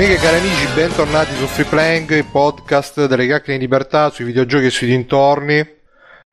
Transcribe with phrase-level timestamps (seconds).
[0.00, 4.08] Cari amiche e cari amici, bentornati su Free Playing, il podcast delle chiacchiere in libertà
[4.08, 5.62] sui videogiochi e sui dintorni.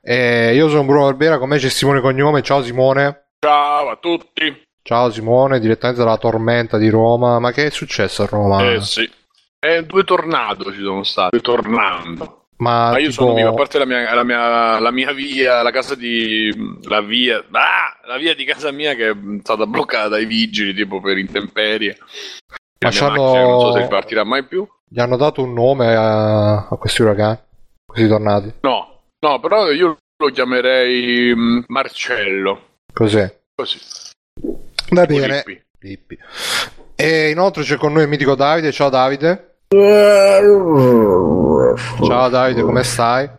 [0.02, 2.42] E io sono Bruno Barbera, con me c'è Simone Cognome.
[2.44, 3.32] Ciao Simone.
[3.40, 4.64] Ciao a tutti.
[4.82, 7.39] Ciao Simone, direttamente dalla tormenta di Roma.
[7.39, 8.72] Ma che è successo a Roma?
[8.72, 9.11] Eh sì.
[9.60, 11.32] Eh, due tornado ci sono stati.
[11.32, 12.46] Due tornando.
[12.60, 15.61] Ma, Ma io tipo- sono vivo, a parte la mia, la, mia, la mia via,
[15.61, 16.54] la casa di.
[16.84, 17.44] La via.
[17.52, 18.00] Ah!
[18.08, 21.97] La via di casa mia che è stata bloccata dai vigili, tipo per intemperie.
[22.80, 24.68] Ma non so se ripartirà mai più.
[24.88, 27.40] Gli hanno dato un nome a, a questi uragani?
[27.86, 28.54] Questi tornati?
[28.62, 32.62] No, no, però io lo chiamerei mm, Marcello.
[32.94, 33.36] Cos'è?
[33.56, 33.80] Così.
[34.92, 35.44] Va bene.
[35.45, 35.62] Lippi.
[35.80, 36.17] Lippi.
[36.95, 38.72] E inoltre c'è con noi il mitico Davide.
[38.72, 39.58] Ciao Davide.
[42.06, 43.30] Ciao Davide, come stai?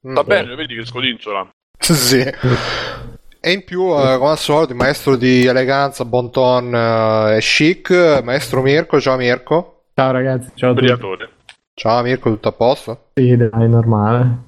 [0.00, 1.48] Va bene, vedi che scodinzola.
[1.78, 2.22] Sì.
[3.46, 7.40] E in più, eh, come al solito, il maestro di eleganza, bon ton eh, e
[7.40, 7.90] chic,
[8.24, 8.98] maestro Mirko.
[8.98, 9.82] Ciao Mirko.
[9.94, 11.28] Ciao ragazzi, ciao a tutti.
[11.74, 13.08] Ciao Mirko, tutto a posto?
[13.12, 14.44] Sì, dai, normale.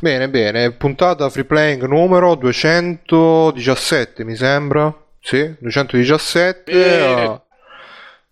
[0.00, 0.72] Bene, bene.
[0.72, 4.92] Puntata free playing numero 217, mi sembra.
[5.20, 6.72] Sì, 217.
[6.72, 7.22] Bene.
[7.22, 7.40] eh,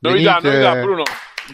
[0.00, 1.02] Novità, venite- novità, Bruno.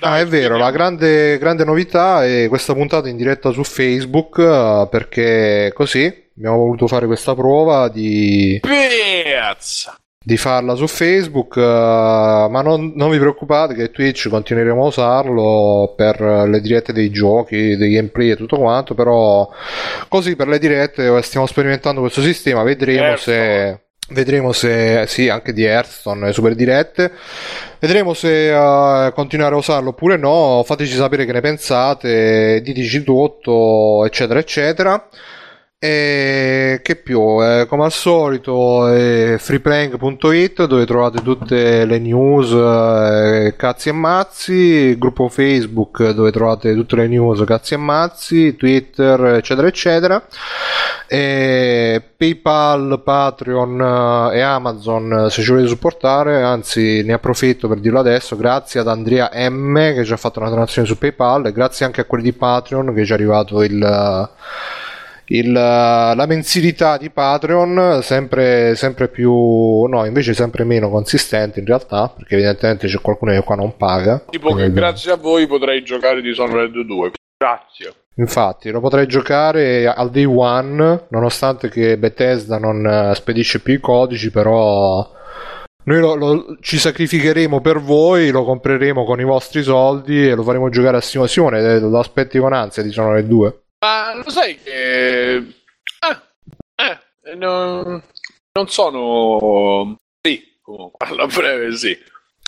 [0.01, 4.39] Ah, Dai, è vero, la grande, grande novità è questa puntata in diretta su Facebook
[4.39, 9.97] eh, perché così abbiamo voluto fare questa prova di, Piazza.
[10.23, 15.95] di farla su Facebook, eh, ma non, non vi preoccupate che Twitch continueremo a usarlo
[15.97, 19.49] per le dirette dei giochi, dei gameplay e tutto quanto, però
[20.09, 23.35] così per le dirette stiamo sperimentando questo sistema, vedremo se...
[23.35, 23.81] Hearthstone.
[24.09, 27.11] Vedremo se, sì, anche di Hearthstone, super dirette.
[27.81, 28.51] Vedremo se
[29.07, 30.63] eh, continuare a usarlo oppure no.
[30.65, 35.09] Fateci sapere che ne pensate, diteci tutto, eccetera, eccetera.
[35.79, 37.21] E che più?
[37.43, 44.97] Eh, come al solito, è freeplaying.it dove trovate tutte le news, eh, cazzi e mazzi.
[44.97, 48.57] Gruppo Facebook dove trovate tutte le news, cazzi e mazzi.
[48.57, 50.27] Twitter, eccetera, eccetera.
[51.07, 57.81] E PayPal, Patreon eh, e Amazon eh, se ci volete supportare, anzi ne approfitto per
[57.81, 61.53] dirlo adesso, grazie ad Andrea M che ci ha fatto una donazione su PayPal e
[61.53, 64.29] grazie anche a quelli di Patreon che ci è arrivato il, eh,
[65.29, 72.13] il, la mensilità di Patreon sempre, sempre più, no invece sempre meno consistente in realtà
[72.15, 74.25] perché evidentemente c'è qualcuno che qua non paga.
[74.31, 77.11] Tipo che grazie a voi potrei giocare di Dishonored 2.
[77.39, 77.93] Grazie.
[78.19, 83.81] Infatti, lo potrei giocare al day one, nonostante che Bethesda non eh, spedisce più i
[83.81, 85.07] codici, però
[85.85, 90.43] noi lo- lo- ci sacrificheremo per voi, lo compreremo con i vostri soldi e lo
[90.43, 91.01] faremo giocare a.
[91.01, 93.61] Simone, eh, lo aspetti con ansia, diciamo le due.
[93.87, 95.37] Ma lo sai che...
[95.37, 95.45] Eh,
[96.75, 98.03] eh, non,
[98.53, 99.97] non sono...
[100.21, 101.97] Sì, comunque, alla breve sì.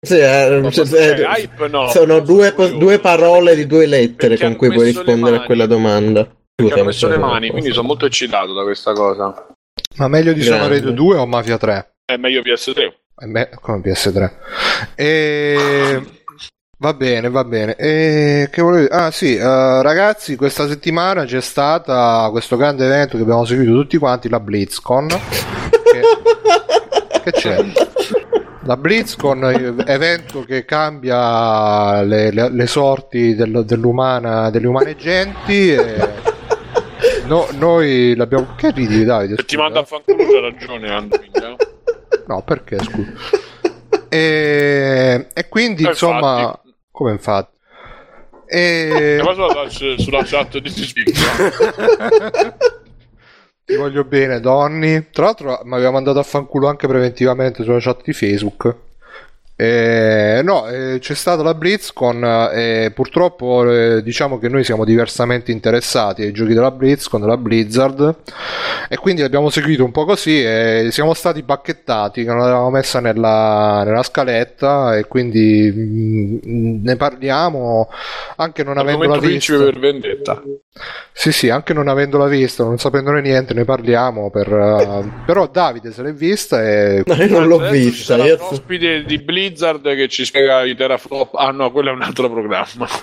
[0.00, 1.88] Sì, eh, cioè, cioè, eh, hype no.
[1.88, 2.76] sono due, curioso.
[2.76, 6.28] due parole di due lettere Perché con cui puoi rispondere a quella domanda.
[6.56, 9.46] Scusami, ho messo le sono- mani, quindi sono molto eccitato da questa cosa.
[9.96, 10.80] Ma meglio di Grande.
[10.80, 11.94] Dishonored 2 o Mafia 3?
[12.04, 12.92] È meglio PS3.
[13.20, 14.30] Eh beh, come PS3.
[14.96, 16.02] E...
[16.80, 17.74] Va bene, va bene.
[17.74, 18.94] E che volevo dire?
[18.94, 23.98] Ah sì, eh, ragazzi, questa settimana c'è stata questo grande evento che abbiamo seguito tutti
[23.98, 25.08] quanti, la BlizzCon.
[25.08, 27.20] che...
[27.24, 27.64] che c'è?
[28.62, 35.72] La BlizzCon, eh, evento che cambia le, le- le sorti del- dell'umana, delle umane genti.
[35.72, 35.96] E...
[37.26, 38.54] no- noi l'abbiamo...
[38.56, 39.34] Che ridi Davide?
[39.34, 39.62] Se ti scusa?
[39.62, 41.34] manda a fanculo c'ha ragione, Android.
[41.34, 41.56] eh.
[42.28, 43.10] No, perché scusa?
[44.10, 46.66] e, e quindi Eh, insomma, infatti.
[46.98, 47.56] Come infatti?
[48.46, 50.96] E poi sulla, sulla chat di Twitch.
[53.64, 55.10] Ti voglio bene, Donny.
[55.12, 58.74] Tra l'altro, mi aveva mandato a fanculo anche preventivamente sulla chat di Facebook.
[59.60, 65.50] Eh, no, eh, c'è stata la BlizzCon e purtroppo eh, diciamo che noi siamo diversamente
[65.50, 68.14] interessati ai giochi della BlizzCon, della Blizzard
[68.88, 73.00] e quindi abbiamo seguito un po' così e siamo stati bacchettati che non l'avevamo messa
[73.00, 77.88] nella, nella scaletta e quindi mm, ne parliamo
[78.36, 79.54] anche non avendola Argomento vista.
[79.56, 80.42] principe per vendetta.
[81.12, 84.30] Sì, sì, anche non avendola vista, non sapendone niente, ne parliamo.
[84.30, 88.14] Per, eh, però Davide se l'è vista e No, io non l'ho vista.
[88.14, 89.46] sarà io- un ospite di Blizzard
[89.94, 91.34] che ci spiega i teraflop.
[91.34, 92.88] Ah no, quello è un altro programma.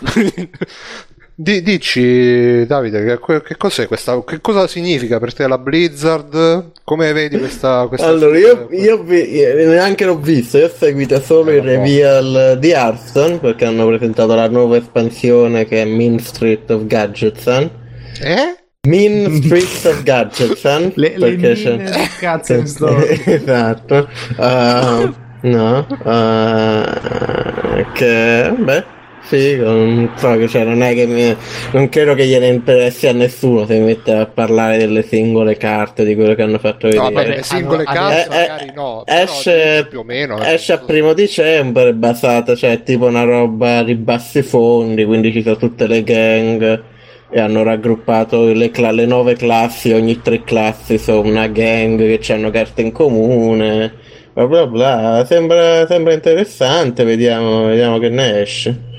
[1.38, 4.24] Di- dici, Davide, che, che cos'è questa?
[4.24, 6.71] Che cosa significa per te la Blizzard?
[6.86, 7.88] Come vedi questa.
[7.89, 11.62] questa Allora, io, io vi- io neanche l'ho visto, io ho seguito solo Eh, il
[11.62, 11.75] vabbè.
[11.75, 17.69] reveal di Hearthstone perché hanno presentato la nuova espansione che è Mean Street of Gadgetsan.
[18.21, 18.56] Eh?
[18.88, 20.94] Mean Street of Gadgetsan.
[20.95, 22.53] Le, le perché c'è- mine di cazzo
[23.25, 24.07] esatto.
[24.38, 25.13] Uh,
[25.45, 28.83] No, eh, che beh,
[29.21, 31.36] sì, non so, cioè, non è che mi,
[31.74, 36.03] non credo che gliene interessi a nessuno se mi mette a parlare delle singole carte
[36.03, 37.13] di quello che hanno fatto No, vedere.
[37.13, 40.42] vabbè, le singole hanno- carte Eh, eh, magari no, però esce, più o meno.
[40.42, 45.44] esce a primo dicembre, è basata, cioè tipo una roba di bassi fondi, quindi ci
[45.44, 46.83] sono tutte le gang
[47.30, 52.33] e hanno raggruppato le, cla- le nove classi, ogni tre classi sono una gang che
[52.33, 53.94] hanno carte in comune,
[54.36, 58.94] bla bla bla, sembra, sembra interessante, vediamo, vediamo che ne esce.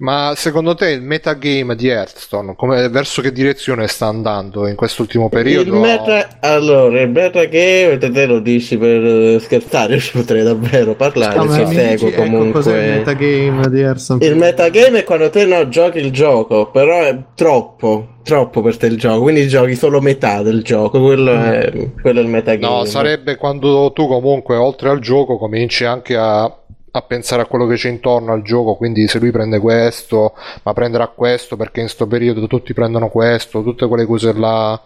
[0.00, 5.28] Ma secondo te il metagame di Hearthstone, come- verso che direzione sta andando in quest'ultimo
[5.28, 5.74] periodo?
[5.74, 10.94] Il meta, allora, il metagame, te te lo dici per eh, scherzare, ci potrei davvero
[10.94, 12.52] parlare, No, ma se seguo dici, ecco, comunque.
[12.52, 14.24] cos'è il metagame di Hearthstone?
[14.24, 18.86] Il metagame è quando te no, giochi il gioco, però è troppo, troppo per te
[18.86, 22.74] il gioco, quindi giochi solo metà del gioco, quello è, quello è il metagame.
[22.74, 26.50] No, sarebbe quando tu comunque oltre al gioco cominci anche a,
[26.92, 30.72] a pensare a quello che c'è intorno al gioco, quindi se lui prende questo, ma
[30.72, 34.80] prenderà questo perché in sto periodo tutti prendono questo, tutte quelle cose là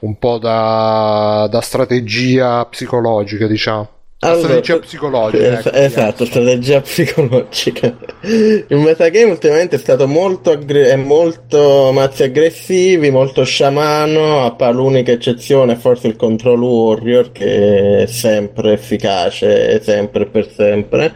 [0.00, 3.96] un po' da, da strategia psicologica, diciamo.
[4.20, 5.44] Allora, strategia psicologica.
[5.44, 7.96] Es- ecco, esatto, strategia psicologica.
[8.22, 14.74] Il metagame ultimamente è stato molto, aggre- è molto mazzi aggressivi, molto sciamano, a parte
[14.74, 21.14] l'unica eccezione è forse il control warrior che è sempre efficace, sempre e per sempre.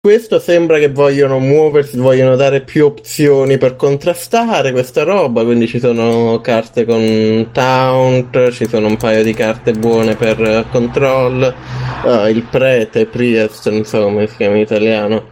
[0.00, 5.80] Questo sembra che vogliono muoversi, vogliono dare più opzioni per contrastare questa roba, quindi ci
[5.80, 11.52] sono carte con taunt, ci sono un paio di carte buone per eh, control,
[12.06, 15.26] eh, il prete, priest, insomma, si chiama in italiano,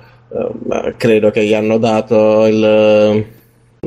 [0.64, 3.35] ma credo che gli hanno dato il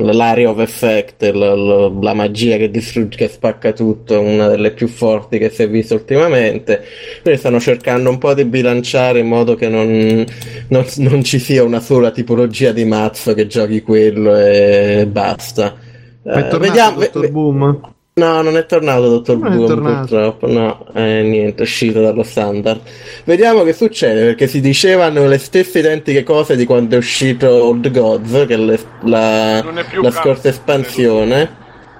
[0.02, 4.88] l'area of effect, il- il- la magia che distrugge, che spacca tutto, una delle più
[4.88, 6.82] forti che si è vista ultimamente.
[7.22, 10.24] Quindi stanno cercando un po' di bilanciare in modo che non,
[10.68, 15.76] non- non ci sia una sola tipologia di mazzo che giochi quello e basta.
[16.22, 17.80] È Eh, tornato vediamo, Dottor Boom?
[18.20, 22.80] No, non è tornato Dottor Boom purtroppo, no, eh, niente, è uscito dallo standard.
[23.24, 27.90] Vediamo che succede, perché si dicevano le stesse identiche cose di quando è uscito Old
[27.90, 31.56] Gods, che è le- la, è la cazzo, scorsa espansione,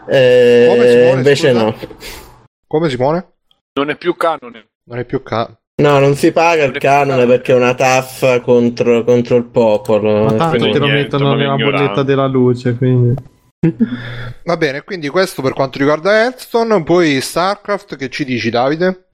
[0.08, 1.62] eh, Come Simone, invece scusa?
[1.64, 1.74] no.
[2.66, 3.26] Come Simone?
[3.74, 4.66] Non è più canone.
[4.84, 7.26] Non è più ca- No, non si paga il canone canone.
[7.26, 10.24] perché è una taffa contro, contro il popolo.
[10.24, 13.14] Ma tanto te lo mettono nella bolletta della luce, quindi...
[14.44, 19.04] Va bene, quindi questo per quanto riguarda Hearthstone, poi StarCraft, che ci dici Davide?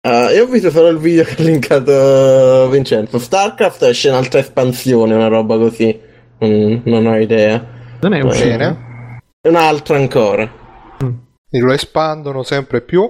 [0.00, 3.18] Ah, io ho visto solo il video che ha linkato Vincenzo.
[3.18, 5.98] StarCraft esce un'altra espansione, una roba così.
[6.44, 7.64] Mm, non ho idea.
[8.00, 8.22] Non è.
[8.22, 9.20] Bene.
[9.48, 10.50] Un'altra ancora.
[10.98, 13.08] Quindi lo espandono sempre più.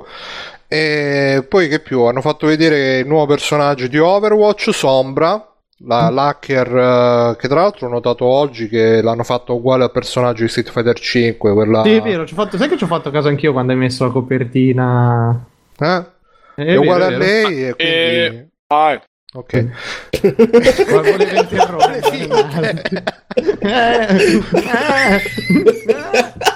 [0.69, 2.03] E poi che più?
[2.03, 5.46] Hanno fatto vedere il nuovo personaggio di Overwatch, Sombra,
[5.81, 10.43] la l'hacker eh, che tra l'altro ho notato oggi che l'hanno fatto uguale al personaggio
[10.43, 11.83] di Street Fighter 5, quella...
[11.83, 12.57] Sì, è vero, fatto...
[12.57, 15.45] sai che ci ho fatto caso anch'io quando hai messo la copertina?
[15.79, 16.05] Eh?
[16.55, 17.95] È, È, uguale vero, a lei e quindi...
[17.95, 19.03] Eh, ah,
[19.37, 19.53] Ok.
[20.91, 22.01] Ma volevo interrompere.
[23.61, 24.41] Eh,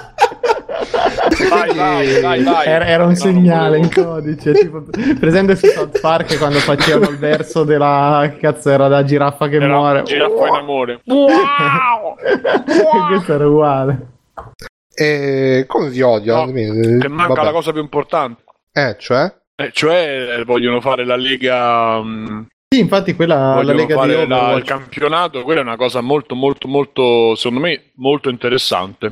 [1.49, 2.65] vai, vai, vai, vai.
[2.67, 4.83] Era, era un No, segnale in codice, tipo,
[5.19, 9.67] presente su South Park quando facevano il verso della cazzo era la giraffa che Era
[9.67, 10.03] muore.
[10.03, 11.01] giraffa in amore.
[13.09, 14.07] Questo era uguale.
[14.93, 16.45] E come vi odio?
[16.45, 17.43] No, Che manca vabbè.
[17.45, 18.43] la cosa più importante.
[18.71, 19.33] Eh, cioè?
[19.55, 22.01] Eh, cioè, vogliono fare la lega.
[22.01, 25.43] mh, Sì, infatti quella la vogliono lega di fare la- il campionato.
[25.43, 29.11] Quella è una cosa molto, molto, molto, secondo me, molto interessante.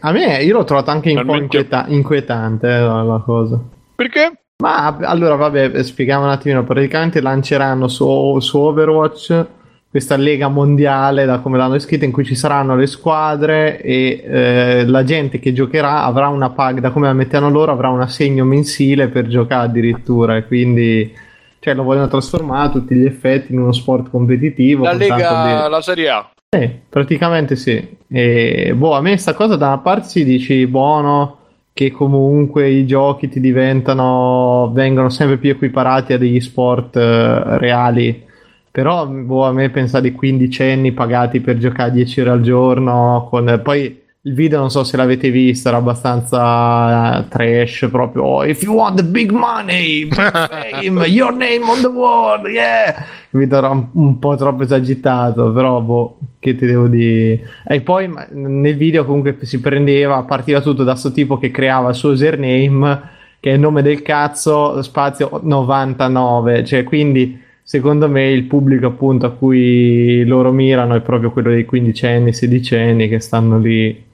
[0.00, 3.60] A me io l'ho trovato anche un po' Talmente- inquieta- inquietante la, la cosa.
[3.94, 4.32] Perché?
[4.62, 6.64] Ma allora, vabbè, spieghiamo un attimino.
[6.64, 9.46] Praticamente lanceranno su, su Overwatch
[9.90, 14.84] questa lega mondiale, da come l'hanno scritto, in cui ci saranno le squadre e eh,
[14.86, 18.44] la gente che giocherà avrà una paga, da come la mettono loro, avrà un assegno
[18.44, 20.36] mensile per giocare addirittura.
[20.36, 21.14] E quindi,
[21.60, 24.84] cioè, lo vogliono trasformare a tutti gli effetti in uno sport competitivo.
[24.84, 26.30] La lega, di- la Serie A.
[26.62, 27.96] eh, praticamente sì.
[28.08, 31.38] E, boh, a me sta cosa da una parte si dici buono
[31.76, 38.24] che comunque i giochi ti diventano, vengono sempre più equiparati a degli sport eh, reali.
[38.70, 43.60] Però boh, a me pensare di quindicenni pagati per giocare 10 ore al giorno, con
[43.62, 48.22] poi il video non so se l'avete visto, era abbastanza eh, trash proprio.
[48.22, 53.04] Oh, if you want the big money, fame, your name on the world, yeah.
[53.30, 57.48] Video era un, un po' troppo esagitato, però boh, che ti devo dire.
[57.66, 61.94] E poi nel video comunque si prendeva, partiva tutto da sto tipo che creava il
[61.94, 63.02] suo username,
[63.40, 69.26] che è il nome del cazzo, spazio 99, cioè quindi secondo me il pubblico appunto
[69.26, 74.04] a cui loro mirano è proprio quello dei quindicenni, sedicenni che stanno lì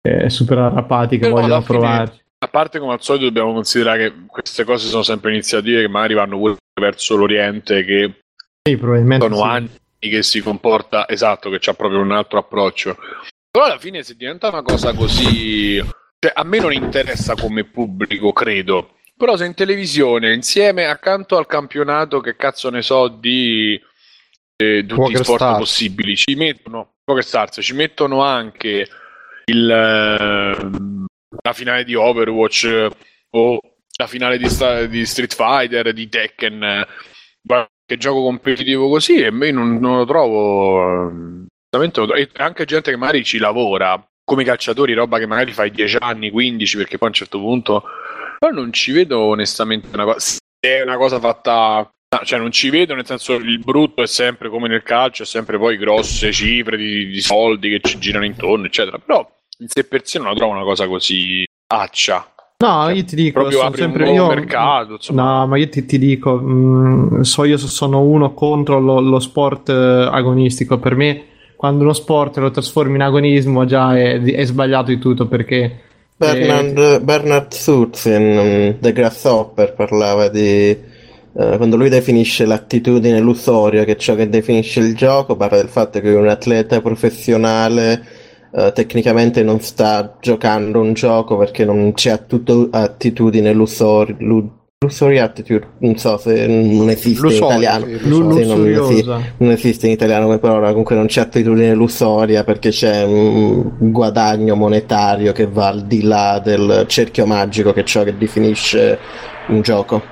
[0.00, 2.20] eh, super arrapati, che Però vogliono provarci.
[2.42, 6.14] A parte come al solito dobbiamo considerare che queste cose sono sempre iniziative che magari
[6.14, 8.14] vanno pure verso l'Oriente che
[8.68, 9.42] Sì, probabilmente sono sì.
[9.42, 9.70] anni
[10.08, 12.96] che si comporta esatto, che c'ha proprio un altro approccio.
[13.50, 15.76] Però alla fine se diventa una cosa così,
[16.18, 18.96] cioè a me non interessa come pubblico, credo.
[19.16, 23.80] Però se in televisione, insieme accanto al campionato che cazzo ne so di
[24.56, 25.58] eh, tutti Poker gli sport Stars.
[25.58, 28.88] possibili, ci mettono Poker Stars, ci mettono anche
[29.44, 31.06] il, ehm,
[31.42, 32.90] la finale di Overwatch eh,
[33.30, 33.60] o
[33.98, 34.48] la finale di,
[34.88, 36.86] di Street Fighter, di Tekken, eh,
[37.84, 41.10] qualche gioco competitivo così e me non, non lo trovo
[42.14, 46.30] e anche gente che magari ci lavora come calciatori, roba che magari fai 10 anni,
[46.30, 47.84] 15 perché poi a un certo punto
[48.38, 52.52] però non ci vedo onestamente una cosa se è una cosa fatta no, cioè non
[52.52, 56.32] ci vedo nel senso il brutto è sempre come nel calcio è sempre poi grosse
[56.32, 59.26] cifre di, di soldi che ci girano intorno eccetera però
[59.58, 62.31] in sé per sé non la trovo una cosa così accia
[62.62, 64.26] No, io ti dico, proprio sono apri un sempre nuovo io.
[64.26, 69.00] mercato insomma No, ma io ti, ti dico, mh, so, io sono uno contro lo,
[69.00, 69.72] lo sport eh,
[70.10, 70.78] agonistico.
[70.78, 71.24] Per me,
[71.56, 75.80] quando uno sport lo trasformi in agonismo, già è, è sbagliato di tutto perché.
[76.16, 83.92] Bernard, Bernard Sutz in The Grasshopper parlava di eh, quando lui definisce l'attitudine illusoria, che
[83.92, 88.20] è ciò che definisce il gioco, parla del fatto che un atleta professionale
[88.54, 94.16] eh, tecnicamente non sta giocando un gioco perché non c'è attuto- attitudine illusoria.
[94.18, 97.84] Illusory attitude, non so se non esiste in Lussorio, italiano.
[97.86, 99.20] sì, Lu- non- lussuriosa.
[99.36, 104.56] non esiste in italiano come parola, comunque non c'è attitudine illusoria perché c'è un guadagno
[104.56, 108.98] monetario che va al di là del cerchio magico che è ciò che definisce
[109.48, 110.02] un gioco.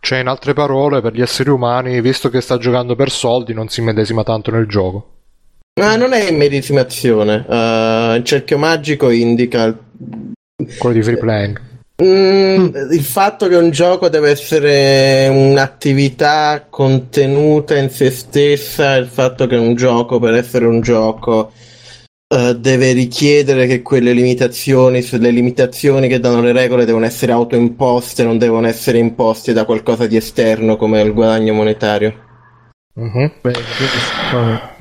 [0.00, 3.68] Cioè, in altre parole, per gli esseri umani, visto che sta giocando per soldi, non
[3.68, 5.13] si medesima tanto nel gioco.
[5.80, 9.76] Ma non è immedesimazione, eh, il cerchio magico indica
[10.78, 11.60] Quello di free playing.
[12.02, 19.46] Mm, il fatto che un gioco deve essere un'attività contenuta in se stessa, il fatto
[19.46, 21.52] che un gioco per essere un gioco
[22.28, 28.24] eh, deve richiedere che quelle limitazioni, le limitazioni che danno le regole devono essere autoimposte,
[28.24, 32.14] non devono essere imposte da qualcosa di esterno come il guadagno monetario.
[32.94, 33.32] Mhm.
[33.40, 33.52] Beh,
[34.32, 34.73] vabbè.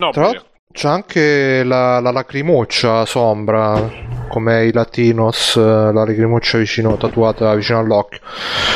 [0.00, 3.90] No Tra l'altro c'è anche la, la lacrimoccia sombra,
[4.28, 8.20] come i latinos, eh, la lacrimoccia vicino, tatuata vicino all'occhio.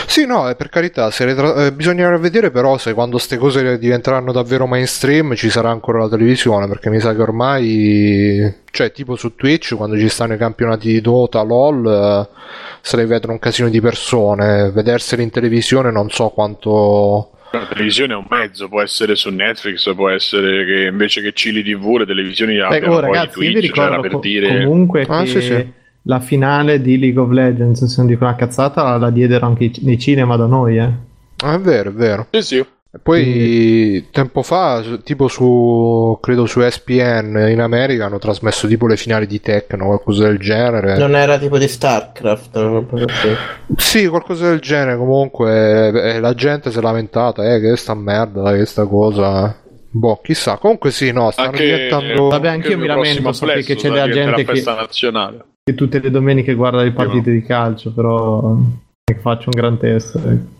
[0.06, 4.32] Sì, no, eh, per carità, tra- eh, bisognerà vedere però se quando queste cose diventeranno
[4.32, 9.36] davvero mainstream ci sarà ancora la televisione, perché mi sa che ormai, cioè tipo su
[9.36, 12.36] Twitch, quando ci stanno i campionati di Dota, LOL, eh,
[12.80, 17.28] se le vedono un casino di persone, vederseli in televisione non so quanto...
[17.58, 21.62] La televisione è un mezzo, può essere su Netflix, può essere che invece che Cili
[21.62, 24.18] TV le televisioni Beh, abbiano oh, poi ragazzi, io vi Twitch, cioè, ricordo per co-
[24.20, 24.48] dire...
[24.64, 25.72] comunque Ah, che sì, sì.
[26.02, 29.72] la finale di League of Legends, se non dico una cazzata, la, diedero anche i-
[29.82, 30.90] nei cinema da noi, eh.
[31.44, 32.26] Ah, è vero, è vero.
[32.30, 32.66] Sì, sì.
[33.02, 39.26] Poi tempo fa, tipo su credo su ESPN in America hanno trasmesso tipo le finali
[39.26, 40.96] di Tekken o qualcosa del genere.
[40.96, 42.84] Non era tipo di StarCraft.
[43.76, 44.96] Sì, qualcosa del genere.
[44.96, 49.56] Comunque, eh, la gente si è lamentata, eh, che sta merda, che sta cosa.
[49.90, 50.56] Boh, chissà.
[50.58, 52.28] Comunque, sì, no, stanno Anche, diventando.
[52.28, 55.44] Vabbè, anche io il mi lamento, so Flash che c'è della gente che- festa nazionale.
[55.62, 58.56] che tutte le domeniche guarda le partite di calcio, però
[59.04, 60.16] che faccio un gran test.
[60.16, 60.52] ecco.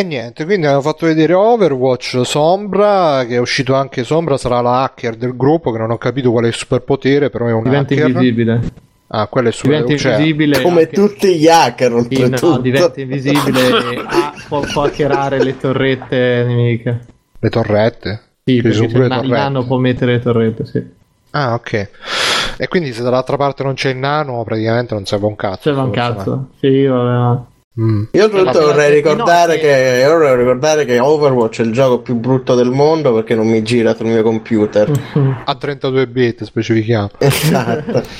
[0.00, 4.82] E niente, quindi hanno fatto vedere Overwatch Sombra, che è uscito anche Sombra, sarà la
[4.82, 7.92] hacker del gruppo, che non ho capito qual è il superpotere, però è un Diventa
[7.92, 8.06] hacker.
[8.08, 8.60] invisibile.
[9.08, 10.62] Ah, quello è super Diventa cioè, invisibile.
[10.62, 12.48] Come anche- tutti gli hacker, in- oltretutto.
[12.48, 17.00] no, diventa invisibile e ha- può, può hackerare le torrette nemiche.
[17.38, 18.22] le torrette.
[18.44, 20.82] Sì, perché il, na- nano può mettere le torrette, sì.
[21.32, 21.88] Ah, ok.
[22.56, 25.70] E quindi se dall'altra parte non c'è il nano, praticamente non serve un cazzo.
[25.70, 26.46] C'è un cazzo.
[26.58, 27.42] Sì, vabbè.
[27.80, 28.02] Mm.
[28.10, 32.00] Io oltretutto Ma- vorrei ricordare che- che, io vorrei ricordare che Overwatch è il gioco
[32.00, 34.90] più brutto del mondo perché non mi gira sul mio computer.
[35.44, 37.10] A 32 bit specifichiamo.
[37.18, 38.02] esatto.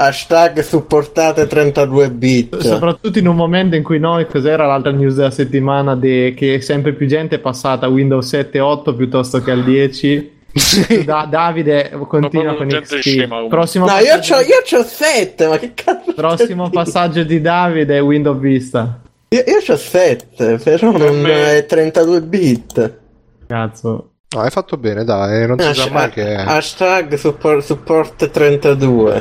[0.00, 2.56] Hashtag supportate 32 bit.
[2.56, 6.94] Soprattutto in un momento in cui noi, cos'era l'altra news della settimana, de- che sempre
[6.94, 10.38] più gente è passata a Windows 7 e 8 piuttosto che al 10.
[11.04, 13.48] Da- Davide continua con XP.
[13.48, 16.12] Prossimo, No, io c'ho, io c'ho 7, ma che cazzo?
[16.14, 19.00] prossimo passaggio di Davide è Windows Vista.
[19.28, 22.98] Io, io c'ho 7, però Per non me- è 32 bit.
[23.46, 24.04] Cazzo.
[24.32, 29.20] No, hai fatto bene, dai, non si sa mai che Hashtag support, support 32.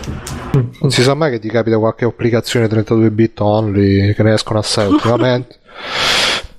[0.81, 4.59] non si sa mai che ti capita qualche applicazione 32 bit only che ne escono
[4.59, 5.57] assai ultimamente.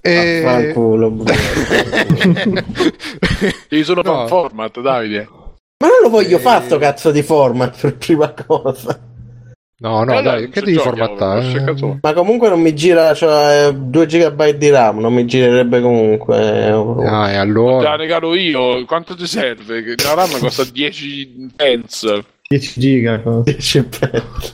[0.03, 0.41] E...
[0.43, 1.33] Vaffanculo, Bruno.
[3.69, 4.27] Devi solo fare No.
[4.27, 5.29] format, Davide.
[5.83, 8.99] Ma non lo voglio fare sto cazzo di format per prima cosa.
[9.83, 11.65] No, no, Eh, dai, che devi formattare?
[11.65, 11.99] cazzo.
[12.03, 16.37] Ma comunque non mi gira, cioè 2 GB di RAM, non mi girerebbe comunque.
[16.37, 17.97] Ah, e Te la allora...
[17.97, 19.83] regalo io, quanto ti serve?
[19.83, 22.25] Che La RAM costa 10 pence.
[22.47, 23.21] 10 giga.
[23.21, 23.41] cosa.
[23.51, 24.53] 10 pezzi.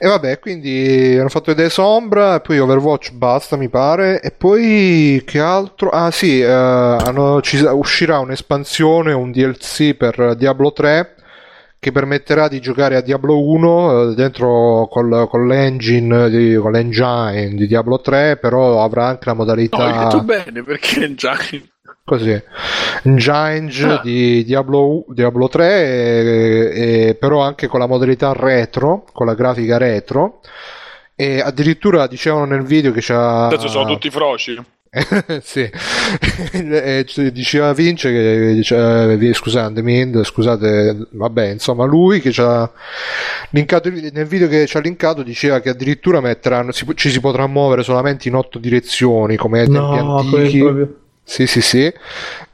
[0.00, 4.20] E vabbè, quindi hanno fatto vedere Sombra, poi Overwatch basta, mi pare.
[4.20, 5.90] E poi che altro?
[5.90, 11.14] Ah, sì, eh, hanno- ci- uscirà un'espansione, un DLC per Diablo 3
[11.80, 17.54] che permetterà di giocare a Diablo 1 eh, dentro col, con l'engine di, con l'engine
[17.54, 21.36] di Diablo 3, però avrà anche la No, hai modalità detto bene, perché già...
[22.08, 22.42] così
[23.52, 24.00] engine Ah.
[24.02, 29.76] di Diablo, Diablo 3 e- e però anche con la modalità retro con la grafica
[29.78, 30.40] retro
[31.14, 34.56] e addirittura dicevano nel video che c'ha Adesso sono tutti froci.
[35.42, 35.68] sì
[36.52, 42.70] E c- diceva Vince che dice, eh, scusate Mind scusate vabbè insomma lui che c'ha
[43.50, 47.20] linkato il- nel video che ci ha linkato diceva che addirittura metteranno si- ci si
[47.20, 50.94] potrà muovere solamente in otto direzioni come ai tempi No, antichi proprio.
[51.28, 51.92] Sì, sì, sì.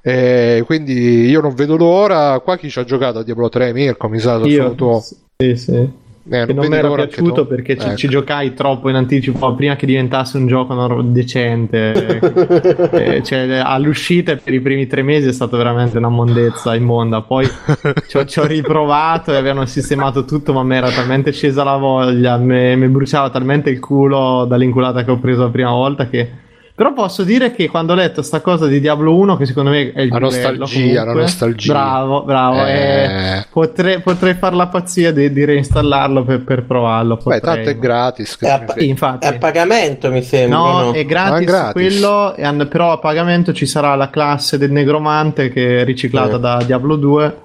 [0.03, 2.41] Eh, quindi io non vedo l'ora.
[2.41, 5.01] Qua chi ci ha giocato a Diablo 3, Mirko, mi sa, Io, tuo.
[5.01, 6.03] sì, sì.
[6.27, 7.97] Eh, Che non mi era piaciuto perché ci, Ecco.
[7.97, 12.19] ci giocai troppo in anticipo prima che diventasse un gioco decente.
[12.95, 17.21] Eh, cioè, all'uscita per i primi tre mesi è stata veramente una mondezza immonda.
[17.23, 17.47] Poi
[18.09, 21.77] ci ho, ci ho riprovato e avevano sistemato tutto, ma mi era talmente scesa la
[21.77, 26.43] voglia, mi mi bruciava talmente il culo dall'inculata che ho preso la prima volta che.
[26.77, 29.93] Però posso dire che quando ho letto sta cosa di Diablo 1, che secondo me
[29.93, 31.73] è il La più bello, nostalgia, la comunque, nostalgia.
[31.73, 32.65] Bravo, bravo.
[32.65, 33.05] Eh.
[33.05, 37.15] eh, potrei, potrei fare la pazzia di, di reinstallarlo per, per provarlo.
[37.15, 38.37] Beh, potrei, tanto è gratis.
[38.41, 38.65] È a.
[38.79, 39.25] Infatti.
[39.25, 40.59] È a pagamento, mi sembra.
[40.59, 40.93] No, no?
[40.93, 41.73] è gratis, Ah, gratis.
[41.73, 46.35] quello, e hanno- però a pagamento ci sarà la classe del negromante che è riciclata
[46.35, 46.41] Sì.
[46.41, 47.39] da Diablo 2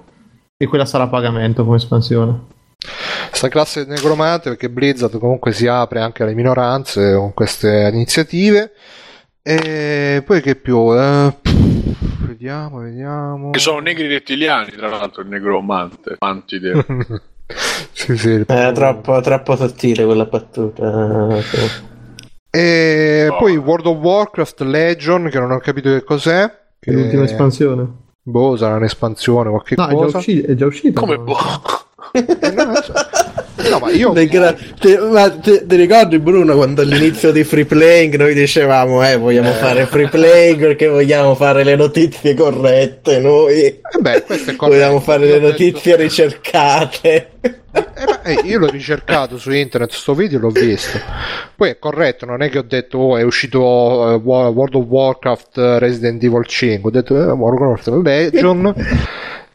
[0.56, 2.46] e quella sarà a pagamento come espansione.
[3.30, 8.72] Sta classe di necromante perché Blizzard comunque si apre anche alle minoranze con queste iniziative.
[9.42, 10.92] E poi che più?
[10.94, 13.50] Eh, pff, vediamo, vediamo.
[13.50, 16.16] Che sono negri rettiliani, tra l'altro, il negromante.
[16.20, 16.84] Mantide.
[17.92, 18.44] sì, sì.
[18.46, 21.36] Era troppo, troppo sottile quella battuta.
[21.38, 21.88] eh.
[22.50, 23.36] E No.
[23.38, 26.42] poi World of Warcraft Legion, che non ho capito che cos'è.
[26.44, 26.92] È Che...
[26.92, 27.86] l'ultima espansione.
[28.22, 30.18] Boh, sarà un'espansione, qualche No, è già, cosa.
[30.18, 31.00] usci- è già uscita.
[31.00, 31.22] Come no?
[31.24, 31.36] boh.
[32.12, 32.72] Eh, no.
[33.68, 38.16] No, ma io gra- ti, ma ti, ti ricordi Bruno quando all'inizio di free playing
[38.16, 43.58] noi dicevamo eh vogliamo fare free playing perché vogliamo fare le notizie corrette noi.
[43.62, 44.78] Eh beh, questo è corretto.
[44.78, 47.28] vogliamo fare le ho detto- notizie ricercate.
[47.42, 50.98] Eh, ma, eh, io l'ho ricercato su internet, sto video l'ho visto.
[51.54, 54.84] Poi è corretto, non è che ho detto oh, è uscito eh, Wa- World of
[54.86, 58.74] Warcraft eh, Resident Evil 5, ho detto eh, Warcraft Legion,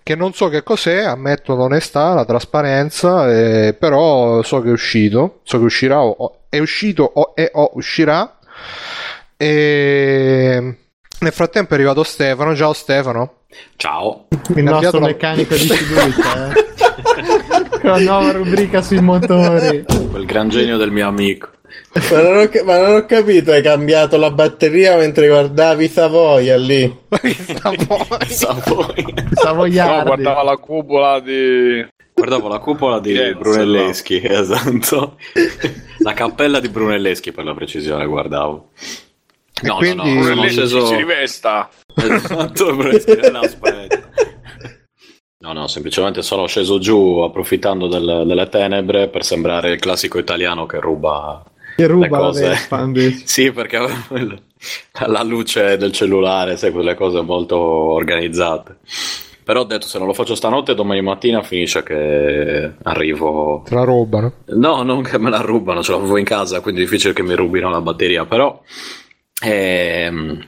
[0.05, 5.39] che non so che cos'è, ammetto l'onestà, la trasparenza, eh, però so che è uscito,
[5.41, 8.37] so che uscirà, o- o- è uscito o, e o uscirà.
[9.35, 10.77] E
[11.21, 13.33] nel frattempo è arrivato Stefano, ciao Stefano.
[13.77, 14.27] Ciao.
[14.55, 16.65] Il nostro la- meccanico di fiducia, eh.
[17.81, 19.85] Con la nuova rubrica sui motori.
[20.11, 21.49] Quel gran genio del mio amico.
[22.11, 26.93] Ma, non ho, ma non ho capito hai cambiato la batteria mentre guardavi Savoia lì
[28.27, 29.71] Sa voi.
[29.73, 31.85] No, guardava la cupola di...
[32.13, 35.17] Guardavo la cupola di Firenze, Brunelleschi, esatto.
[35.99, 38.71] La cappella di Brunelleschi per la precisione, guardavo.
[39.61, 40.85] E No, quindi- no, no, sono Brunelleschi sceso...
[40.85, 41.69] si rivesta.
[41.95, 44.09] Esatto, Brunelleschi, no, aspetta.
[45.39, 50.65] No, no, semplicemente sono sceso giù approfittando del- delle tenebre per sembrare il classico italiano
[50.65, 51.43] che ruba
[51.75, 52.47] Che ruba le la.
[52.49, 53.23] Vespa, invece.
[53.27, 53.79] Sì, perché
[55.07, 58.77] la luce del cellulare, sai, quelle cose molto organizzate.
[59.43, 63.61] Però ho detto, se non lo faccio stanotte, domani mattina finisce che arrivo...
[63.63, 64.33] Te la rubano.
[64.45, 67.35] No, non che me la rubano, ce l'avevo in casa, quindi è difficile che mi
[67.35, 68.59] rubino la batteria, però...
[69.43, 70.43] Ehm,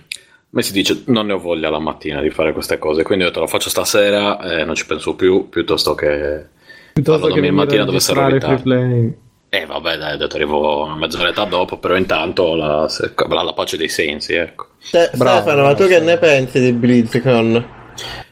[0.50, 3.28] come si dice, non ne ho voglia la mattina di fare queste cose, quindi ho
[3.28, 6.48] detto lo faccio stasera e non ci penso più, piuttosto che...
[6.94, 9.18] Piuttosto che domani venire mattina dovessero evitare.
[9.50, 12.86] Eh vabbè dai, ho detto arrivo una mezz'oretta dopo, però intanto la,
[13.30, 14.68] la, la pace dei sensi, ecco.
[14.92, 17.76] Te- Bravo, Stefano ma tu che ne pensi di BlizzCon?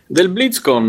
[0.07, 0.87] Del BlizzCon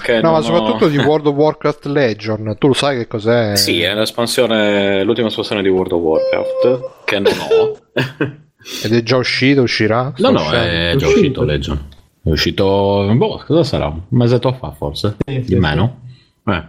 [0.00, 2.54] che No, ma ho- soprattutto di World of Warcraft Legion.
[2.58, 3.54] Tu lo sai che cos'è?
[3.58, 7.76] Sì, è l'espansione, l'ultima espansione di World of Warcraft, che non ho.
[8.84, 10.12] Ed è già uscito, uscirà?
[10.18, 10.64] No, no, uscendo?
[10.66, 11.08] è già uscito.
[11.18, 11.88] uscito Legion.
[12.22, 13.86] È uscito, boh, cosa sarà?
[13.86, 16.00] Un mesetto fa forse, Sì, sì, di meno.
[16.46, 16.62] Eh.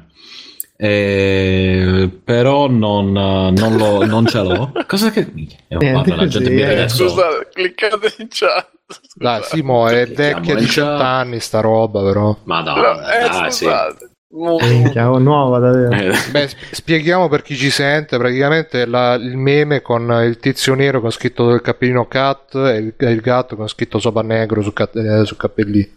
[0.81, 4.71] E però non, eh, non, lo, non ce l'ho.
[4.87, 5.29] Cosa che...
[5.67, 6.87] Eh, guarda, la gente mi eh.
[6.87, 8.69] Scusate, cliccate in chat.
[9.13, 11.01] Dai, Simo, è vecchia in 18 chat.
[11.01, 12.33] anni sta roba, però.
[12.43, 13.65] Ma no, eh, dai, sì.
[13.65, 14.09] scusate.
[14.31, 15.91] Minchia, oh, nuova davvero.
[15.91, 20.75] Eh, Beh, sp- spieghiamo per chi ci sente, praticamente la- il meme con il tizio
[20.75, 24.71] nero con scritto il cappellino cat e il, il gatto con scritto sopra negro sul,
[24.73, 25.87] ca- eh, sul cappellino.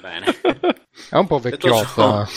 [0.00, 0.35] bene.
[1.10, 2.28] È un po' vecchiotta.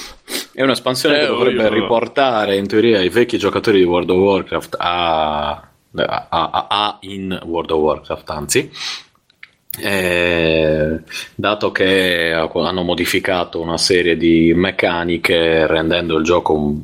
[0.53, 4.17] È un'espansione Eh, che dovrebbe io- riportare in teoria i vecchi giocatori di World of
[4.17, 8.71] Warcraft a, a- a- a- in World of Warcraft, anzi.
[9.81, 10.99] Eh,
[11.35, 16.81] dato che hanno modificato una serie di meccaniche rendendo il gioco un-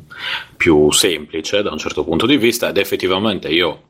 [0.56, 3.88] più semplice da un certo punto di vista ed effettivamente io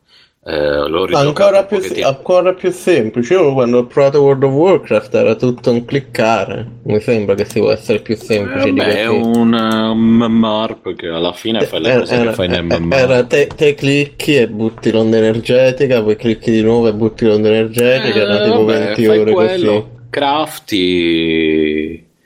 [0.49, 3.35] eh, Ancora più, ancora più semplice.
[3.35, 6.65] Io quando ho provato World of Warcraft era tutto un cliccare.
[6.85, 10.77] Mi sembra che si può essere più semplice Eh, di beh, è un eh, MMR
[10.81, 12.97] perché alla fine fai le Era, cose che era- fai nel MMR.
[12.97, 17.49] era te, te clicchi e butti l'onda energetica, poi clicchi di nuovo e butti l'onda
[17.49, 19.85] energetica, era Eh, tipo vabbè, 20 fai ore quello, così.
[20.11, 21.66] crafti.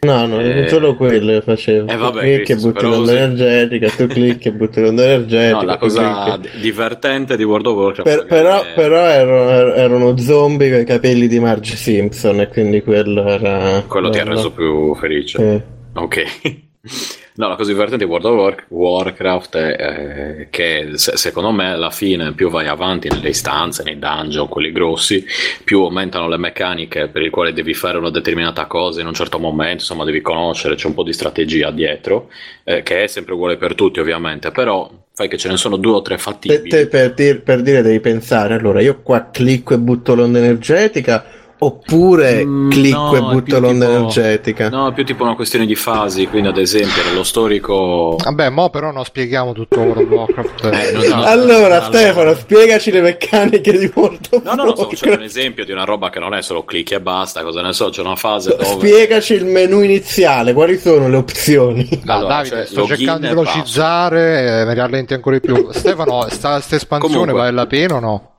[0.03, 1.87] No, no, Eh, solo quello che facevo.
[1.91, 5.57] eh, Tu vabbè, clicchi e butti l'onda energetica, tu clicchi e butti l'onda energetica.
[5.61, 6.61] No, la cosa clicchi.
[6.61, 11.29] divertente di World of Warcraft Per- però, è- però ero- erano zombie con i capelli
[11.29, 13.83] di Marge Simpson e quindi quello era...
[13.87, 14.37] quello ti ha bello.
[14.37, 15.39] reso più felice.
[15.39, 15.63] Sì.
[16.01, 16.23] Ok.
[17.35, 21.71] No, la cosa divertente di World of War- Warcraft è eh, che se- secondo me
[21.73, 25.25] alla fine più vai avanti nelle istanze, nei dungeon, quelli grossi,
[25.65, 29.39] più aumentano le meccaniche per le quali devi fare una determinata cosa in un certo
[29.39, 32.31] momento, insomma devi conoscere, c'è un po' di strategia dietro,
[32.65, 35.93] eh, che è sempre uguale per tutti ovviamente, però fai che ce ne sono due
[35.93, 36.87] o tre fattibili.
[36.89, 41.25] per, dir- per dire devi pensare, allora io qua clicco e butto l'onda energetica
[41.63, 44.69] oppure Mm, clicco no, e butto l'onda tipo- energetica?
[44.69, 48.17] No, è più tipo una questione di fasi, quindi ad esempio nello storico...
[48.23, 50.65] Vabbè, mo però non spieghiamo tutto World of Warcraft.
[50.65, 51.01] Eh, No.
[51.17, 51.83] non- Allora, Allora.
[51.83, 55.37] Stefano, spiegaci le meccaniche di World of No, no, no, sto facendo un Warcraft.
[55.37, 58.01] esempio di una roba che non è solo clicchi e basta, cosa ne so, c'è
[58.01, 58.65] una fase dove...
[58.65, 61.89] Spiegaci il menu iniziale, quali sono le opzioni?
[62.05, 65.69] No, Allora, Davide, cioè, sto cercando di velocizzare, eh, mi rallenti ancora di più.
[65.71, 67.39] Stefano, sta, sta espansione Comunque.
[67.39, 68.31] vale la pena o no?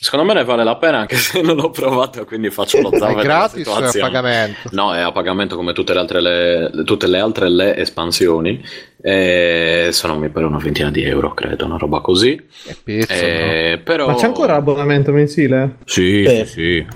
[0.00, 2.98] Secondo me ne vale la pena anche se non l'ho provato, quindi faccio lo È
[2.98, 4.68] zaino della gratis o è a pagamento?
[4.70, 8.62] No, è a pagamento come tutte le altre, le, tutte le, altre le espansioni.
[9.00, 12.40] E sono mi pare una ventina di euro, credo, una roba così.
[12.64, 14.06] È pezzo, Eh, però...
[14.06, 15.78] Ma c'è ancora l'abbonamento mensile?
[15.84, 16.36] Sì, Sì.
[16.36, 16.86] sì, sì.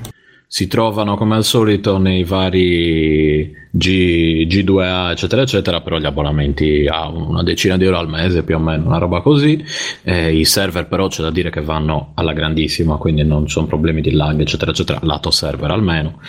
[0.54, 7.08] Si trovano come al solito nei vari G, G2A, eccetera, eccetera, però gli abbonamenti a
[7.08, 9.64] una decina di euro al mese, più o meno, una roba così.
[10.02, 14.02] Eh, I server però c'è da dire che vanno alla grandissima, quindi non sono problemi
[14.02, 16.20] di lag, eccetera, eccetera, lato server almeno.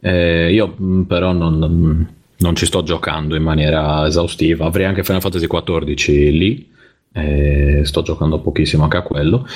[0.00, 5.20] Eh, io mh, però non, non ci sto giocando in maniera esaustiva, avrei anche Final
[5.20, 6.68] Fantasy XIV lì,
[7.12, 9.46] eh, sto giocando pochissimo anche a quello,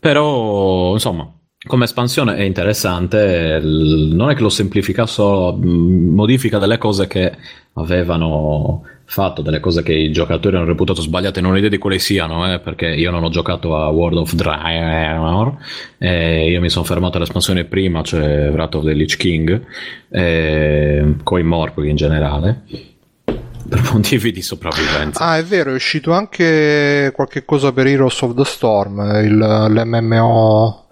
[0.00, 1.32] però insomma
[1.66, 7.32] come espansione è interessante, non è che lo semplifica solo, modifica delle cose che
[7.74, 11.98] avevano fatto, delle cose che i giocatori hanno reputato sbagliate, non ho idea di quali
[11.98, 15.56] siano, eh, perché io non ho giocato a World of Draenor,
[15.98, 19.62] io mi sono fermato all'espansione prima, cioè Wrath of the Lich King,
[20.10, 22.62] eh, coi Morpg in generale,
[23.68, 25.22] per motivi di sopravvivenza.
[25.24, 30.84] Ah, è vero, è uscito anche qualche cosa per Heroes of the Storm, il- l'MMO.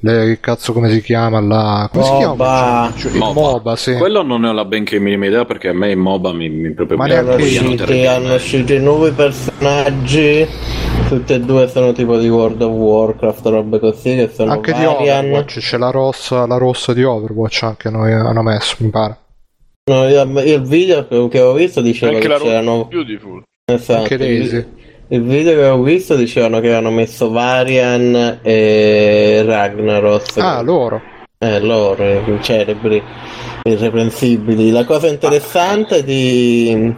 [0.00, 1.88] Le, che cazzo come si chiama là?
[1.90, 2.24] Come si MOBA.
[2.36, 2.92] chiama?
[2.96, 3.94] Cioè, il MOBA, sì.
[3.94, 6.72] Quello non ne ho la benché minima idea perché a me in MOBA mi, mi
[6.74, 8.06] proprio Ma mi neanche Hanno terribilmente.
[8.06, 10.46] hanno usciti nuovi personaggi,
[11.08, 14.84] tutti e due sono tipo di World of Warcraft, robe così che sono Anche di
[14.84, 15.24] Varian.
[15.24, 19.16] Overwatch, c'è la rossa, la rossa di Overwatch anche noi hanno messo, mi pare.
[19.90, 23.42] No, io, io il video che, ho visto diceva Anche che la c'erano Beautiful.
[23.64, 24.66] esatto, Anche Daisy.
[25.08, 30.36] Il video che ho visto dicevano che avevano messo Varian e Ragnaros.
[30.38, 31.00] Ah, loro.
[31.38, 33.02] Eh, loro, i celebri,
[33.62, 34.70] irreprensibili.
[34.70, 36.94] La cosa interessante di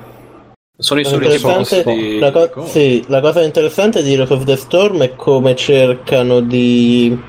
[0.76, 2.18] Sono i soliti boss interessante- di...
[2.18, 7.20] la, co- sì, la cosa interessante di Heroes of the Storm è come cercano di.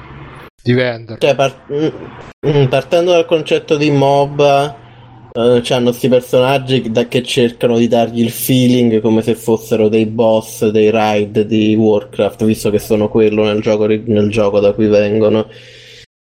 [0.62, 1.20] Di vendere.
[1.20, 1.88] Cioè, par- mm,
[2.48, 4.76] mm, partendo dal concetto di MOBA,
[5.32, 10.06] eh, c'hanno questi personaggi da- che cercano di dargli il feeling come se fossero dei
[10.06, 14.88] boss dei raid di Warcraft, visto che sono quello nel gioco, nel gioco da cui
[14.88, 15.48] vengono.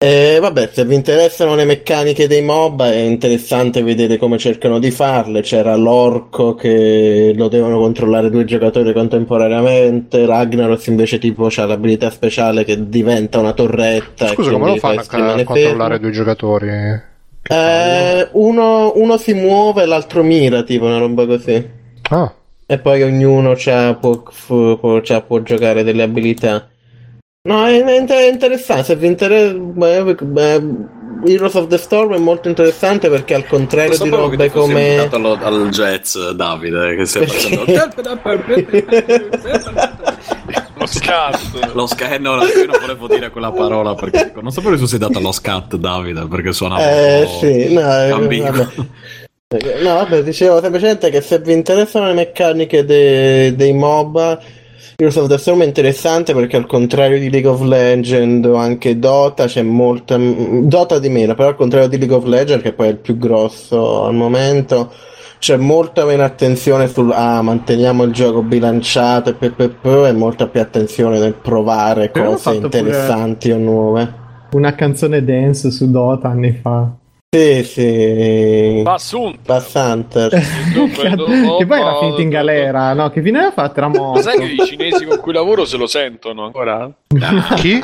[0.04, 4.90] E vabbè, se vi interessano le meccaniche dei MOBA è interessante vedere come cercano di
[4.90, 5.42] farle.
[5.42, 10.26] C'era l'orco che lo devono controllare due giocatori contemporaneamente.
[10.26, 14.30] Ragnaros invece tipo ha l'abilità speciale che diventa una torretta.
[14.30, 15.98] Scusa, come lo fanno fa- a controllare fermo.
[16.00, 17.10] due giocatori?
[17.44, 21.70] Eh, uno, uno si muove, l'altro mira, tipo una roba così.
[22.10, 22.34] Ah,
[22.66, 24.24] e poi ognuno c'ha, può,
[24.78, 26.68] può- c'ha- può giocare delle abilità.
[27.44, 28.84] No, è, è inter- è interessante.
[28.84, 30.64] Se vi interessa, beh, beh,
[31.26, 35.08] Heroes of the Storm è molto interessante perché al contrario di robe come.
[35.12, 37.74] allo- al jazz, Davide, che stai facendo Lo
[40.92, 41.74] scat.
[41.74, 42.20] lo scat.
[42.20, 45.32] No, io non volevo dire quella parola perché non sapevo che tu sei dato allo
[45.32, 48.52] scat, Davide, perché suonava Eh sì, no, eh, ambiguo.
[48.52, 49.82] vabbè.
[49.82, 54.40] No, vabbè, dicevo semplicemente che se vi interessano le meccaniche de- dei MOBA,
[54.96, 58.98] Heroes of the Storm è interessante perché al contrario di League of Legends o anche
[58.98, 60.16] Dota c'è molta...
[60.18, 63.18] Dota di meno, però al contrario di League of Legends, che poi è il più
[63.18, 64.94] grosso al momento,
[65.42, 70.12] c'è molta meno attenzione sul ah, manteniamo il gioco bilanciato e pe, pe, pe, e
[70.12, 74.20] molta più attenzione nel provare Però cose interessanti o nuove.
[74.52, 76.96] Una canzone dance su Dota anni fa.
[77.34, 78.84] Sì, sì.
[78.86, 79.40] Assunto.
[79.46, 80.32] Bass Hunter.
[80.36, 83.10] che poi era finito in galera, no?
[83.10, 83.78] Che fine aveva fatto?
[83.78, 84.22] Era morto.
[84.22, 86.92] sai che i cinesi con cui lavoro se lo sentono ancora?
[87.56, 87.82] Chi?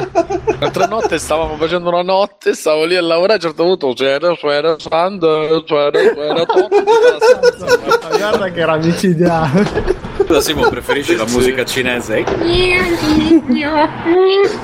[0.59, 4.35] L'altra notte stavamo facendo una notte, stavo lì a lavorare, a un certo punto c'era,
[4.35, 6.45] c'era, c'era, c'era, c'era,
[8.09, 10.06] Ma Guarda che era micidiale.
[10.27, 12.25] Scusa, Simo, preferisci la musica cinese?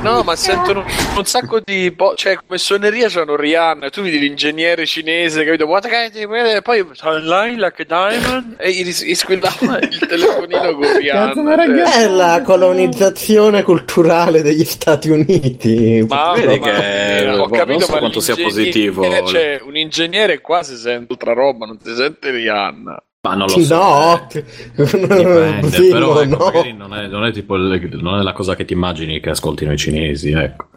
[0.01, 0.83] No, ma sentono
[1.15, 1.89] un sacco di.
[1.95, 3.89] po- cioè, come suoneria c'hanno Rihanna.
[3.89, 5.65] Tu vedi l'ingegnere cinese, capito?
[5.65, 8.55] Poi online like a diamond.
[8.59, 11.55] E gli, squillava il telefonino con Rihanna.
[11.55, 16.05] Ragazzi- È la colonizzazione culturale degli Stati Uniti.
[16.09, 19.25] Ma Vedi ma- che- ho boh, capito, non so ma quanto sia positivo.
[19.27, 23.01] Cioè, un ingegnere qua si sente altra roba, non si sente Rihanna.
[23.25, 23.75] Ma non lo so.
[23.75, 24.27] No,
[24.75, 26.43] Dipende, Sì, però ecco, no.
[26.43, 29.71] magari non è, non è tipo non è la cosa che ti immagini che ascoltino
[29.71, 30.67] i cinesi, ecco.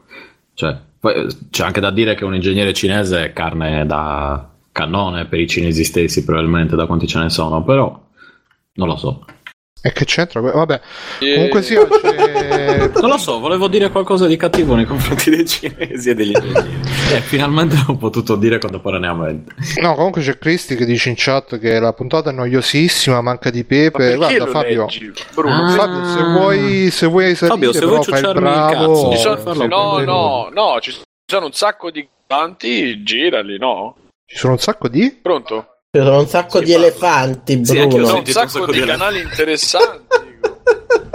[0.54, 5.26] Cioè, poi, eh, c'è anche da dire che un ingegnere cinese è carne da cannone
[5.26, 8.00] per i cinesi stessi, probabilmente, da quanti ce ne sono, però
[8.74, 9.24] non lo so.
[9.86, 10.40] E che c'entra?
[10.40, 10.80] Vabbè,
[11.20, 12.90] E- comunque sia, c'è...
[12.94, 16.80] Non lo so, volevo dire qualcosa di cattivo nei confronti dei cinesi e degli ingegneri.
[17.12, 19.54] e finalmente l'ho potuto dire contemporaneamente.
[19.80, 23.60] No, comunque c'è Cristi che dice in chat che la puntata è noiosissima, manca di
[23.60, 23.90] Ma pepe.
[23.96, 25.64] perché Guarda lo Fabio, leggi, Bruno?
[25.64, 25.68] Ah.
[25.70, 29.08] Fabio, se vuoi, se vuoi salire, Fabio, se vuoi fai il ciucciarmi il bravo.
[29.10, 30.92] cazzo, sono- farlo no, no, no, ci
[31.30, 33.94] sono un sacco di cantanti, girali, no?
[34.26, 35.16] Ci sono un sacco di...
[35.22, 35.75] Pronto?
[35.96, 36.86] Ci sono un sacco Sì, di parlo.
[36.86, 38.06] elefanti, Sì, anche io Bruno.
[38.06, 40.14] sono un sacco di di- canali interessanti.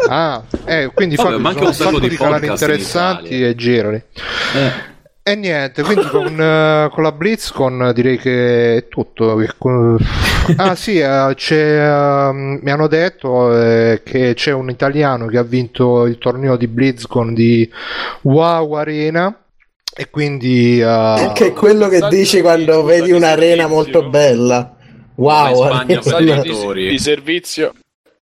[0.10, 3.48] Ah, eh, quindi Vabbè, Fabio, ma anche un sacco di canali podcast in interessanti Italia.
[3.48, 4.04] e girali.
[4.56, 4.90] Eh.
[5.24, 9.40] E niente, quindi con, eh, con la BlizzCon direi che è tutto.
[10.58, 15.44] Ah sì, eh, c'è, ehm, mi hanno detto eh, che c'è un italiano che ha
[15.44, 17.72] vinto il torneo di BlizzCon di
[18.24, 19.34] WoW Arena
[19.96, 20.80] e quindi...
[20.82, 24.76] eh, Che è quello che dici quando vedi un'arena molto bella.
[25.16, 25.66] Wow,
[26.02, 27.74] Spagna di, di servizio.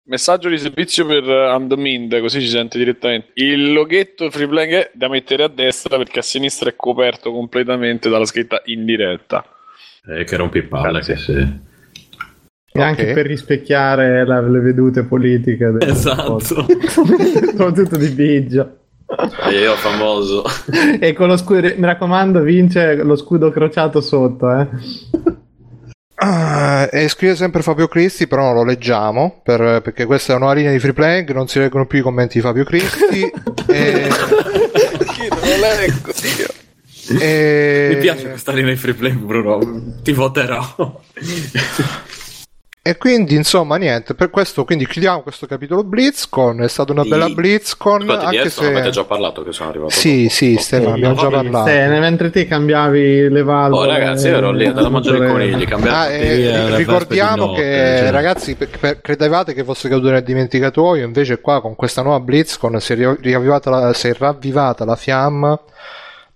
[0.04, 3.28] Messaggio di servizio per uh, Andmind, così ci sente direttamente.
[3.34, 8.08] Il loghetto free playing è da mettere a destra perché a sinistra è coperto completamente
[8.08, 9.44] dalla scritta in diretta.
[10.06, 11.32] Eh, che rompipalle che sì.
[12.72, 13.12] E anche Ok.
[13.12, 15.72] per rispecchiare la- le vedute politiche.
[15.72, 16.38] del- Esatto.
[16.88, 18.77] Soprattutto di Biggio.
[19.50, 20.44] E io famoso.
[21.00, 24.66] E con lo scudo, mi raccomando, vince lo scudo crociato sotto, eh.
[26.20, 30.52] Ah, e scrive sempre Fabio Cristi, però non lo leggiamo per- perché questa è una
[30.52, 33.20] linea di free playing, non si leggono più i commenti di Fabio Cristi.
[33.68, 34.08] e,
[35.14, 37.20] Chi non lo leggo, Dio.
[37.20, 39.60] e- Mi piace questa linea di free play, Bruno.
[40.02, 41.00] Ti voterò.
[42.80, 47.28] E quindi, insomma, niente, per questo quindi chiudiamo questo capitolo BlizzCon, è stata una bella
[47.28, 48.66] BlizzCon, Ascolti, di anche se...
[48.66, 50.34] avete già parlato che sono arrivato Sì, dopo.
[50.34, 50.60] sì, Ok.
[50.62, 51.42] Stefano, abbiamo già bene.
[51.50, 51.68] parlato.
[51.68, 53.86] Se, mentre te cambiavi le valvole.
[53.86, 56.38] Oh, ragazzi, io ero lì andavo a mangiare i conigli, cambiare Ah, eh,
[56.70, 58.10] le ricordiamo che notte, cioè.
[58.10, 62.80] ragazzi per- per- credevate che fosse caduto nel dimenticatoio invece qua con questa nuova BlizzCon
[62.80, 65.60] si è ri- riavvivata la, si è ravvivata la fiamma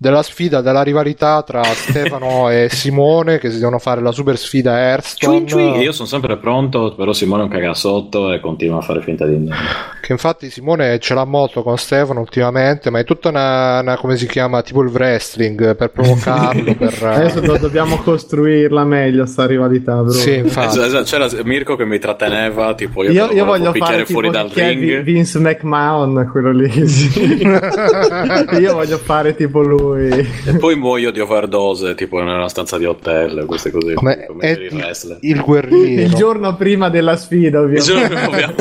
[0.03, 4.77] della sfida della rivalità tra Stefano e Simone che si devono fare la super sfida
[4.77, 5.79] Hearthstone Ciui, ciui.
[5.83, 9.37] Io sono sempre pronto, però Simone è un cagasotto e continua a fare finta di
[9.37, 9.55] niente.
[10.03, 14.17] che infatti Simone ce l'ha molto con Stefano ultimamente ma è tutta una, una- come
[14.17, 19.95] si chiama tipo il wrestling per provocarlo per, Adesso do- dobbiamo costruirla meglio sta rivalità,
[20.03, 20.11] bro.
[20.11, 23.99] sì infatti Esatto, esatto, C'era Mirko che mi tratteneva, tipo io, Io, io voglio fare
[23.99, 25.03] tipo fuori dal chi è Vi- ring.
[25.05, 26.71] Vince McMahon, quello lì.
[28.59, 29.91] io voglio fare tipo lui.
[29.99, 34.55] E poi muoio di overdose, tipo nella stanza di hotel, queste cose come come è
[34.55, 35.19] per i wrestler.
[35.23, 37.93] il guerriero Il giorno prima della sfida, Il ovviamente.
[37.93, 38.55] giorno che abbiamo-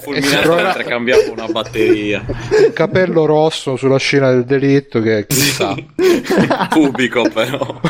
[0.00, 2.24] fulminato trova- mentre cambiavo una batteria.
[2.28, 5.74] un capello rosso sulla scena del delitto che chissà,
[6.70, 7.80] Pubico però.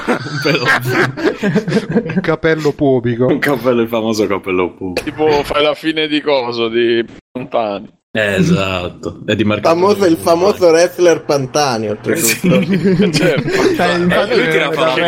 [2.05, 3.27] Un capello pubico.
[3.27, 5.05] un capello, il famoso capello pubico.
[5.05, 7.05] Tipo fai la fine di coso di
[7.37, 7.95] Montani.
[8.19, 9.21] Esatto.
[9.27, 12.65] È di Marco Famoso, il famoso wrestler Pantani, oltretutto.
[13.13, 13.49] certo.
[13.77, 15.07] Cioè, infatti, lui tira fuori il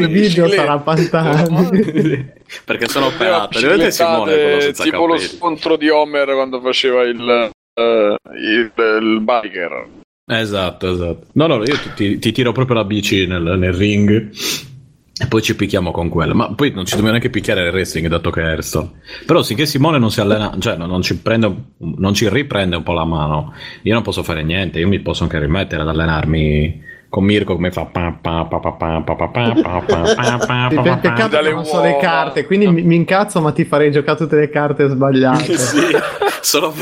[0.00, 0.56] le video biciclette.
[0.56, 2.32] sarà Pantani.
[2.64, 3.60] Perché sono operato.
[3.60, 5.28] Deve vedere Simone quello senza tipo lo capelli.
[5.28, 9.86] scontro di Homer quando faceva il, eh, il, il biker.
[10.30, 11.26] Esatto, esatto.
[11.34, 14.30] No, no, io ti, ti- ti tiro proprio la bici nel, nel ring
[15.20, 16.34] e poi ci picchiamo con quella.
[16.34, 18.90] Ma poi non ci dobbiamo neanche picchiare nel wrestling, dato che è Airstone.
[19.26, 22.92] Però finché Simone non si allena, cioè non, ci prende, non ci riprende un po'
[22.92, 23.52] la mano,
[23.82, 24.78] io non posso fare niente.
[24.78, 27.86] Io mi posso anche rimettere ad allenarmi con Mirko come fa
[31.00, 34.36] peccato che non so le carte quindi mi, mi incazzo ma ti farei giocare tutte
[34.36, 35.80] le carte sbagliate sì
[36.42, 36.74] sono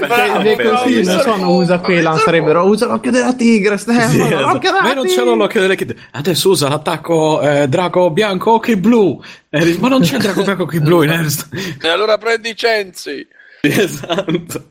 [0.00, 5.06] perché così non so non usa quella sarebbero usa l'occhio della tigre ma io non
[5.06, 9.22] c'ho l'occhio della tigre adesso usa l'attacco drago bianco occhi blu
[9.78, 11.48] ma non c'è drago bianco occhi blu in Ernst
[11.82, 13.26] e allora prendi Cenzi
[13.62, 14.64] esatto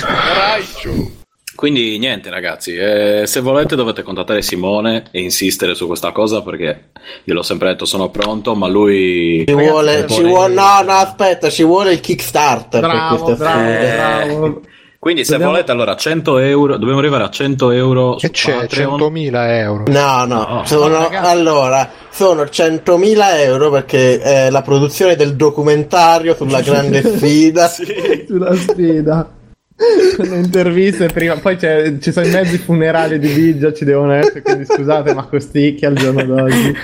[0.00, 1.20] Raichu
[1.62, 6.86] quindi niente ragazzi, eh, se volete dovete contattare Simone e insistere su questa cosa perché
[7.22, 9.44] io l'ho sempre detto sono pronto, ma lui...
[9.46, 14.24] Ci vuole, ci vuole, no, no, aspetta, ci vuole il Kickstarter Bravo, bravo, sfida.
[14.24, 14.60] bravo.
[14.98, 18.54] Quindi se Dobbiamo- volete allora 100 euro, dobbiamo arrivare a 100 euro su E c'è
[18.54, 18.98] Patreon.
[19.00, 19.84] 100.000 euro.
[19.86, 26.58] No, no, No, sono, allora, sono 100.000 euro perché è la produzione del documentario sulla
[26.62, 27.68] grande sfida.
[27.68, 29.30] Sulla sfida.
[30.18, 34.42] Le interviste prima, poi c'è- ci sono i mezzi funerali di Biggio, ci devono essere,
[34.42, 36.76] quindi scusate, ma costicchia al giorno d'oggi.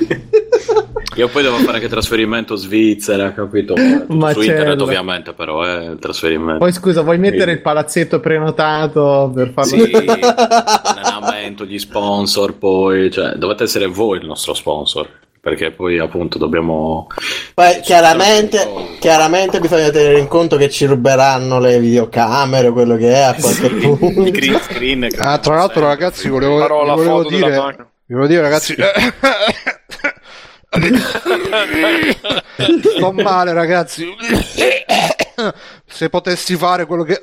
[1.16, 3.74] Io poi devo fare anche trasferimento Svizzera, capito?
[4.08, 4.84] Ma su internet certo.
[4.84, 6.58] ovviamente però, eh, il trasferimento.
[6.58, 9.84] Poi scusa, vuoi mettere il palazzetto prenotato per farlo?
[9.84, 15.08] Sì, l'allenamento, gli sponsor, poi, cioè, dovete essere voi il nostro sponsor,
[15.40, 17.06] perché poi appunto dobbiamo...
[17.54, 23.12] Poi chiaramente, chiaramente bisogna tenere in conto che ci ruberanno le videocamere o quello che
[23.12, 24.30] è a qualche I punto.
[24.30, 25.08] green screen.
[25.16, 28.74] Ah, tra l'altro, ragazzi, volevo, volevo foto della dire, vi volevo dire, ragazzi,
[32.96, 34.06] sto male, ragazzi.
[35.86, 37.20] Se potessi fare quello che,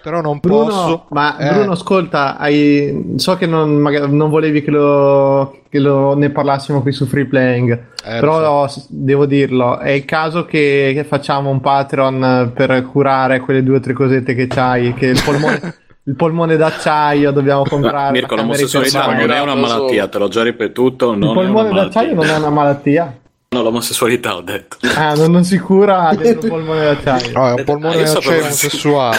[0.00, 1.06] però non Bruno, posso.
[1.10, 6.14] ma Eh, Bruno, ascolta, hai- so che non, magari non volevi che, lo, che lo-
[6.14, 7.72] ne parlassimo qui su Free Playing,
[8.04, 13.40] Eh, però s- devo dirlo, è il caso che, che facciamo un Patreon per curare
[13.40, 18.10] quelle due o tre cosette che c'hai, che il polmone, il polmone d'acciaio dobbiamo comprare.
[18.12, 21.12] Mirko, l'omosessualità non è una malattia, te l'ho già ripetuto.
[21.12, 23.16] Il Non è una polmone d'acciaio non è una malattia.
[23.50, 24.78] No, l'omosessualità ho detto.
[24.96, 27.32] Ah, non, non si cura dentro il polmone d'acciaio.
[27.32, 29.18] No, è un polmone Ah, io sapevo d'acciaio omosessuale.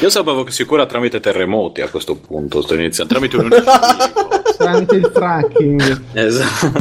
[0.00, 3.48] Io sapevo che si cura tramite terremoti a questo punto, sto iniziando, tramite un
[4.56, 6.02] Tramite il fracking.
[6.12, 6.80] Esatto.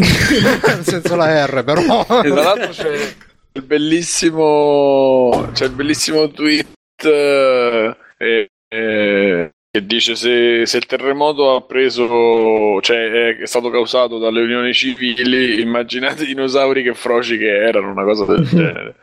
[0.84, 2.02] senza la R, però.
[2.21, 3.15] E tra l'altro c'è
[3.54, 11.55] il bellissimo, c'è il bellissimo tweet eh, eh, eh, che dice se, se il terremoto
[11.55, 17.47] ha preso, cioè è stato causato dalle unioni civili, immaginate i dinosauri che froci che
[17.47, 18.95] erano, una cosa del genere.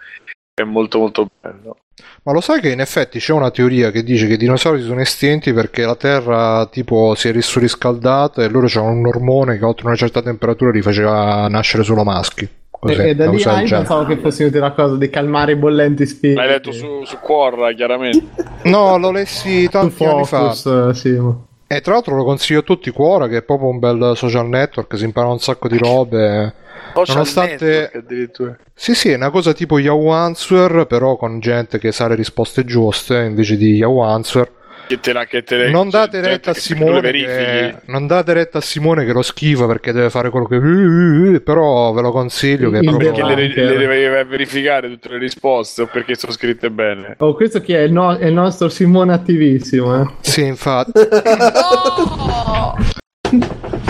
[0.53, 1.77] È molto molto bello.
[2.25, 5.01] Ma lo sai che in effetti c'è una teoria che dice che i dinosauri sono
[5.01, 9.87] estinti perché la Terra tipo si è riscaldata e loro c'erano un ormone che oltre
[9.87, 12.49] una certa temperatura li faceva nascere solo maschi.
[12.87, 13.69] Così, e, e da lì ah, genere.
[13.69, 16.39] pensavo che fosse utile la cosa di calmare i bollenti spiriti.
[16.39, 18.25] L'hai letto su, su Quora, chiaramente.
[18.67, 20.53] No, lo lessi Su tanti anni fa.
[20.53, 21.11] Focus, eh, sì.
[21.11, 21.37] ma-
[21.69, 24.97] E tra l'altro lo consiglio a tutti Quora che è proprio un bel social network,
[24.97, 26.55] si impara un sacco di robe.
[26.95, 28.57] Nonostante- Network, addirittura.
[28.75, 32.65] Sì, sì, è una cosa tipo Yahoo Answer, però con gente che sa le risposte
[32.65, 34.51] giuste invece di Yahoo Answer.
[34.87, 37.75] Che te la, che te le- Non date retta a Simone che...
[37.87, 42.03] non date retta a Simone che lo schiva perché deve fare quello che però ve
[42.03, 46.33] lo consiglio che proprio Perché le, le deve verificare tutte le risposte o perché sono
[46.33, 47.17] scritte bene.
[47.19, 47.81] Oh, questo chi è?
[47.81, 50.03] Il, no- è il nostro Simone attivissimo.
[50.03, 50.07] Eh?
[50.21, 50.93] Sì, infatti.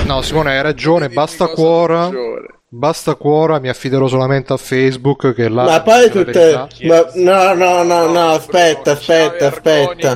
[0.07, 2.05] No, Simone, hai ragione, basta cuora.
[2.05, 2.47] peggiore.
[2.77, 6.69] Basta cuora, mi affiderò solamente a Facebook che là Ma poi la tutte.
[6.83, 10.15] Ma, no, no, no, no, aspetta, aspetta, aspetta.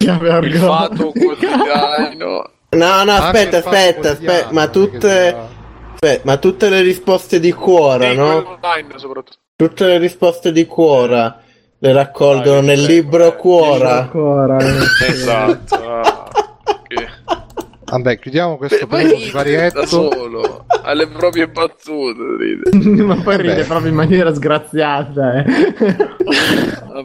[0.00, 2.50] Il fatto quotidiano.
[2.70, 4.48] No, no, aspetta, aspetta, aspetta.
[4.50, 5.36] Ma tutte.
[6.22, 8.58] ma tutte le risposte di cuora, no?
[9.54, 11.40] Tutte le risposte di cuora
[11.78, 14.10] le raccolgono nel libro cuora.
[14.10, 15.06] Eh.
[15.06, 16.11] Esatto.
[17.92, 19.84] Vabbè, chiudiamo questo primo varietto.
[19.86, 22.70] solo, alle proprie battute ride.
[23.04, 23.64] Ma poi ride Vabbè.
[23.66, 25.34] proprio in maniera sgraziata.
[25.34, 25.44] Eh.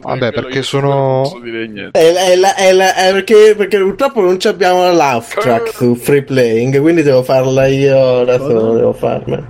[0.00, 1.98] quello perché sono- non posso dire niente.
[1.98, 5.34] È la- è la- è la- è perché, perché purtroppo non ci abbiamo la laugh
[5.38, 9.44] track su free playing, quindi devo farla io da solo, devo farmela.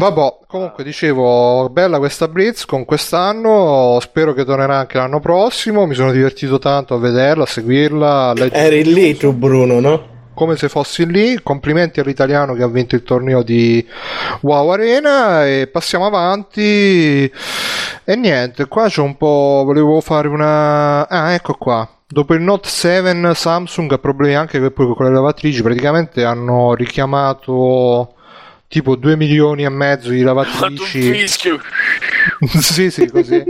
[0.00, 5.94] Vabbè, comunque dicevo, bella questa Blitz con quest'anno, spero che tornerà anche l'anno prossimo, mi
[5.94, 10.08] sono divertito tanto a vederla, a seguirla, a Eri lì tu Bruno, no?
[10.32, 13.86] come se fossi lì, complimenti all'italiano che ha vinto il torneo di
[14.40, 17.30] Wow Arena e passiamo avanti
[18.02, 21.06] e niente, qua c'è un po', volevo fare una...
[21.06, 21.86] Ah, ecco qua.
[22.08, 28.14] Dopo il Note 7 Samsung ha problemi anche con con le lavatrici, praticamente hanno richiamato
[28.70, 31.02] tipo 2 milioni e mezzo di lavatrici.
[31.02, 31.58] fischio.
[32.60, 33.44] sì, sì, così.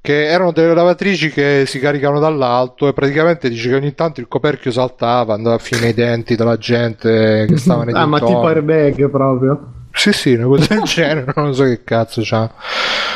[0.00, 4.28] Che erano delle lavatrici che si caricano dall'alto e praticamente dice che ogni tanto il
[4.28, 8.46] coperchio saltava, andava a fine i denti della gente che stava nei Ah, ma tipo
[8.46, 9.72] airbag proprio.
[9.92, 12.52] Sì, sì, una cosa del genere, non so che cazzo c'ha.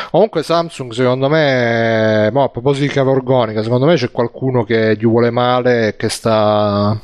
[0.09, 4.95] Comunque Samsung secondo me, mo, a proposito di chiave organica, secondo me c'è qualcuno che
[4.97, 6.99] gli vuole male e che sta...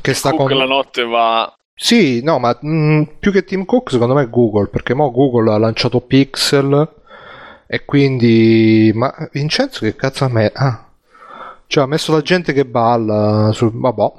[0.00, 0.50] Che sta con...
[0.50, 1.52] la notte va
[1.82, 5.50] Sì, no, ma mh, più che Tim Cook secondo me è Google, perché mo Google
[5.50, 6.88] ha lanciato Pixel
[7.66, 8.92] e quindi...
[8.94, 10.52] Ma Vincenzo che cazzo ha messo?
[10.56, 10.90] Ah,
[11.66, 13.70] cioè ha messo la gente che balla sul...
[13.72, 14.12] vabbè.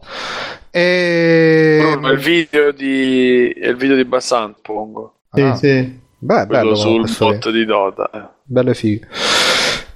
[0.71, 1.77] E...
[1.81, 5.99] Bruno, è il video di è il video di Bassan pongo Sì, Ah, sì.
[6.17, 8.27] Beh, quello bello sul bot di Dota eh.
[8.41, 9.07] belle fighe.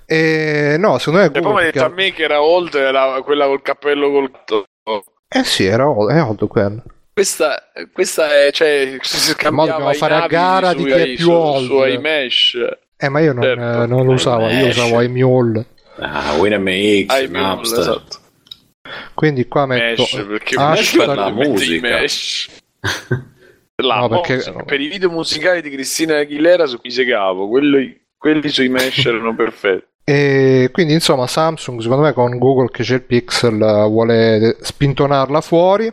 [0.05, 2.43] E no, secondo me è e poi Google mi ha detto a me che era
[2.43, 4.31] old era quella col cappello col
[5.29, 6.83] Eh sì, era old, è old quello.
[7.15, 11.65] Questa, questa è cioè si dobbiamo fare a gara sui- di chi è più old.
[11.65, 12.57] su iMesh
[12.97, 13.83] Eh, ma io non, Certo.
[13.83, 15.65] eh, non lo usavo, io usavo iMule.
[15.99, 17.79] Ah, WinMX, Napster.
[17.79, 18.17] esatto.
[19.13, 20.01] Quindi qua metto...
[20.01, 21.87] Mesh perché Ah, Mesh per per la musica.
[21.87, 22.49] Mesh.
[23.83, 28.47] La No, perché- per i video musicali di Cristina Aguilera su cui segavo quelli, quelli
[28.49, 33.01] sui Mesh erano perfetti E quindi insomma Samsung secondo me con Google che c'è il
[33.03, 35.91] Pixel eh, vuole spintonarla fuori.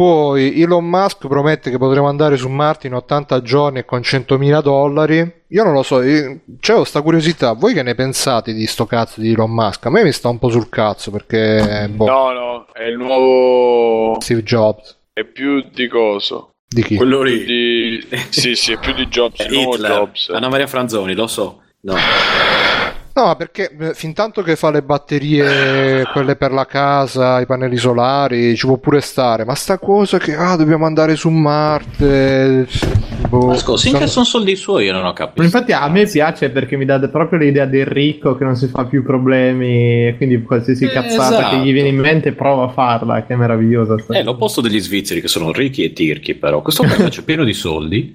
[0.00, 4.62] Poi Elon Musk promette che potremo andare su Marte in 80 giorni e con 100.000
[4.62, 5.30] dollari.
[5.48, 7.52] Io non lo so, io- c'ho questa curiosità.
[7.52, 9.84] Voi che ne pensate di sto cazzo di Elon Musk?
[9.84, 14.18] A me mi sta un po' sul cazzo perché boh, no no è il nuovo
[14.20, 14.96] Steve Jobs.
[15.12, 16.96] è più di coso Di chi?
[16.96, 17.44] Quello lì.
[17.44, 18.08] di...
[18.30, 19.90] sì sì è più di Jobs Hitler.
[19.90, 21.60] Jobs Anna Maria Franzoni, lo so.
[21.82, 21.94] No.
[23.12, 27.76] No, perché eh, fin tanto che fa le batterie, quelle per la casa, i pannelli
[27.76, 29.44] solari, ci può pure stare.
[29.44, 32.66] Ma sta cosa che ah, dobbiamo andare su Marte.
[33.28, 35.42] Boh, Ma scusa, finché sono- soldi suoi io non ho capito.
[35.42, 38.84] Infatti a me piace perché mi dà proprio l'idea del ricco che non si fa
[38.84, 41.56] più problemi, e quindi qualsiasi Eh, cazzata esatto.
[41.56, 43.98] che gli viene in mente prova a farla, che è meravigliosa.
[43.98, 44.22] sta È cosa.
[44.30, 48.14] l'opposto degli svizzeri che sono ricchi e tirchi, però questo qua c'è pieno di soldi.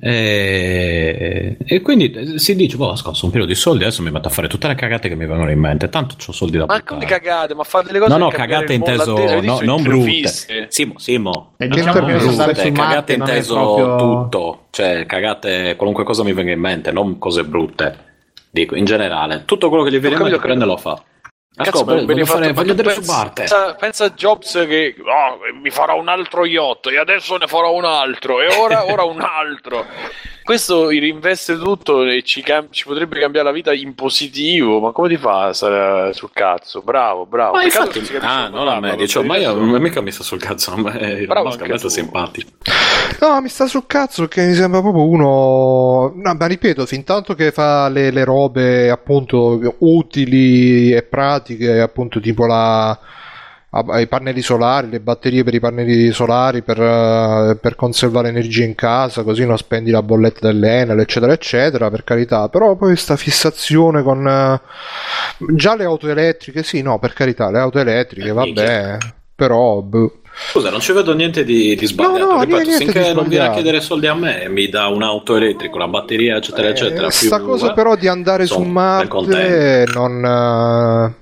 [0.00, 3.84] E, e quindi eh, si dice: Boh, scusa, sono pieno di soldi.
[3.84, 5.88] Adesso mi metto a fare tutte le cagate che mi vengono in mente.
[5.88, 6.84] Tanto ho soldi da ma buttare.
[6.84, 10.66] come cagate ma fate delle cose No, no, cagate inteso, no, non le brutte.
[10.68, 11.52] Simo, Simo.
[11.58, 14.66] E non diciamo brutte, cagate inteso proprio- tutto.
[14.70, 18.10] Cioè, cagate, qualunque cosa mi venga in mente, non cose brutte.
[18.50, 21.02] Dico, in generale, tutto quello che gli viene in mente prende lo fa.
[21.54, 23.40] Cazzo, ma voglio, fare, voglio tu andare su pensa- Marte.
[23.42, 27.74] Pensa, pensa a Jobs che "Oh, mi farò un altro yacht e adesso ne farò
[27.74, 29.84] un altro e ora, ora un altro.
[30.42, 34.80] Questo reinveste tutto e ci, cam- ci potrebbe cambiare la vita in positivo.
[34.80, 36.82] Ma come ti fa a stare sul cazzo?
[36.82, 37.54] Bravo, bravo.
[37.54, 40.00] Ma Peccato infatti, che ah, non a parla, me, lo dicevo, ma io adesso- mica
[40.00, 42.50] mi sta sul cazzo, non me, Bravo me sta simpatico.
[43.20, 46.12] No, mi sta sul cazzo perché mi sembra proprio uno.
[46.14, 52.20] No, ma ripeto, fin tanto che fa le, le robe appunto utili e pratiche, appunto
[52.20, 52.98] tipo la.
[53.74, 58.64] A- i pannelli solari, le batterie per i pannelli solari per, eh, per conservare energia
[58.64, 62.48] in casa, così non spendi la bolletta dell'Enel, eccetera, eccetera, per carità.
[62.48, 64.60] Però poi questa fissazione con eh,
[65.54, 68.98] già le auto elettriche, sì, no, per carità, le auto elettriche, Eh, vabbè,
[69.34, 70.16] però boh.
[70.50, 72.18] Scusa, non ci vedo niente di, di sbagliato.
[72.18, 74.88] No, no, Ripeto, niente di finché non viene a chiedere soldi a me, mi dà
[74.88, 77.06] un'auto elettrica, una batteria, eccetera, eccetera.
[77.06, 81.14] Eh, sta più- cosa eh, però di andare su Marte non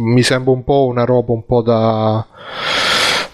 [0.00, 2.26] mi sembra un po' una roba un po' da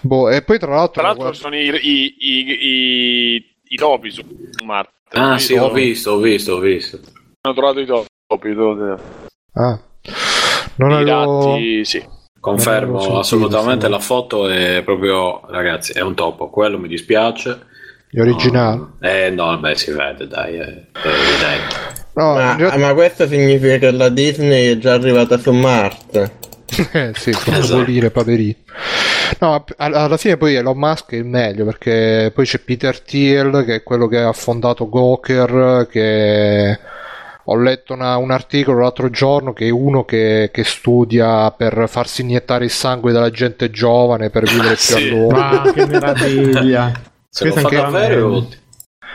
[0.01, 4.21] boh e poi tra l'altro, Tra l'altro sono i, i, i, i, i topi su
[4.65, 4.91] Marte.
[5.11, 6.99] Ah, I sì, ho visto, ho visto, ho visto.
[7.41, 8.53] Hanno trovato i topi.
[8.53, 8.95] dove-
[9.53, 9.79] ah,
[10.75, 12.03] non I avevo ratti, sì.
[12.39, 13.91] Confermo sentito, assolutamente sì.
[13.91, 16.49] la foto è proprio, ragazzi, è un topo.
[16.49, 17.65] Quello mi dispiace.
[18.09, 21.75] gli originali Eh no, beh, si vede, dai, è, è evidente.
[22.13, 26.45] no, Ma, realtà- ma questo significa che la Disney è già arrivata su Marte.
[26.91, 27.73] Eh, sì, come Esatto.
[27.73, 28.55] vuol dire paperino
[29.39, 33.63] no, all- alla fine poi Elon Musk è il meglio perché poi c'è Peter Thiel
[33.65, 36.79] che è quello che ha fondato Gawker che
[37.49, 42.21] ho letto una- un articolo l'altro giorno che è uno che, che studia per farsi
[42.21, 45.09] iniettare il sangue dalla gente giovane per vivere più a Sì.
[45.09, 45.35] lungo.
[45.37, 46.91] Ma che meraviglia!
[47.29, 48.47] Se lo Questo fa anche davvero.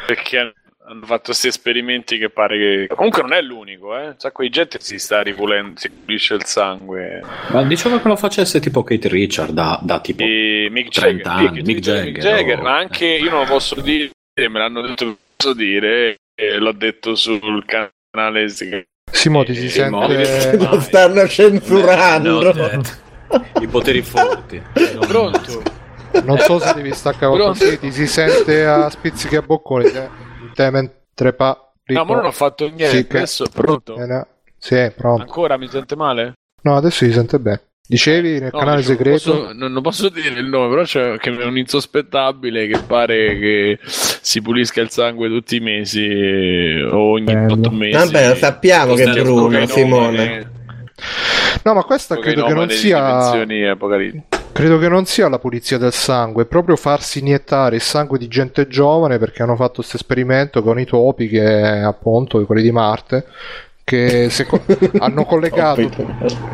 [0.07, 0.53] Perché
[0.93, 2.95] hanno fatto questi esperimenti che pare che.
[2.95, 4.09] Comunque non è l'unico, eh.
[4.09, 7.23] Un sacco di gente si sta ripulendo, si pulisce il sangue.
[7.51, 10.23] Ma diceva che lo facesse tipo Kate Richard da, da tipo...
[10.23, 12.63] E Mick 30 Jagger, anni, Mick Mick Jagger, Mick Jagger, oh.
[12.63, 16.73] ma anche io non lo posso dire, me l'hanno detto che posso dire, e l'ho
[16.73, 18.49] detto sul canale.
[19.11, 20.57] Simo ti si Sì, sente...
[20.59, 22.53] Lo stanno censurando.
[22.71, 22.81] Eh,
[23.63, 24.61] I poteri forti.
[25.07, 25.63] Pronto?
[26.25, 29.91] Non so se devi staccare così, ti si sente a spizzichi a bocconi.
[29.91, 31.73] Te, te mentre pa...
[31.85, 33.97] No, ma non ho fatto niente, Sì, adesso è pronto.
[33.97, 34.27] Eh, no.
[34.57, 35.23] Sì, è pronto.
[35.23, 36.33] Ancora mi sente male?
[36.63, 37.61] No, adesso si sente bene.
[37.85, 39.31] Dicevi nel No, canale dicevo, segreto?
[39.41, 43.39] posso- non, non posso dire il nome, però c'è che è un insospettabile che pare
[43.39, 47.53] che si pulisca il sangue tutti i mesi o ogni Bello.
[47.55, 47.97] otto mesi.
[47.97, 50.52] Vabbè, lo sappiamo che è Bruno, Simone.
[51.65, 53.45] No, ma questa credo che non sia.
[54.53, 58.29] Credo che non sia la pulizia del sangue, è proprio farsi iniettare il sangue di
[58.29, 63.25] gente giovane perché hanno fatto questo esperimento con i topi che appunto quelli di Marte
[63.85, 64.63] che se co-
[65.01, 65.91] hanno collegato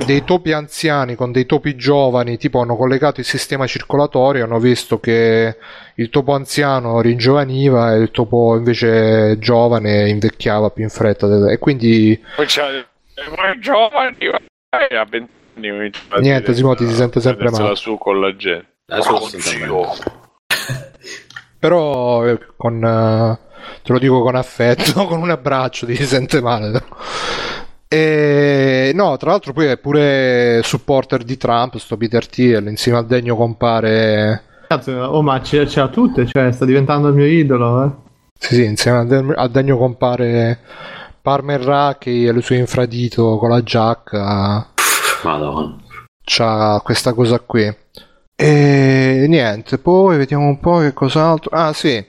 [0.07, 4.99] dei topi anziani con dei topi giovani, tipo hanno collegato il sistema circolatorio, hanno visto
[4.99, 5.57] che
[5.95, 12.21] il topo anziano ringiovaniva e il topo invece giovane invecchiava più in fretta e quindi
[12.37, 12.87] Poi c'è
[13.35, 17.51] voi giovani, eh, a 20 anni comincia a Niente, dire, Simo, ti si sente sempre
[17.51, 17.75] male.
[17.75, 18.67] su con la gente.
[18.87, 19.89] Lo sento bene.
[21.59, 23.39] Però eh, con eh,
[23.83, 26.71] te lo dico con affetto, con un abbraccio ti sente male.
[26.71, 26.83] no?
[27.89, 33.07] E no, tra l'altro poi è pure supporter di Trump, sto Peter Thiel, insieme al
[33.07, 37.85] degno compare Cazzo, oh, ma ce, ce l'ha tutte, cioè, sta diventando il mio idolo,
[37.85, 37.91] eh.
[38.39, 40.61] Sì, sì, insieme al degno compare
[41.21, 44.73] Parmer Raki e il suo infradito con la giacca.
[45.25, 45.77] Madonna.
[46.25, 47.75] c'ha questa cosa qui.
[48.41, 51.51] E niente, poi vediamo un po' che cos'altro.
[51.53, 52.05] Ah, sì.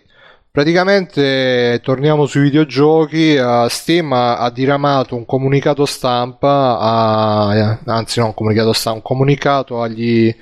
[0.51, 3.35] Praticamente torniamo sui videogiochi.
[3.35, 9.81] eh, Steam ha, diramato un comunicato stampa, a- anzi, no, un comunicato stampa, un comunicato
[9.81, 10.35] agli,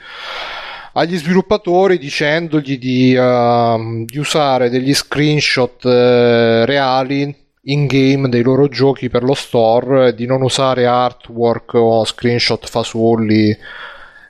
[0.94, 8.68] agli sviluppatori dicendogli di, ehm, di usare degli screenshot eh, reali in game dei loro
[8.68, 13.56] giochi per lo store, di non usare artwork o screenshot fasulli,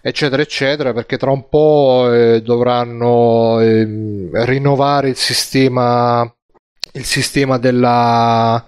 [0.01, 6.31] eccetera, eccetera, perché tra un po' eh, dovranno ehm, rinnovare il sistema
[6.93, 8.65] il sistema della,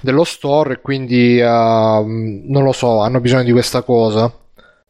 [0.00, 4.32] dello store e quindi ehm, non lo so, hanno bisogno di questa cosa.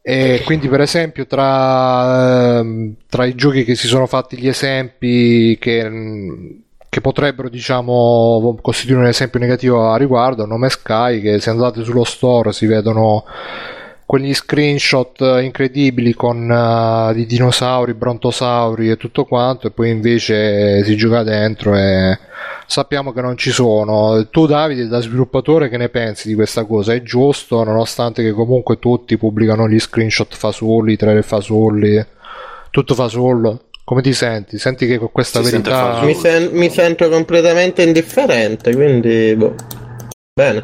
[0.03, 5.57] E quindi, per esempio, tra, ehm, tra i giochi che si sono fatti gli esempi
[5.59, 11.51] che, mh, che potrebbero, diciamo, costituire un esempio negativo a riguardo, Nome Sky, che se
[11.51, 13.25] andate sullo store si vedono
[14.09, 20.97] quegli screenshot incredibili con eh, di dinosauri, brontosauri e tutto quanto, e poi invece si
[20.97, 22.19] gioca dentro e
[22.67, 24.27] sappiamo che non ci sono.
[24.31, 26.95] Tu, Davide, da sviluppatore, che ne pensi di questa cosa?
[26.95, 32.03] È giusto, nonostante che comunque tutti pubblicano gli screenshot fasulli, trailer fasulli,
[32.71, 33.68] tutto fasullo?
[33.89, 34.59] Come ti senti?
[34.59, 36.03] Senti che con questa Si verità.
[36.03, 39.55] Mi, sen- mi sento completamente indifferente, quindi boh.
[40.39, 40.63] Bene.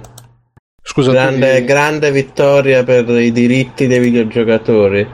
[0.83, 5.09] Scusa, Grande, di- grande vittoria per i diritti dei videogiocatori.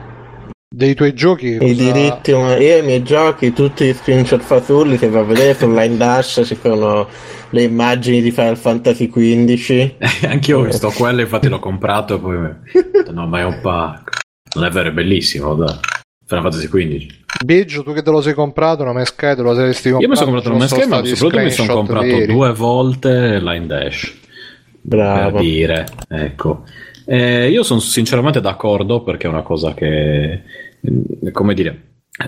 [0.73, 2.31] dei tuoi giochi, che I cosa- diritti.
[2.31, 6.57] Io i miei giochi, tutti gli screenshot fasulli, se va a vedere sull'Line Dash ci
[6.61, 7.07] sono
[7.51, 9.93] le immagini di Final Fantasy XV.
[10.27, 14.09] Anch'io ho visto quello, infatti l'ho comprato e poi mi- no, ma è un pacco.
[14.55, 15.79] Non è vero, è bellissimo, dai.
[16.37, 17.15] Final Fantasy XV.
[17.43, 20.03] Biggio, tu che te lo sei comprato, una Sky te lo saresti comprato.
[20.03, 22.33] Io mi sono comprato ci un sono schema, stati soprattutto mi sono comprato veri.
[22.33, 24.19] due volte Line Dash.
[24.83, 25.31] Bravo.
[25.33, 26.63] per dire, ecco.
[27.05, 30.31] Eh, io sono sinceramente d'accordo perché è una cosa che,
[30.81, 31.81] eh, come dire,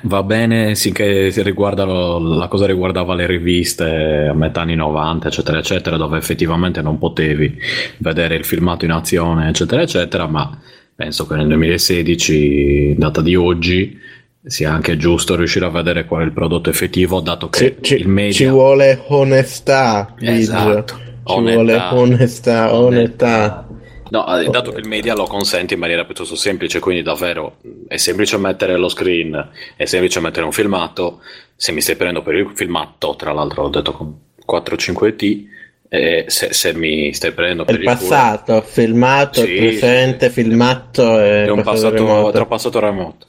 [0.04, 5.28] va bene finché si riguarda lo- la cosa riguardava le riviste a metà anni 90,
[5.30, 7.58] eccetera, eccetera, dove effettivamente non potevi
[7.98, 10.56] vedere il filmato in azione, eccetera, eccetera, ma
[10.96, 14.00] penso che nel 2016, data di oggi,
[14.46, 18.08] sia anche giusto riuscire a vedere qual è il prodotto effettivo, dato che Ci, il
[18.08, 18.34] media...
[18.34, 20.16] ci vuole onestà.
[20.20, 20.96] Esatto.
[20.96, 21.90] Ci Onestà.
[21.90, 23.68] vuole onestà, onestà.
[24.10, 27.98] No, eh, dato che il media lo consente in maniera piuttosto semplice, quindi davvero è
[27.98, 31.22] semplice mettere lo screen, è semplice mettere un filmato.
[31.56, 35.46] Se mi stai prendendo per il filmato, tra l'altro l'ho detto con 4-5T,
[35.94, 40.42] eh, se, se mi stai prendendo per il il culo, passato, filmato, Sì, presente, sì.
[40.42, 42.32] filmato e è un passato remoto.
[42.32, 43.28] tra passato remoto.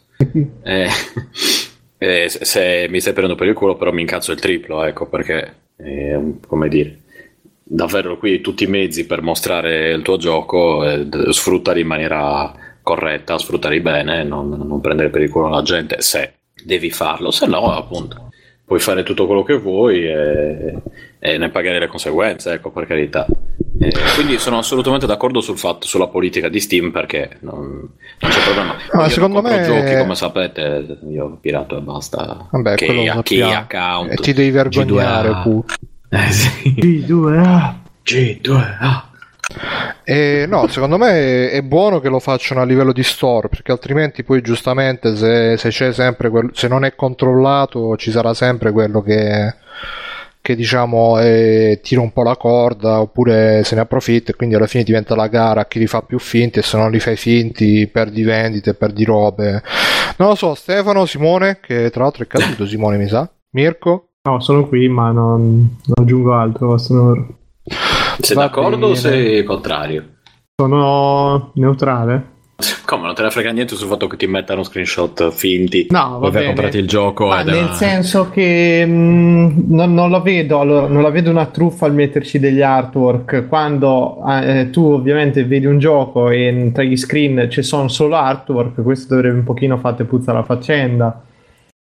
[0.63, 0.89] Eh,
[1.99, 5.07] eh, se, se mi stai prendendo per il culo, però mi incazzo il triplo, ecco
[5.09, 5.57] perché,
[6.47, 7.01] come dire,
[7.63, 12.51] davvero qui tutti i mezzi per mostrare il tuo gioco, eh, sfruttare in maniera
[12.83, 16.33] corretta, sfruttare bene, non, non prendere per il culo la gente se
[16.65, 18.31] devi farlo, se no appunto
[18.65, 20.75] puoi fare tutto quello che vuoi e,
[21.27, 23.27] e ne pagare le conseguenze, ecco per carità.
[23.81, 28.43] E quindi sono assolutamente d'accordo sul fatto, sulla politica di Steam perché non, non c'è
[28.43, 28.77] problema.
[28.93, 32.47] Ma secondo me giochi come sapete io pirato e basta.
[32.51, 34.13] Vabbè, che, a che account.
[34.13, 35.67] E ti devi vergognare pure.
[36.11, 36.75] Eh, sì.
[36.77, 37.75] G2A.
[38.05, 39.03] G2A.
[40.05, 44.25] E no, secondo me è buono che lo facciano a livello di store, perché altrimenti
[44.25, 49.01] poi giustamente se, se c'è sempre quel, se non è controllato ci sarà sempre quello
[49.01, 49.55] che,
[50.45, 54.67] che diciamo eh, tira un po' la corda oppure se ne approfitta e quindi alla
[54.67, 57.17] fine diventa la gara a chi li fa più finti e se non li fai
[57.17, 59.63] finti perdi vendite, perdi robe.
[60.19, 64.09] Non lo so, Stefano, Simone, che tra l'altro è caduto Simone mi sa, Mirko?
[64.29, 67.39] No, sono qui ma non, non aggiungo altro, sono...
[68.21, 68.93] Sei Va d'accordo bene.
[68.93, 70.09] o sei contrario?
[70.61, 72.33] sono neutrale.
[72.87, 75.87] Come non te ne frega niente sul fatto che ti mettano screenshot finti?
[75.91, 76.47] No, va bene.
[76.47, 81.03] comprarti il gioco Ma nel una- senso che mh, non, non la vedo allora, non
[81.03, 86.31] la vedo una truffa al metterci degli artwork quando eh, tu ovviamente vedi un gioco
[86.31, 90.43] e tra gli screen ci sono solo artwork questo dovrebbe un pochino fate puzza la
[90.45, 91.23] faccenda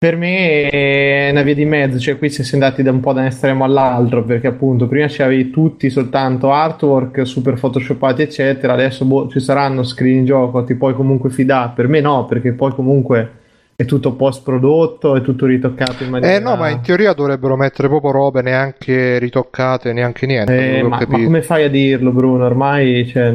[0.04, 3.14] per me è una via di mezzo cioè qui si è andati da un po'
[3.14, 9.06] da un estremo all'altro perché appunto prima c'avevi tutti soltanto artwork super photoshopati eccetera adesso
[9.06, 12.74] boh, ci saranno screen in gioco ti puoi comunque fidare per me no perché poi
[12.74, 13.32] comunque
[13.78, 17.56] è tutto post prodotto, è tutto ritoccato in maniera Eh no, ma in teoria dovrebbero
[17.56, 20.78] mettere proprio robe neanche ritoccate, neanche niente.
[20.78, 22.46] Eh, ma, ma come fai a dirlo, Bruno?
[22.46, 23.34] Ormai cioè,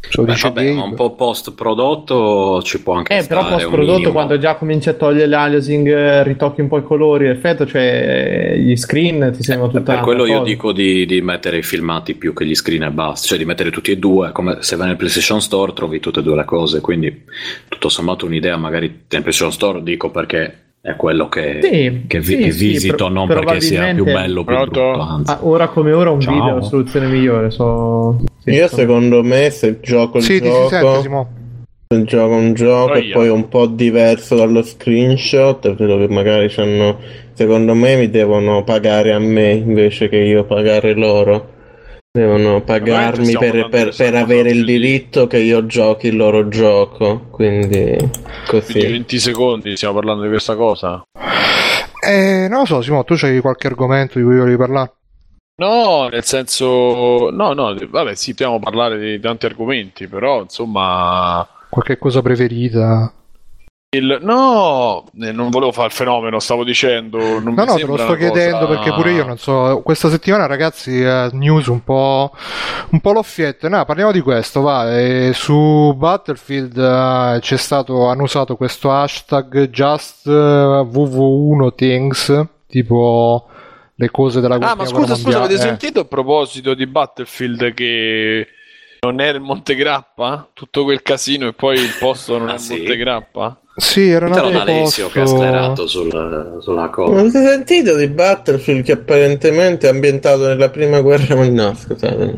[0.00, 3.66] Se lo Beh, vabbè, un po' post prodotto ci può anche Eh, però stare post
[3.66, 7.66] un prodotto quando già cominci a togliere l'aliasing, eh, ritocchi un po' i colori, l'effetto,
[7.66, 10.44] cioè gli screen ti tutta Eh, Per una quello io cosa.
[10.50, 13.70] dico di, di mettere i filmati più che gli screen e basta, cioè di mettere
[13.70, 16.80] tutti e due, come se vai nel PlayStation Store trovi tutte e due le cose,
[16.80, 17.24] quindi
[17.68, 22.24] tutto sommato un'idea magari nel PlayStation Store dico perché è quello che, Sì, che, vi-
[22.24, 25.30] sì, che sì, visito, pro- non perché sia più bello più brutto, anzi.
[25.32, 26.34] Ah, ora come ora un Ciao.
[26.34, 27.50] video è la soluzione migliore.
[27.50, 28.18] So...
[28.38, 33.26] sì, Io secondo me se gioco il Sì, gioco, se gioco un gioco e poi
[33.26, 36.98] è un po' diverso dallo screenshot, credo che magari c'hanno,
[37.34, 41.58] secondo me mi devono pagare a me invece che io pagare loro.
[42.12, 47.96] Devono pagarmi per, per- per avere il diritto che io giochi il loro gioco, quindi
[47.96, 48.10] Quindi
[48.48, 48.80] così.
[48.80, 51.02] 20 secondi stiamo parlando di questa cosa.
[52.04, 54.92] Eh, non lo so, Simo, tu c'hai qualche argomento di cui volevi parlare?
[55.60, 61.96] No, nel senso, no, no, vabbè, sì, possiamo parlare di tanti argomenti, però insomma, Qualche
[61.98, 63.12] cosa preferita?
[63.92, 64.18] Il...
[64.20, 67.96] no, eh, non volevo fare il fenomeno, stavo dicendo, non No, mi no, te lo
[67.96, 69.80] sto chiedendo cosa- perché pure io non so.
[69.84, 72.30] Questa settimana, ragazzi, eh, news un po',
[72.90, 73.68] un po' l'offiette.
[73.68, 74.60] No, parliamo di questo.
[74.60, 82.44] Va, eh, su Battlefield eh, c'è stato, hanno usato questo hashtag just eh, WW1 things,
[82.68, 83.48] tipo
[83.96, 85.44] le cose della Ah, ma guerra scusa, scusa, mondiale.
[85.46, 85.66] avete Eh.
[85.66, 88.46] sentito a proposito di Battlefield che
[89.00, 90.48] non era il Montegrappa?
[90.52, 92.76] Tutto quel casino e poi il posto non Ah, è il sì?
[92.76, 93.60] Montegrappa?
[93.76, 97.12] Sì, era nato ad Alessio che ha sclerato sul- sulla cosa.
[97.12, 101.70] Non avete sentito di Battlefield che apparentemente è ambientato nella prima guerra mondiale?
[101.70, 102.36] No, scusate.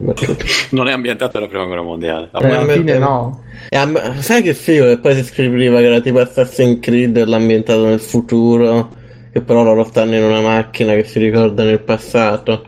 [0.70, 2.26] Non è ambientato alla prima guerra mondiale.
[2.26, 3.06] Eh, alla fine no.
[3.08, 3.42] no.
[3.68, 7.24] E am- sai che figo che poi si scriveva che era tipo Assassin's Creed e
[7.24, 8.90] l'ha ambientato nel futuro,
[9.32, 12.66] che però loro stanno in una macchina che si ricordano il passato.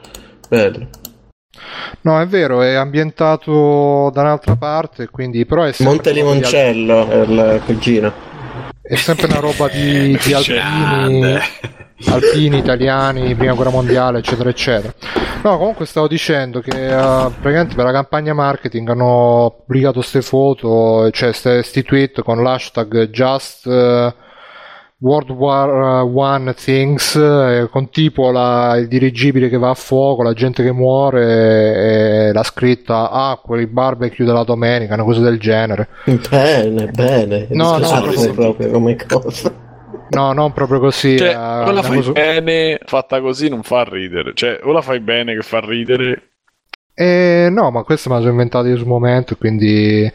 [0.48, 0.88] Bello.
[2.00, 7.16] No, è vero, è ambientato da un'altra parte, quindi però è Monte una Limoncello è
[7.20, 8.32] il cugino.
[8.86, 11.38] È sempre una roba di, di alpini,
[12.04, 14.92] alpini italiani, prima guerra mondiale, eccetera, eccetera.
[15.42, 21.10] No, comunque stavo dicendo che eh, praticamente per la campagna marketing hanno pubblicato queste foto,
[21.12, 24.14] cioè questi tweet con l'hashtag just eh,
[25.04, 30.32] World War One Things, eh, con tipo la- il dirigibile che va a fuoco, la
[30.32, 35.88] gente che muore, e la scritta ah, quelli barbecue della domenica, una cosa del genere.
[36.30, 37.46] Bene, bene.
[37.50, 39.52] No, no, proprio- proprio come cosa.
[40.08, 41.18] No, non proprio così.
[41.18, 44.32] Cioè, eh, o la fai cosa- bene, fatta così non fa ridere.
[44.34, 46.30] Cioè, o la fai bene che fa ridere.
[46.94, 50.10] Eh, no, ma questo me la sono inventato io sul momento, quindi...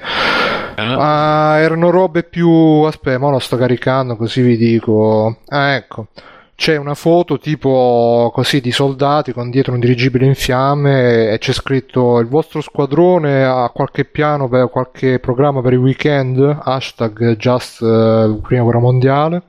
[0.98, 2.50] Ah, erano robe più...
[2.50, 5.38] Aspetta, ma lo sto caricando così vi dico...
[5.48, 6.08] Ah, ecco.
[6.56, 11.54] C'è una foto tipo così di soldati con dietro un dirigibile in fiamme e c'è
[11.54, 17.82] scritto il vostro squadrone ha qualche piano per qualche programma per il weekend, hashtag just
[17.82, 19.42] eh, prima guerra mondiale.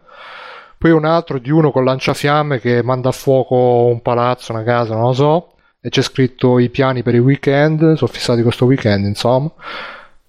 [0.78, 4.94] Poi un altro di uno con lanciafiamme che manda a fuoco un palazzo, una casa,
[4.94, 5.52] non lo so.
[5.80, 9.50] e c'è scritto i piani per il weekend, sono fissati questo weekend insomma.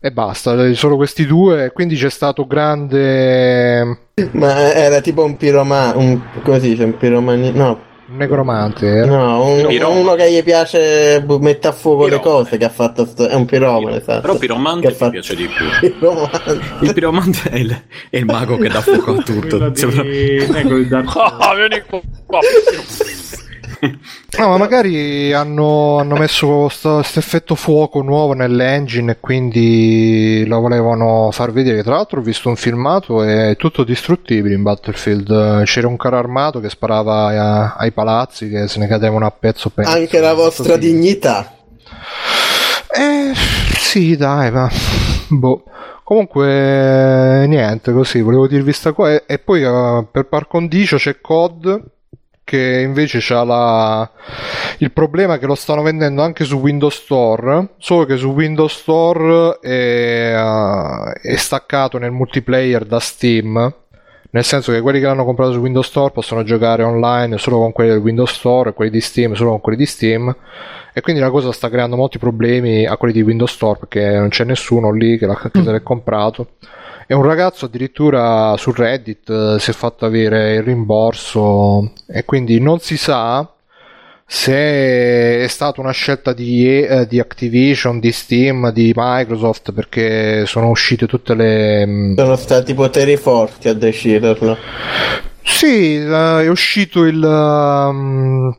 [0.03, 3.99] E basta, solo questi due, quindi c'è stato grande...
[4.31, 7.51] Ma era tipo un piromano, un, come si dice, un piromani...
[7.51, 7.79] no,
[8.09, 8.87] Un necromante.
[8.87, 9.05] era.
[9.05, 12.43] no, un- uno che gli piace mette a fuoco le Piromane.
[12.43, 14.21] cose che ha fatto, sto- è un piromane, esatto.
[14.21, 15.65] Però Che Piromante mi fatto- piace di più.
[15.91, 16.31] Piromane.
[16.81, 19.69] Il piromante è il, è il mago che dà fuoco a tutto.
[19.69, 19.77] di...
[19.79, 20.03] Sembra-
[20.59, 21.83] ecco, il Dark Ah, vieni
[22.25, 22.39] qua.
[24.37, 31.29] No, ma magari hanno, hanno messo questo effetto fuoco nuovo nell'engine e quindi lo volevano
[31.31, 31.81] far vedere.
[31.81, 35.63] Tra l'altro ho visto un filmato è tutto distruttibile in Battlefield.
[35.63, 39.69] C'era un carro armato che sparava a- ai palazzi che se ne cadevano a pezzo
[39.69, 39.89] pezzo.
[39.89, 40.79] Anche la vostra Così.
[40.79, 41.55] dignità.
[42.93, 43.31] Eh,
[43.77, 44.69] sì, dai, ma...
[45.29, 45.63] Boh.
[46.03, 49.11] Comunque, niente, così, volevo dirvi sta qua.
[49.11, 51.83] E, e poi eh, per par condicio c'è COD
[52.43, 54.09] che invece c'ha la...
[54.79, 59.59] il problema che lo stanno vendendo anche su Windows Store, solo che su Windows Store
[59.61, 63.75] è, eh, è staccato nel multiplayer da Steam.
[64.33, 67.73] Nel senso che quelli che l'hanno comprato su Windows Store possono giocare online solo con
[67.73, 70.33] quelli del Windows Store e quelli di Steam solo con quelli di Steam.
[70.93, 74.29] E quindi la cosa sta creando molti problemi a quelli di Windows Store perché non
[74.29, 76.47] c'è nessuno lì che, l'ha, l'è comprato.
[77.11, 82.61] E un ragazzo addirittura su Reddit eh, si è fatto avere il rimborso e quindi
[82.61, 83.51] non si sa
[84.25, 84.53] se
[85.43, 91.05] è stata una scelta di, eh, di Activision, di Steam, di Microsoft perché sono uscite
[91.05, 91.85] tutte le...
[91.85, 94.57] mm, Sono stati poteri forti a deciderlo.
[95.43, 97.21] sì, eh, è uscito il.
[97.21, 98.55] um,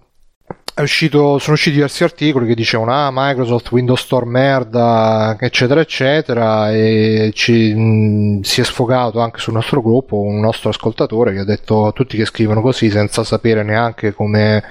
[0.80, 7.30] uscito, sono usciti diversi articoli che dicevano ah Microsoft Windows Store merda eccetera eccetera e
[7.34, 11.86] ci, mh, si è sfogato anche sul nostro gruppo un nostro ascoltatore che ha detto
[11.86, 14.62] a tutti che scrivono così senza sapere neanche come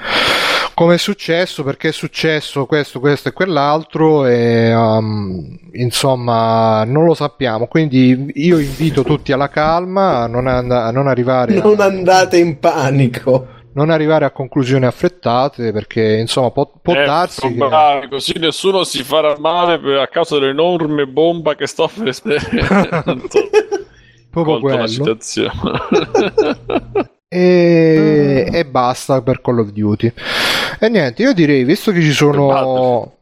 [0.74, 7.14] come è successo, perché è successo questo, questo e quell'altro e um, insomma non lo
[7.14, 11.80] sappiamo, quindi io invito tutti alla calma, a non, and- a non arrivare a- Non
[11.82, 13.60] andate in panico.
[13.74, 18.08] Non arrivare a conclusioni affrettate perché insomma può, può Eh, darsi che...
[18.10, 22.14] così nessuno si farà male per- a causa dell'enorme bomba che sto per
[24.30, 24.88] proprio quello.
[27.28, 30.14] e, e basta per Call of Duty.
[30.80, 33.18] E niente io direi visto che ci sono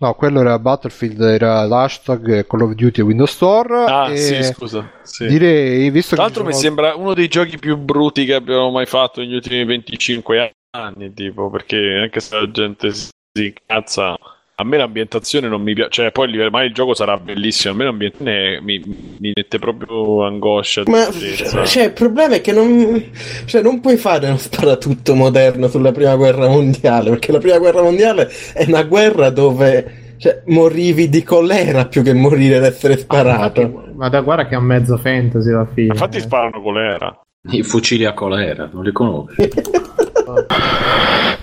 [0.00, 4.90] no quello era Battlefield era l'hashtag Call of Duty e Windows Store Ah, sì, scusa.
[5.02, 5.26] Sì.
[5.26, 8.86] direi visto Tra l'altro mi sono- sembra uno dei giochi più brutti che abbiamo mai
[8.86, 14.16] fatto negli ultimi 25 anni, tipo, perché anche se la gente si incazza,
[14.60, 17.72] a me l'ambientazione non mi piace, cioè poi il livello- ma il gioco sarà bellissimo,
[17.72, 18.82] a me l'ambientazione mi,
[19.18, 20.82] mi mette proprio angoscia.
[20.86, 21.64] Ma tristezza.
[21.64, 23.02] cioè, il problema è che non,
[23.46, 27.82] cioè, non puoi fare uno sparatutto moderno sulla prima guerra mondiale, perché la prima guerra
[27.82, 33.92] mondiale è una guerra dove cioè, morivi di colera più che morire ad essere sparato.
[33.94, 35.86] Ma da guarda che è un mezzo fantasy alla fine.
[35.86, 37.18] Infatti sparano colera.
[37.50, 39.48] I fucili a colera, non li conosci?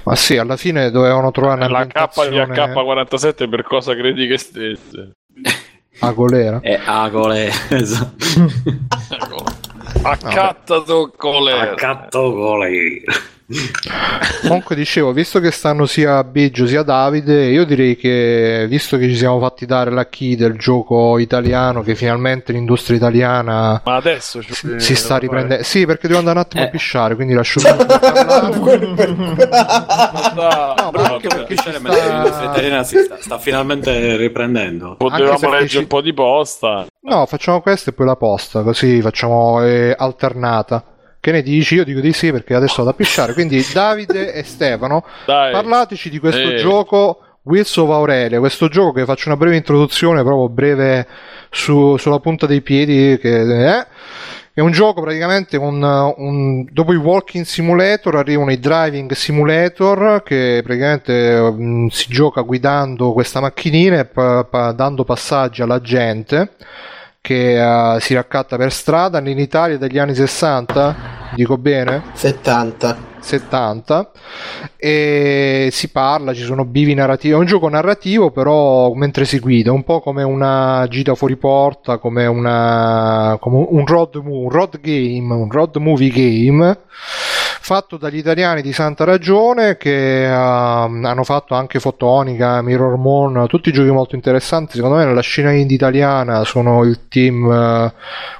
[0.07, 1.93] ma sì alla fine dovevano trovare La K
[2.29, 5.11] di un'ambientazione AK-47 per cosa credi che stesse?
[5.99, 8.25] a golera È a colera, esatto.
[9.09, 9.43] Ecco.
[10.03, 11.71] Accattato colera.
[11.71, 13.13] Accatto colera.
[14.41, 19.15] Comunque dicevo, visto che stanno sia Biggio sia Davide, io direi che visto che ci
[19.15, 24.53] siamo fatti dare la key del gioco italiano, che finalmente l'industria italiana Ma adesso ci-
[24.53, 25.63] si, si sta riprendendo.
[25.63, 26.69] Sì, perché devo andare un attimo a Eh.
[26.69, 27.61] pisciare, quindi lascio.
[30.37, 34.95] No, ma anche perché ci Cioè, sta- l'industria italiana si sta, sta finalmente riprendendo.
[34.97, 36.85] Potevamo leggere ci- un po' di posta.
[37.01, 40.83] No, facciamo questo e poi la posta, così facciamo eh, alternata.
[41.27, 41.75] Che ne dici?
[41.75, 43.33] Io dico di sì perché adesso vado a pisciare.
[43.33, 45.51] Quindi Davide e Stefano, Dai.
[45.51, 46.55] parlateci di questo Eh.
[46.55, 51.05] gioco Wheels of Aurelia, questo gioco che faccio una breve introduzione, proprio breve
[51.49, 53.85] su- sulla punta dei piedi, che eh,
[54.53, 55.83] è un gioco praticamente un,
[56.15, 63.11] un- dopo i walking simulator arrivano i driving simulator che praticamente mm, si gioca guidando
[63.11, 66.51] questa macchinina e pa- pa- dando passaggi alla gente
[67.27, 70.95] che eh, si raccatta per strada in Italia degli anni 60,
[71.35, 72.03] dico bene?
[72.13, 73.15] 70.
[73.19, 74.11] 70
[74.77, 79.73] e si parla, ci sono bivi narrativi, è un gioco narrativo però mentre si guida,
[79.73, 85.33] un po' come una gita fuori porta, come, una, come un, road, un road game,
[85.33, 86.77] un road movie game
[87.67, 93.73] fatto dagli italiani di Santa Ragione che uh, hanno fatto anche Fotonica, Mirror Moon, tutti
[93.73, 94.75] giochi molto interessanti.
[94.75, 97.91] Secondo me nella scena indie italiana sono il team, uh,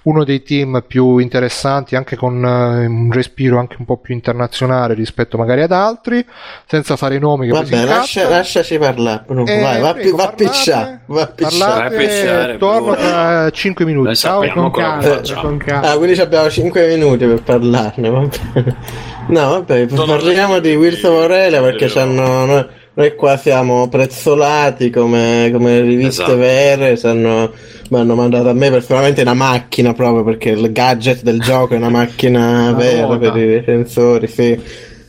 [0.04, 4.94] uno dei team più interessanti, anche con uh, un respiro anche un po' più internazionale
[4.94, 6.26] rispetto magari ad altri,
[6.66, 9.26] senza fare i nomi che Vabbè, lascia, lasciaci parlare.
[9.28, 11.02] Eh, vai, va, prego, va a picciare.
[11.08, 11.90] Va a picciare.
[11.90, 14.16] Parlate, torno tra 5 minuti.
[14.16, 15.92] Ciao, con calma, con calma.
[15.92, 18.10] Ah, quindi abbiamo 5 minuti per parlarne.
[18.10, 19.16] Vabbè.
[19.30, 24.90] No, vabbè, Sono parliamo di Wills of Aurelia perché c'hanno, noi, noi qua siamo prezzolati
[24.90, 26.38] come, come riviste Esatto.
[26.38, 26.96] vere.
[26.96, 27.52] Sanno,
[27.90, 31.78] mi hanno mandato a me personalmente una macchina proprio perché il gadget del gioco è
[31.78, 33.32] una macchina Una vera ruota.
[33.32, 34.28] per i recensori.
[34.28, 34.60] Sì.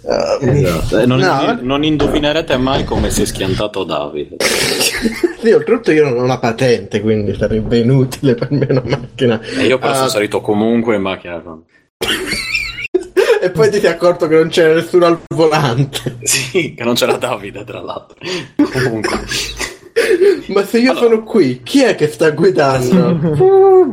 [0.01, 0.99] Uh, Esatto.
[1.01, 4.37] Eh, non, no, non indovinerete mai come si è schiantato Davide.
[4.41, 9.39] sì, oltretutto io non ho una patente, quindi sarebbe inutile per me una macchina.
[9.59, 11.43] E io però Ah, sono salito comunque in macchina.
[13.49, 16.17] e poi ti sei accorto che non c'era nessuno al volante.
[16.23, 18.17] Sì, che non c'era Davide tra l'altro.
[18.73, 19.19] Comunque.
[20.49, 23.93] Ma se io sono qui, chi è che sta guidando?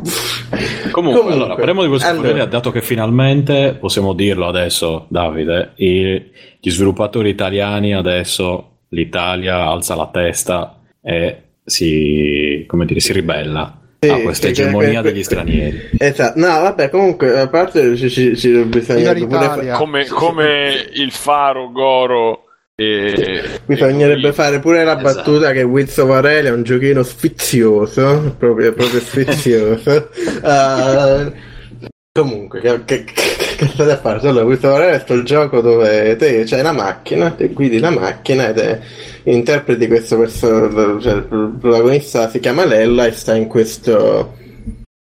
[0.92, 2.28] Comunque, allora, parliamo di questo allora.
[2.28, 6.30] Aurelia, dato che finalmente possiamo dirlo adesso, Davide, i-
[6.60, 14.12] gli sviluppatori italiani adesso l'Italia alza la testa e si, come dire, si ribella Sì,
[14.12, 15.90] a questa egemonia degli stranieri.
[15.98, 21.70] Esatto, no, vabbè, comunque, a parte ci, ci, ci bisogna pure come, come il faro
[21.70, 22.46] Goro
[22.78, 25.14] e bisognerebbe e- fare pure la Esatto.
[25.14, 30.10] battuta che Wills of Aurelia è un giochino sfizioso, proprio, proprio sfizioso.
[30.42, 31.32] Uh,
[32.12, 33.35] comunque, che, che, che
[33.72, 34.26] state a fare?
[34.28, 38.52] Allora, Aurelia è quel gioco dove te c'hai una macchina, te guidi la macchina e
[38.52, 38.80] te
[39.24, 44.34] interpreti questo personaggio, cioè il protagonista si chiama Lella e sta in questo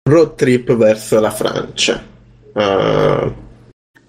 [0.09, 2.01] road trip verso la Francia.
[2.53, 3.33] Uh,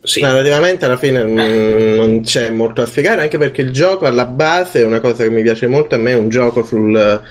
[0.03, 4.26] Sì, Narrativamente alla fine mm, non c'è molto da spiegare, anche perché il gioco alla
[4.26, 7.22] base è una cosa che mi piace molto a me, è un gioco sul,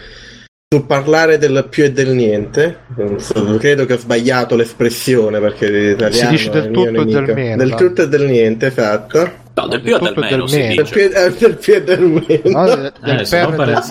[0.74, 2.78] sul parlare del più e del niente.
[3.18, 7.76] So, Credo che ho sbagliato l'espressione perché l'italiano dice del tutto e del meno, Del
[7.76, 9.32] tutto e del niente, esatto.
[9.54, 10.76] no, del più e del e meno del si meno.
[10.76, 10.94] Del dice.
[10.94, 11.10] più,
[11.44, 12.60] del più e del meno.
[12.60, 13.26] No, del- del Eh,
[13.66, 13.84] del-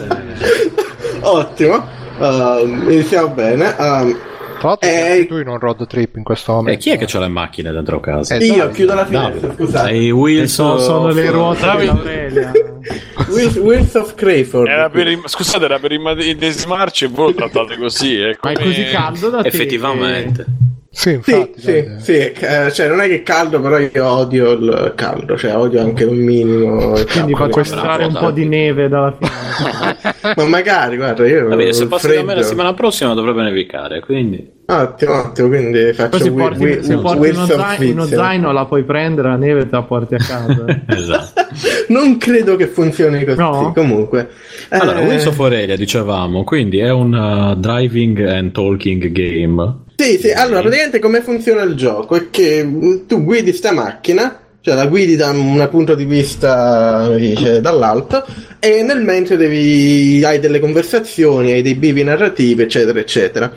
[1.22, 3.74] Ottimo, Um, iniziamo bene.
[3.78, 4.16] Um,
[4.62, 6.80] Tra l'altro Eh, tu in un road trip in questo E momento.
[6.80, 8.36] chi è che ha le macchine dentro casa?
[8.36, 8.74] Eh, io Davide.
[8.74, 9.54] chiudo la finestra, Davide.
[9.54, 9.88] scusate.
[9.88, 12.52] Sei E Wills so- sono le ruote dell'Aurelia.
[13.60, 14.68] Wills, of Crayford.
[14.68, 18.66] era per scusate era per immedesimarci e voi lo trattate così eh, Ma è come-
[18.68, 20.44] così caldo da te Effettivamente.
[20.44, 21.52] Sì, Sì, infatti.
[21.56, 22.00] sì, Davide.
[22.00, 25.80] sì, eh, cioè non è che è caldo, però io odio il caldo, cioè odio
[25.80, 26.92] anche un minimo.
[27.10, 30.34] Quindi entrare un po' di neve dalla fine.
[30.36, 34.60] Ma magari, guarda, io Davide, se passi da me la settimana prossima dovrebbe nevicare, quindi...
[34.66, 38.04] Ottimo, ottimo, quindi faccio Poi se wi- porti, wi- se porti uno, of zai- uno
[38.06, 40.64] zaino la puoi prendere, la neve te la porti a casa.
[40.88, 41.46] esatto.
[41.88, 43.72] Non credo che funzioni così, No?
[43.74, 44.28] comunque.
[44.68, 49.80] Allora, Eh, Wings of Aurelia, dicevamo, quindi è un uh, driving and talking game.
[50.02, 52.68] Sì, sì, allora praticamente come funziona il gioco è che
[53.06, 58.26] tu guidi sta macchina, cioè la guidi da un punto di vista dice, dall'alto
[58.58, 63.52] e nel mentre devi, hai delle conversazioni, hai dei bivi narrativi, eccetera, eccetera.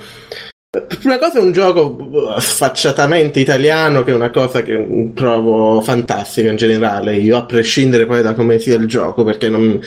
[1.03, 6.57] Una cosa è un gioco sfacciatamente italiano, che è una cosa che trovo fantastica in
[6.57, 9.81] generale, io a prescindere poi da come sia il gioco, perché non,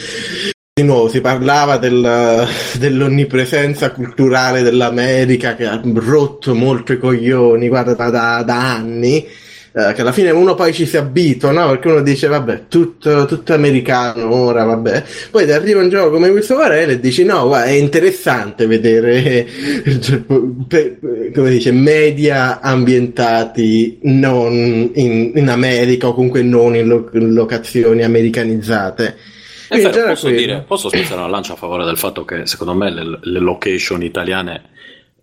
[0.80, 2.46] di nuovo si parlava del-
[2.78, 9.26] dell'onnipresenza culturale dell'America che ha rotto molto i coglioni, guarda, da, da- da anni.
[9.70, 11.68] eh, che alla fine uno poi ci si abitua, no?
[11.68, 15.02] Perché uno dice, vabbè, tutto, tutto americano ora, vabbè.
[15.30, 19.46] Poi arriva un gioco come questo Varela e dici, no, guarda, è interessante vedere,
[21.34, 28.02] come dice, media ambientati non in, in America o comunque non in, lo- in locazioni
[28.02, 29.16] americanizzate.
[29.68, 32.74] Quindi vero, da posso, dire, posso spezzare una lancia a favore del fatto che secondo
[32.74, 34.62] me le, le location italiane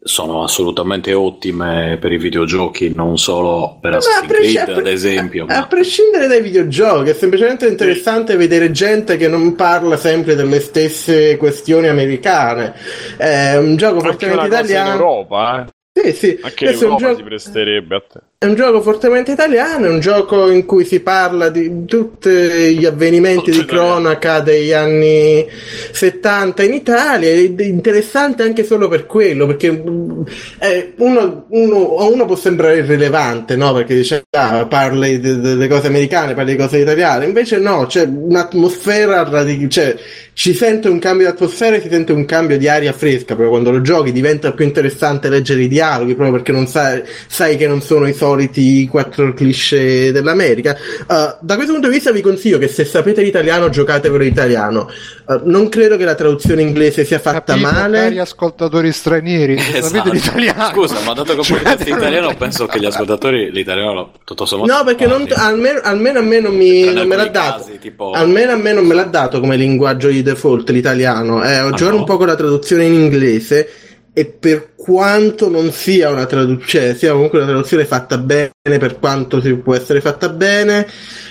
[0.07, 4.81] sono assolutamente ottime per i videogiochi, non solo per a Assassin's presci- Creed, a pre-
[4.81, 5.45] ad esempio.
[5.47, 10.35] A, a ma- prescindere dai videogiochi, è semplicemente interessante vedere gente che non parla sempre
[10.35, 12.75] delle stesse questioni americane.
[13.17, 14.91] È un gioco fortemente cosa in italiano.
[14.91, 15.73] Europa eh.
[15.97, 16.39] Sì, sì.
[16.43, 19.99] anche un l'Europa gioco- si presterebbe a te è un gioco fortemente italiano, è un
[19.99, 25.45] gioco in cui si parla di tutti gli avvenimenti di cronaca degli anni
[25.91, 27.33] 70 in Italia è
[27.63, 30.21] interessante anche solo per quello, perché mm,
[30.59, 33.73] eh, uno, uno- a uno può sembrare irrilevante, no?
[33.73, 38.03] Perché dice, ah, parli de- delle cose americane, parli di cose italiane, invece no, c'è
[38.05, 39.95] un'atmosfera radic- cioè
[40.33, 43.49] ci sente un cambio di atmosfera e si sente un cambio di aria fresca, proprio
[43.49, 47.67] quando lo giochi diventa più interessante leggere i dialoghi, proprio perché non sai, sai che
[47.67, 50.75] non sono i soliti soliti quattro cliché dell'America.
[51.07, 54.89] Uh, da questo punto di vista vi consiglio che se sapete l'italiano giocatevelo in italiano.
[55.25, 57.97] Uh, non credo che la traduzione inglese sia fatta Capito, male.
[57.99, 59.85] cari ascoltatori stranieri, Esatto.
[59.87, 60.69] sapete l'italiano.
[60.73, 64.71] Scusa, ma dato che poi Giocatevelo in italiano, penso che gli ascoltatori l'italiano tutto sommato.
[64.73, 67.63] No, perché non, almeno, almeno a me non, mi, non me l'ha dato.
[67.63, 71.43] casi, tipo- Almeno a me non me l'ha dato come linguaggio di default l'italiano.
[71.43, 71.97] Eh, ho Ah, giocato no?
[71.97, 73.69] un po' con la traduzione in inglese
[74.17, 79.41] e per quanto non sia una traduzione, sia comunque una traduzione fatta bene, per quanto
[79.41, 80.87] si può essere fatta bene,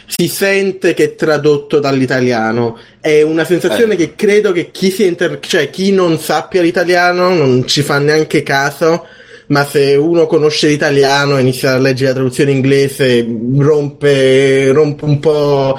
[0.07, 2.78] si sente che è tradotto dall'italiano.
[3.01, 3.97] È una sensazione Eh.
[3.97, 9.07] che credo che chi, inter- cioè, chi non sappia l'italiano non ci fa neanche caso
[9.49, 13.26] ma se uno conosce l'italiano e inizia a leggere la traduzione inglese
[13.59, 15.78] rompe, rompe un po'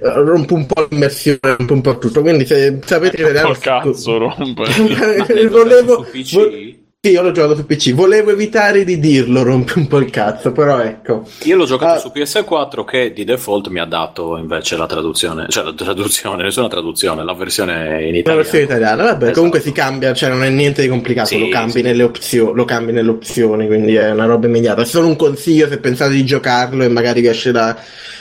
[0.00, 4.64] rompe un po' l'immersione rompe un po' tutto quindi se sapete l'italiano Col cazzo rompe.
[5.48, 6.32] volevo Su PC?
[6.34, 6.50] vo-
[7.10, 10.80] io l'ho giocato su PC volevo evitare di dirlo rompe un po' il cazzo però
[10.80, 11.98] ecco Io l'ho giocato Ah.
[11.98, 16.68] su PS4 che di default mi ha dato invece la traduzione, cioè la traduzione, nessuna
[16.68, 18.36] traduzione, la versione in la italiano.
[18.36, 19.34] versione italiana vabbè Esatto.
[19.34, 21.82] comunque si cambia cioè non è niente di complicato Sì, lo cambi sì.
[21.82, 25.68] nelle opzioni lo cambi nelle opzioni quindi è una roba immediata è solo un consiglio
[25.68, 27.76] se pensate di giocarlo e magari vi esce la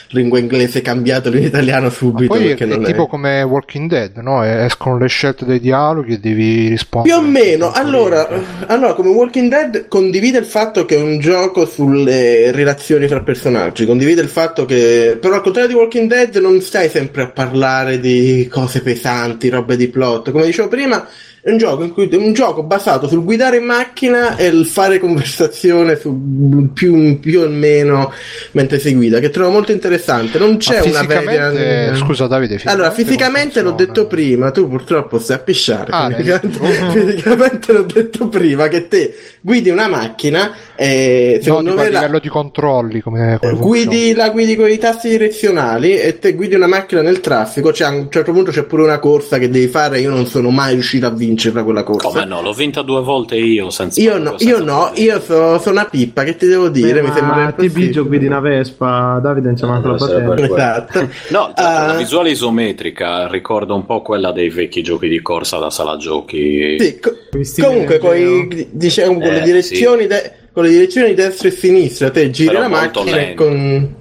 [0.09, 3.89] lingua inglese cambiatelo in italiano Ma subito poi è, perché non è tipo come Walking
[3.89, 4.43] Dead, no?
[4.43, 7.15] Escono le scelte dei dialoghi e devi rispondere.
[7.17, 8.27] Più o meno, allora.
[8.73, 13.85] Allora, come Walking Dead condivide il fatto che è un gioco sulle relazioni tra personaggi,
[13.85, 17.99] condivide il fatto che, però al contrario di Walking Dead non stai sempre a parlare
[17.99, 21.07] di cose pesanti, robe di plot, come dicevo prima,
[21.43, 24.65] è un gioco, in cui, è un gioco basato sul guidare in macchina e il
[24.65, 28.13] fare conversazione su più, più o meno
[28.51, 31.95] mentre si guida, che trovo molto interessante, non c'è una vera...
[31.97, 35.91] Scusa Davide, Allora, fisicamente l'ho detto prima, tu purtroppo stai a pisciare.
[35.91, 36.59] Ah, fisicamente,
[37.11, 39.13] fisicamente l'ho detto prima che te
[39.45, 44.13] guidi una macchina e No, secondo a me la, livello di controlli, come, come guidi,
[44.13, 47.71] la guidi con i tasti direzionali e te guidi una macchina nel traffico.
[47.71, 49.99] C'è, a un certo punto c'è pure una corsa che devi fare.
[49.99, 52.07] Io non sono mai riuscito a vincerla quella corsa.
[52.07, 52.41] Come no?
[52.41, 55.85] L'ho vinta due volte io senza Io no, senza io no, io so- sono una
[55.85, 57.01] pippa, che ti devo dire?
[57.01, 60.21] Beh, Mi sembra ma ti bigio guidi una Vespa, Davide non c'è manco la Eh,
[60.21, 60.43] patente.
[60.53, 60.99] Esatto.
[61.29, 65.21] No, tra l'altro, Ah, la visuale isometrica ricorda un po' quella dei vecchi giochi di
[65.21, 66.77] corsa da sala giochi.
[66.79, 67.15] Sì, co-
[67.61, 68.31] comunque con, giro.
[68.61, 72.29] i- diciamo, con le Eh, direzioni de- con le direzioni di destra e sinistra te
[72.29, 73.95] giri Però la macchina e con,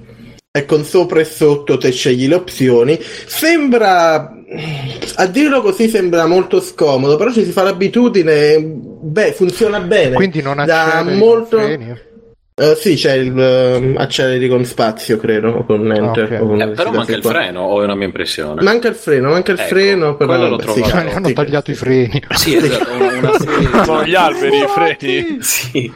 [0.51, 2.99] e con sopra e sotto te scegli le opzioni.
[3.03, 4.37] Sembra
[5.15, 10.15] a dirlo così sembra molto scomodo però ci si fa l'abitudine beh funziona bene.
[10.15, 11.97] Quindi non da acceleri molto freni?
[12.55, 16.41] Eh, sì c'è il ehm, acceleri con spazio credo con enter ok.
[16.43, 17.31] o con Eh, però manca il qua.
[17.31, 18.63] freno, o è una mia impressione?
[18.63, 20.83] manca il freno manca il Ecco, freno però quello l'ho vabbè, sì.
[20.85, 21.33] Cioè, hanno sì.
[21.33, 22.23] tagliato i freni.
[22.35, 25.39] Sì, esatto, una, una serie Sono gli alberi, i freni.
[25.41, 25.93] Sì.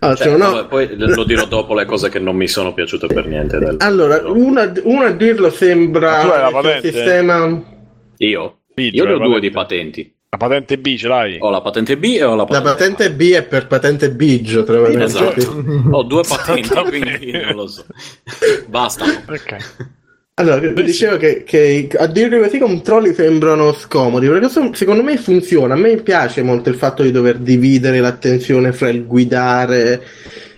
[0.00, 2.74] Ah, Cioè, cioè, no- vabbè, poi lo dirò dopo le cose che non mi sono
[2.74, 3.58] piaciute per niente.
[3.58, 3.76] Del...
[3.80, 6.92] Allora, una, una a dirlo sembra Ma tu hai la patente?
[6.92, 7.62] sistema.
[8.18, 8.58] Io?
[8.74, 10.15] Sì, Io ne ho due di patenti.
[10.36, 11.36] La patente B ce l'hai?
[11.40, 14.64] Ho la patente B e ho la La patente patente B è per patente bigio,
[14.64, 15.02] tra l'altro.
[15.02, 15.64] Esatto.
[15.92, 17.86] Ho due patenti, quindi non lo so.
[18.68, 19.06] Basta.
[19.06, 19.56] Ok.
[20.34, 25.16] Allora, dicevo che, che a dirlo così i controlli sembrano scomodi, perché so- secondo me
[25.16, 25.72] funziona.
[25.72, 30.02] A me piace molto il fatto di dover dividere l'attenzione fra il guidare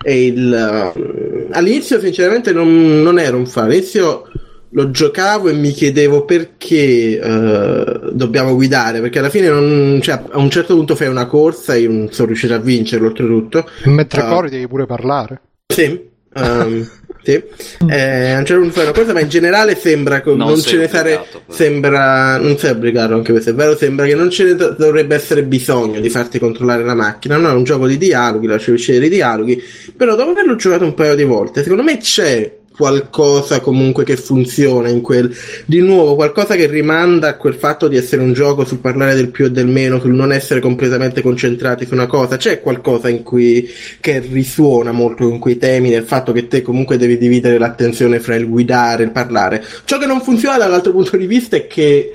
[0.03, 0.93] e il...
[0.97, 3.67] uh, All'inizio, sinceramente, non, non era un fan.
[3.67, 4.29] All'inizio
[4.71, 10.39] lo giocavo e mi chiedevo perché eh, dobbiamo guidare, perché alla fine non, cioè, a
[10.39, 13.69] un certo punto fai una corsa e io non sono riuscito a vincerlo, oltretutto.
[13.85, 14.29] Mentre Ah.
[14.29, 15.41] corri devi pure parlare.
[15.67, 16.01] Sì,
[16.35, 16.89] ehm,
[17.23, 17.43] sì.
[17.91, 20.61] Eh, a un certo punto fai una cosa, ma in generale sembra che Non non,
[20.61, 24.45] ce ne sare- sembra non sei obbligato anche questo è vero, sembra che non ce
[24.45, 27.97] ne do- dovrebbe essere bisogno di farti controllare la macchina, no, è un gioco di
[27.99, 29.63] dialoghi, lascio scegliere i dialoghi,
[29.97, 34.89] però dopo averlo giocato un paio di volte, secondo me c'è qualcosa comunque che funziona
[34.89, 35.35] in quel
[35.67, 39.31] di nuovo qualcosa che rimanda a quel fatto di essere un gioco sul parlare del
[39.31, 43.25] più e del meno sul non essere completamente concentrati su una cosa c'è qualcosa in
[43.25, 43.69] cui
[44.01, 48.37] che risuona molto con quei temi nel fatto che te comunque devi dividere l'attenzione fra
[48.37, 52.13] il guidare e il parlare ciò che non funziona dall'altro punto di vista è che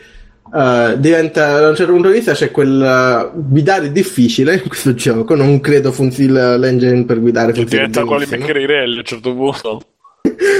[0.54, 4.94] Uh, diventa da un certo punto di vista c'è quel uh, guidare difficile in questo
[4.94, 8.54] gioco non credo funzioni l'engine per guidare funzioni Diventa quali benissimo.
[8.54, 9.93] Maccherei a un certo punto.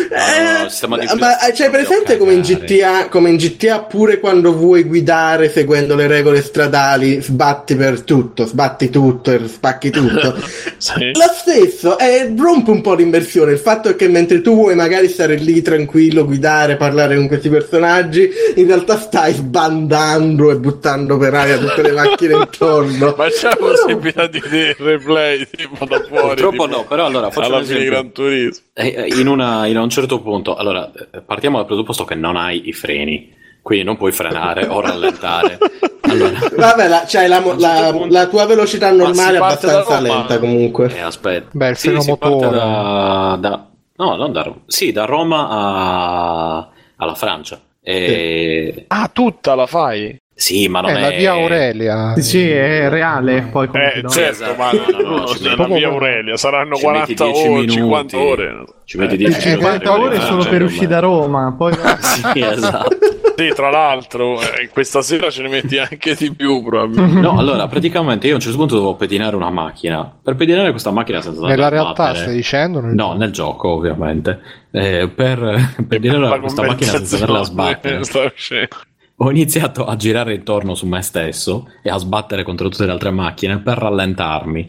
[0.10, 2.66] Eh, sistema di ma c'hai presente come in, cagare.
[2.66, 8.46] GTA, come in GTA pure quando vuoi guidare seguendo le regole stradali sbatti per tutto,
[8.46, 10.36] sbatti tutto e spacchi tutto?
[10.84, 11.12] Sì.
[11.14, 13.54] Lo stesso, è, rompe un po' l'immersione.
[13.54, 17.48] Il fatto è che mentre tu vuoi magari stare lì tranquillo, guidare, parlare con questi
[17.48, 23.16] personaggi, in realtà stai sbandando e buttando per aria tutte le macchine intorno.
[23.18, 26.28] Ma c'è la possibilità di vedere replay tipo da fuori?
[26.42, 27.86] Purtroppo tipo, no, però allora faccio un alla fine.
[27.86, 28.64] Gran Turismo.
[28.74, 32.36] Eh, eh, In, una- in un certo punto, allora, eh, partiamo dal presupposto che non
[32.38, 35.58] hai i freni, quindi non puoi frenare o rallentare.
[36.06, 39.96] Allora, Vabbè, la, c'hai la, A certo la- punto- la tua velocità normale è abbastanza
[39.96, 40.00] Roma?
[40.02, 40.94] lenta comunque.
[40.94, 41.48] eh, aspetta.
[41.54, 42.58] Beh, il Sì, freno parte motore.
[42.58, 47.58] da, da- no, non da, sì, da Roma a- alla Francia.
[47.82, 50.16] E- Ah, tutta la fai?
[50.36, 52.14] Sì, ma non Eh, è la via Aurelia.
[52.16, 53.48] Sì, sì, è reale.
[53.52, 56.76] Poi come Eh, ti do- certo, ma No, no, no, ci metti- via Aurelia saranno
[56.76, 57.72] ci metti 40 10 ore, minuti.
[57.74, 58.66] 50 ore.
[58.86, 60.64] Ci metti Eh, 10 eh, minuti 50 per ore solo cioè, per ormai.
[60.74, 61.56] uscire da Roma.
[61.58, 62.98] Poi Sì, esatto.
[63.36, 67.20] Sì, tra l'altro, eh, questa sera ce ne metti anche di più, probabilmente.
[67.20, 70.12] No, allora, praticamente io a un certo punto dovevo pedinare una macchina.
[70.22, 72.80] Per pedinare questa macchina senza andare Nella realtà battere- stai dicendo?
[72.80, 74.40] nel- No, nel gioco, ovviamente.
[74.72, 78.04] Eh, per pedinare La questa macchina senza andarla a sbattere.
[78.04, 78.76] sta uscendo.
[79.18, 83.12] Ho iniziato a girare intorno su me stesso e a sbattere contro tutte le altre
[83.12, 84.66] macchine per rallentarmi.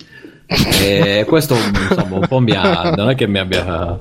[0.46, 3.98] E questo insomma un po' mi ha non è che mi abbia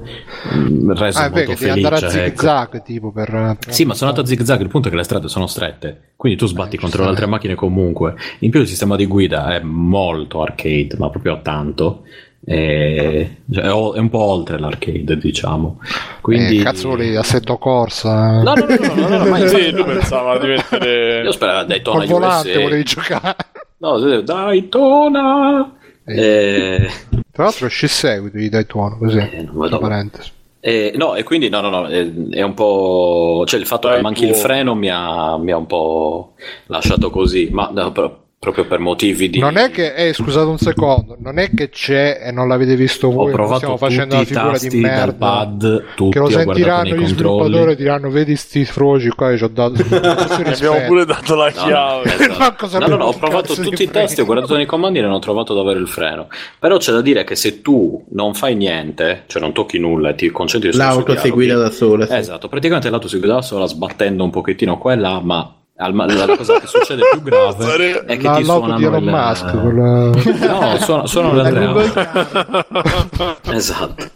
[0.55, 2.39] mm, reso Ah, molto devi andare a felice ecco.
[2.39, 4.91] zig zag tipo per, per- sì ma sono andato a zig zag il punto è
[4.91, 8.51] che le strade sono strette quindi tu sbatti Eh, contro le altre macchine comunque in
[8.51, 12.03] più il sistema di guida è molto arcade ma proprio tanto
[12.45, 15.79] cioè, è o- è un po' oltre l'arcade diciamo
[16.21, 18.41] quindi Eh, cazzo volevi assetto corsa?
[18.41, 21.21] no no no no, no, no, no, ma Sì, lui pensava di mettere...
[21.23, 23.35] io speravo Daytona Col volante USA volevi giocare?
[23.77, 25.71] no Daytona
[26.05, 26.89] eh,
[27.31, 29.17] Tra l'altro esce il seguito di Daytona, così.
[29.17, 30.31] Eh, tra parentesi.
[30.59, 33.43] Eh, no, e quindi no, no, no, eh, è un po'.
[33.47, 34.39] cioè il fatto Dai, che manchi il tuo.
[34.39, 36.33] freno mi ha, mi ha un po'
[36.67, 39.39] lasciato così, ma no, però- proprio per motivi di.
[39.39, 43.07] Non è che, eh, scusate un secondo, non è che c'è e non l'avete visto
[43.07, 45.13] Ho voi, non provato stiamo facendo una figura di merda.
[45.13, 47.07] pad, tutti, che lo ho sentiranno gli controlli.
[47.07, 49.81] sviluppatori e diranno vedi sti froci qua che ci ho dato
[50.43, 52.13] abbiamo pure dato la No, no, chiave.
[52.15, 52.67] esatto.
[52.83, 55.19] No, no, no, ho provato tutti i tasti, ho guardato nei comandi e non ho
[55.19, 56.27] trovato davvero il freno.
[56.59, 60.15] Però c'è da dire che se tu non fai niente, cioè non tocchi nulla e
[60.15, 62.05] ti concentri solo sui L'auto si guida da sola.
[62.05, 62.13] sì.
[62.13, 66.35] Esatto, praticamente l'auto si guida da sola sbattendo un pochettino qua e là, ma la
[66.37, 70.09] cosa che succede più grave è che La- ti suonano di Elon il- Musk, quella-
[70.47, 73.37] No, suona- suonano le La tre Google auto.
[73.51, 74.09] Esatto.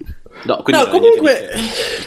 [0.43, 1.49] No, No, comunque,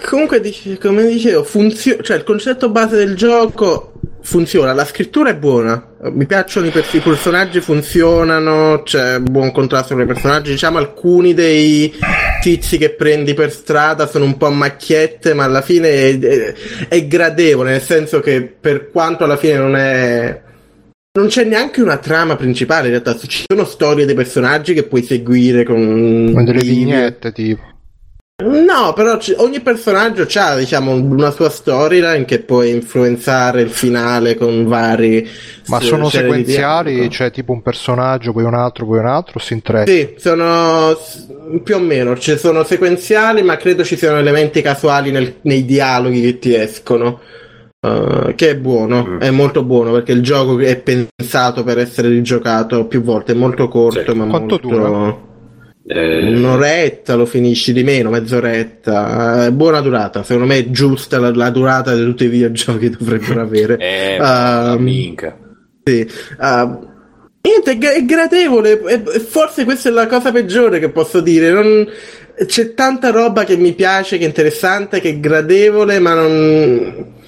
[0.08, 5.34] comunque dice- come dicevo, funzio- cioè il concetto base del gioco funziona, la scrittura è
[5.36, 10.78] buona, mi piacciono i, pers- i personaggi, funzionano, c'è buon contrasto con i personaggi, diciamo
[10.78, 11.92] alcuni dei
[12.40, 16.54] tizi che prendi per strada sono un po' macchiette, ma alla fine è, è-
[16.88, 20.40] è gradevole, nel senso che per quanto alla fine non è...
[21.12, 25.02] Non c'è neanche una trama principale, in realtà ci sono storie dei personaggi che puoi
[25.02, 27.62] seguire con, con delle vignette tipo.
[28.42, 34.36] No, però c- ogni personaggio ha, diciamo, una sua storyline che può influenzare il finale
[34.36, 35.28] con vari.
[35.66, 37.12] Ma s- sono sequenziali, dialogo.
[37.12, 39.92] cioè tipo un personaggio, poi un altro, poi un altro, o si intreccia?
[39.92, 40.96] Sì, sono
[41.62, 46.20] più o meno, ci sono sequenziali, ma credo ci siano elementi casuali nel- nei dialoghi
[46.22, 47.20] che ti escono.
[47.82, 49.20] Uh, che è buono, Mm.
[49.20, 53.68] è molto buono perché il gioco è pensato per essere rigiocato più volte, è molto
[53.68, 54.18] corto, Sì.
[54.18, 54.68] ma Quanto molto...
[54.68, 55.28] dura?
[55.92, 59.46] Eh, Un'oretta lo finisci di meno, mezz'oretta.
[59.46, 63.40] Eh, buona durata, secondo me è giusta la, la durata di tutti i videogiochi dovrebbero
[63.40, 63.76] avere.
[63.78, 65.36] eh, Ehm, minchia.
[65.82, 66.06] sì.
[66.38, 66.78] Ah,
[67.42, 68.80] niente, è, gra- è gradevole.
[69.26, 71.50] forse questa è la cosa peggiore che posso dire.
[71.50, 71.88] Non-
[72.46, 77.18] c'è tanta roba che mi piace, che è interessante, che è gradevole, ma non.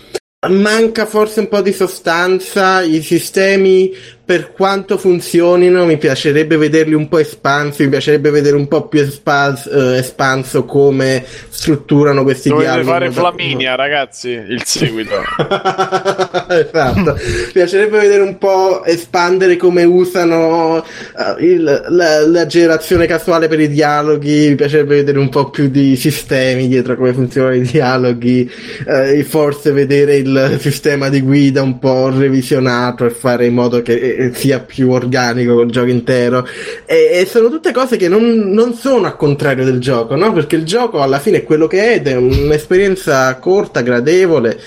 [0.48, 3.92] Manca forse un po' di sostanza, i sistemi
[4.32, 9.00] per quanto funzionino mi piacerebbe vederli un po' espansi, mi piacerebbe vedere un po' più
[9.00, 12.88] espans- eh, espanso come strutturano questi Dovete dialoghi.
[12.88, 15.16] fare Flaminia, ragazzi, il seguito.
[16.48, 17.12] esatto.
[17.14, 23.60] Mi piacerebbe vedere un po' espandere come usano eh, il- la, la generazione casuale per
[23.60, 24.48] i dialoghi.
[24.48, 28.50] Mi piacerebbe vedere un po' più di sistemi dietro come funzionano i dialoghi.
[28.86, 33.82] eh, e forse vedere il sistema di guida un po' revisionato e fare in modo
[33.82, 36.46] che eh, sia più organico col gioco intero.
[36.86, 40.32] E, e sono tutte cose che non, non sono a contrario del gioco, no?
[40.32, 44.58] Perché il gioco alla fine è quello che è ed è un'esperienza corta, gradevole.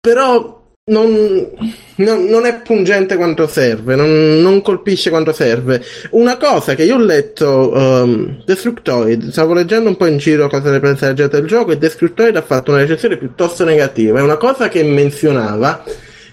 [0.00, 0.58] Però
[0.90, 1.48] non,
[1.96, 5.82] non, non è pungente quanto serve, non, non, colpisce quanto serve.
[6.10, 10.70] Una cosa che io ho letto, um, Destructoid, stavo leggendo un po' in giro cosa
[10.70, 14.18] ne pensa la gente del gioco e Destructoid ha fatto una recensione piuttosto negativa.
[14.18, 15.84] È una cosa che menzionava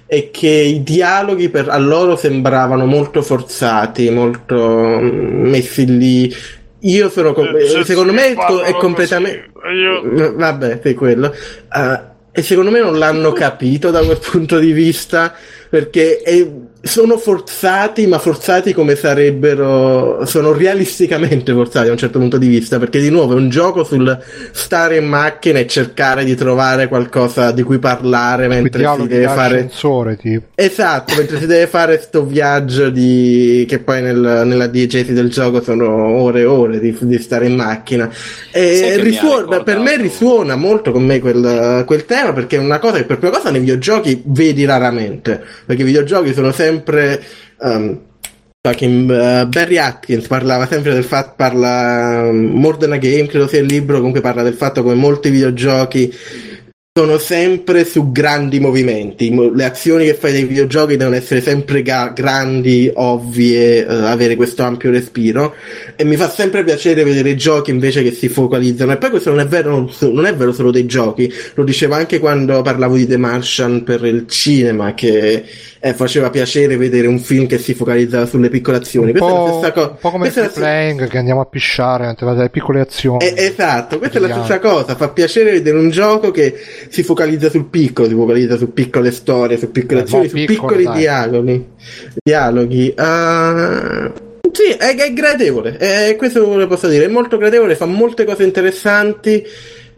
[0.07, 6.33] è che i dialoghi per, a loro sembravano molto forzati, molto mm, messi lì.
[6.81, 7.33] Io sono.
[7.33, 9.49] Com- eh, secondo me è, completamente.
[9.73, 10.33] Io...
[10.33, 11.33] Vabbè, è quello.
[11.73, 15.33] Uh, e secondo me non l'hanno capito da quel punto di vista
[15.69, 16.47] perché è,
[16.81, 22.77] sono forzati, ma forzati come sarebbero, sono realisticamente forzati da un certo punto di vista,
[22.79, 24.17] perché di nuovo è un gioco sul
[24.51, 29.69] stare in macchina e cercare di trovare qualcosa di cui parlare mentre si deve fare...
[30.17, 30.45] tipo.
[30.55, 33.65] Esatto, mentre si deve fare sto viaggio di...
[33.67, 37.55] che poi nel, nella diegesi del gioco sono ore e ore di, di stare in
[37.55, 38.09] macchina.
[38.51, 42.97] E risuona, per me risuona molto con me quel, quel tema, perché è una cosa
[42.97, 47.23] che per prima cosa nei videogiochi vedi raramente, perché i videogiochi sono sempre sempre
[47.59, 47.99] um,
[48.61, 53.59] uh, Barry Atkins parlava sempre del fatto parla um, More Than a Game credo sia
[53.59, 56.13] il libro comunque parla del fatto come molti videogiochi
[56.97, 59.31] sono sempre su grandi movimenti.
[59.53, 64.63] Le azioni che fai nei videogiochi devono essere sempre ga- grandi, ovvie, uh, avere questo
[64.63, 65.53] ampio respiro.
[65.95, 68.93] E mi fa sempre piacere vedere giochi invece che si focalizzano.
[68.93, 72.17] E poi questo non è vero, non è vero solo dei giochi, lo dicevo anche
[72.17, 75.45] quando parlavo di The Martian per il cinema, che
[75.79, 79.11] eh, faceva piacere vedere un film che si focalizzava sulle piccole azioni.
[79.11, 81.07] Un, po', co- un po', come il playing la...
[81.07, 83.25] che andiamo a pisciare mentre fate le piccole azioni.
[83.25, 84.95] Eh, esatto, questa è la stessa cosa.
[84.95, 86.55] Fa piacere vedere un gioco che
[86.89, 90.83] si focalizza sul piccolo, si focalizza su piccole storie, su piccole eh, azioni, su piccoli
[90.83, 90.97] dai.
[90.97, 91.65] dialoghi.
[92.23, 92.93] Dialoghi.
[92.97, 94.25] Uh...
[94.51, 98.43] Sì, è, è gradevole, è, questo lo posso dire, è molto gradevole, fa molte cose
[98.43, 99.45] interessanti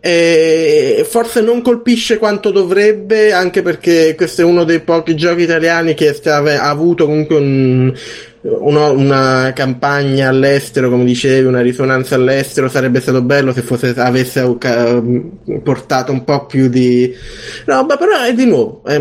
[0.01, 5.93] e forse non colpisce quanto dovrebbe anche perché questo è uno dei pochi giochi italiani
[5.93, 7.93] che ha avuto comunque un,
[8.41, 14.39] uno, una campagna all'estero, come dicevi, una risonanza all'estero, sarebbe stato bello se fosse, avesse
[14.39, 17.13] uh, portato un po' più di
[17.65, 18.99] roba, però è di nuovo, è,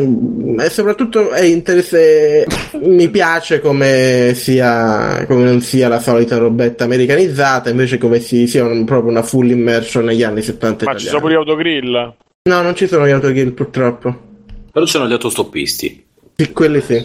[0.59, 2.47] è soprattutto è interesse,
[2.83, 8.65] mi piace come sia, come non sia la solita robetta americanizzata, invece come si, sia
[8.65, 12.15] un, proprio una full immersion negli anni 70 Ma ci sono pure gli autogrill?
[12.43, 14.27] No, non ci sono gli autogrill purtroppo.
[14.73, 16.07] Però ci sono gli autostoppisti.
[16.35, 17.05] Sì, quelli sì.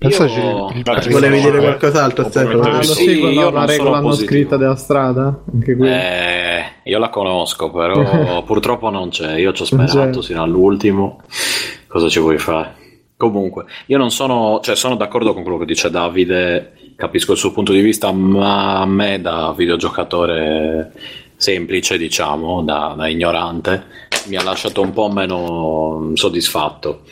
[0.00, 0.72] Pensaci, io...
[1.10, 2.62] volevi dire qualcos'altro Stefano?
[2.62, 5.42] Ah, lo sì, seguono la regola non scritta della strada?
[5.52, 5.86] Anche qui.
[5.86, 9.36] Eh, io la conosco, però purtroppo non c'è.
[9.38, 11.20] Io ci ho sperato sino all'ultimo.
[11.86, 12.76] Cosa ci vuoi fare?
[13.14, 17.52] Comunque, io non sono, cioè sono d'accordo con quello che dice Davide, capisco il suo
[17.52, 20.92] punto di vista, ma a me da videogiocatore
[21.36, 23.84] semplice, diciamo, da, da ignorante,
[24.28, 27.02] mi ha lasciato un po' meno soddisfatto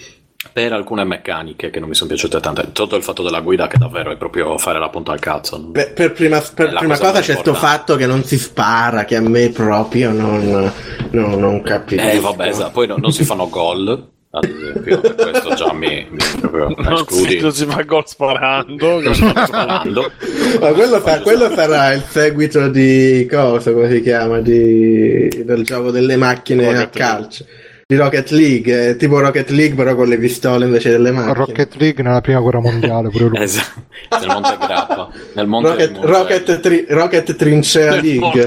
[0.52, 2.64] per alcune meccaniche che non mi sono piaciute tanto.
[2.72, 5.70] Sotto il fatto della guida, che davvero è proprio fare la punta al cazzo.
[5.70, 9.16] Per, per prima, per prima cosa, cosa c'è questo fatto che non si spara, che
[9.16, 10.72] a me proprio non,
[11.10, 12.08] non, non capisco.
[12.08, 12.70] Eh, vabbè, esatto.
[12.70, 14.10] poi no, non si fanno gol.
[14.30, 20.12] Ad esempio, questo già mi, mi proprio non si, non si fa gol sparando, sparando.
[20.60, 25.90] Ma quello, fa, quello, sarà il seguito di cosa come si chiama di, del gioco
[25.90, 27.46] delle macchine a calcio
[27.90, 31.32] di Rocket League, tipo Rocket League però con le pistole invece delle macchine.
[31.32, 33.40] Rocket League nella prima guerra mondiale pure lui.
[33.40, 33.80] esatto,
[34.20, 35.08] nel Monte Grappa.
[35.34, 36.06] Nel Monte Rocket, Monte...
[36.06, 38.46] Rocket, tri- Rocket Trincea League.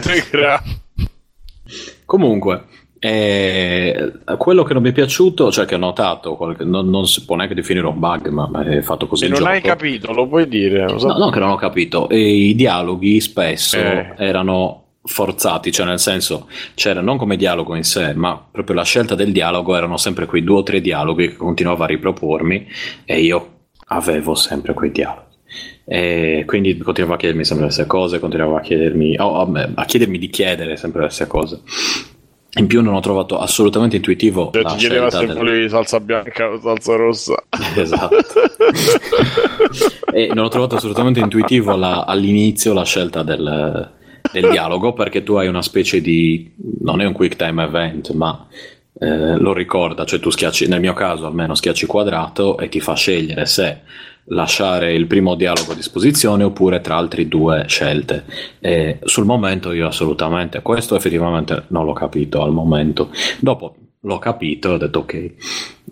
[2.06, 2.66] Comunque,
[3.00, 7.26] eh, quello che non mi è piaciuto, cioè che ho notato, qualche, non, non, si
[7.26, 9.24] può neanche definire un bug, ma è fatto così.
[9.24, 9.50] Se non gioco.
[9.50, 10.88] hai capito, lo puoi dire.
[11.00, 11.08] So.
[11.08, 12.10] No, no, che non ho capito.
[12.10, 14.14] E I dialoghi spesso eh.
[14.18, 19.15] erano forzati, cioè nel senso c'era non come dialogo in sé, ma proprio la scelta
[19.15, 22.68] del dialogo erano sempre quei due o tre dialoghi che continuava a ripropormi
[23.06, 25.30] e io avevo sempre quei dialoghi.
[25.84, 30.18] E quindi continuavo a chiedermi sempre le stesse cose, continuavo a chiedermi, oh, a chiedermi
[30.18, 31.61] di chiedere sempre le stesse cose.
[32.53, 34.52] In più non ho trovato assolutamente intuitivo.
[34.53, 35.69] Cioè, ti chiedeva se del...
[35.69, 37.44] salsa bianca o salsa rossa.
[37.76, 38.15] esatto.
[40.14, 43.90] e non ho trovato assolutamente intuitivo la, all'inizio la scelta del,
[44.32, 46.52] del dialogo perché tu hai una specie di
[46.82, 48.48] non è un quick time event ma
[48.99, 52.94] eh, lo ricorda cioè tu schiacci nel mio caso almeno schiacci quadrato e ti fa
[52.94, 53.82] scegliere se
[54.26, 58.26] lasciare il primo dialogo a disposizione oppure tra altre due scelte.
[58.60, 63.10] E sul momento io assolutamente questo effettivamente non l'ho capito al momento.
[63.40, 65.32] Dopo l'ho capito e ho detto ok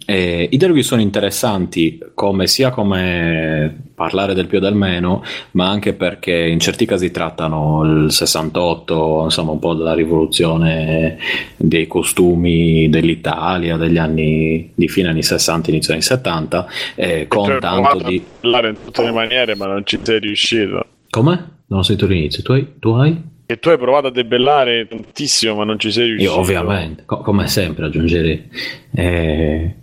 [0.10, 5.70] Eh, I dialoghi sono interessanti come, sia come parlare del più e del meno, ma
[5.70, 11.20] anche perché in certi casi trattano il 68, insomma un po' della rivoluzione
[11.58, 18.00] dei costumi dell'Italia degli anni di fine anni 60, inizio anni 70, eh, con tanto
[18.00, 18.24] di...
[18.40, 20.86] parlare in tutte le maniere, ma non ci sei riuscito.
[21.12, 21.58] Come?
[21.68, 22.42] Non ho sentito l'inizio.
[22.42, 22.68] Tu hai?
[22.80, 23.22] Tu hai?
[23.46, 26.34] E tu hai provato a debellare tantissimo, ma non ci sei riuscito.
[26.34, 28.48] Io ovviamente, co- come sempre aggiungerei.
[28.92, 29.76] Eh,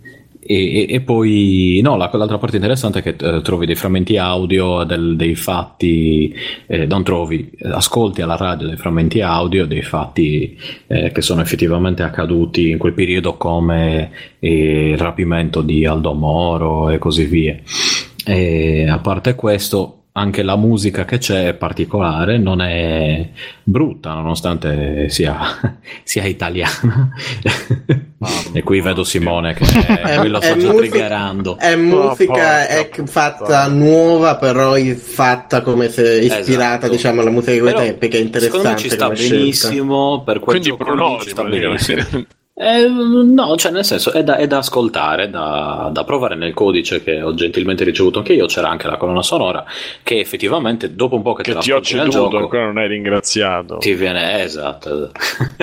[0.49, 4.85] e, e, poi, no, la, l'altra parte interessante è che eh, trovi dei frammenti audio
[4.85, 6.33] del- dei fatti,
[6.67, 10.57] eh, non trovi, ascolti alla radio dei frammenti audio dei fatti
[10.87, 16.89] eh, che sono effettivamente accaduti in quel periodo come eh, il rapimento di Aldo Moro
[16.89, 17.57] e così via.
[18.25, 23.29] E a parte questo, anche la musica che c'è è particolare, non è
[23.63, 25.37] brutta nonostante sia,
[26.03, 27.09] sia italiana.
[28.51, 29.63] e qui vedo Simone che
[30.17, 31.57] lui lo sta È già musica- triggerando.
[31.59, 36.91] È musica porca è fatta nuova, però fatta come se ispirata, Esatto.
[36.91, 38.81] diciamo, alla musica di quei Però, tempi, che è Secondo me interessante.
[38.81, 39.35] ci sta come scelta.
[39.37, 42.25] benissimo per quel Quindi gioco Bruno lì ci sta benissimo.
[42.59, 46.55] Eh, no, cioè nel senso è da, è da ascoltare, è da, da provare nel
[46.55, 49.63] codice che ho gentilmente ricevuto anche io, c'era anche la colonna sonora
[50.01, 52.77] che effettivamente dopo un po' che, te che la ti ho ceduto, gioco ancora non
[52.79, 53.77] hai ringraziato.
[53.77, 55.11] ti viene esatto.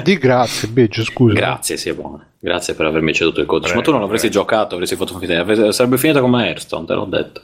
[0.05, 1.35] Di grazie, Beggio, scusa.
[1.35, 3.73] Grazie Simone, grazie per avermi ceduto il codice.
[3.73, 4.43] Prego, Ma tu non l'avresti prego.
[4.45, 7.41] giocato, avresti fatto finita, avre- sarebbe finita come Airstone, te l'ho detto,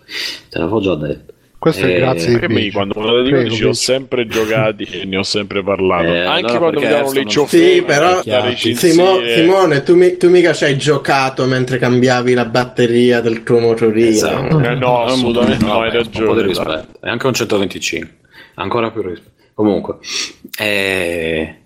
[0.48, 1.32] te l'avevo già detto.
[1.61, 2.73] Questo è Eh, grazie di Perché mi, Beggio.
[2.73, 6.05] quando me lo dico, Prego, dici, ho sempre giocati e ne ho sempre parlato.
[6.05, 8.23] Eh, Anche allora quando davano le ciofeche Sì, però-.
[8.57, 13.59] Simo- Simone, tu, mi- tu mica ci hai giocato mentre cambiavi la batteria del tuo
[13.59, 14.09] motorino.
[14.09, 14.59] Esatto.
[14.59, 16.87] Eh, no, assolutamente no, hai po' di ragione.
[17.03, 18.09] E anche un 125.
[18.55, 19.28] Ancora più rispetto.
[19.53, 19.97] Comunque,
[20.59, 21.60] eh,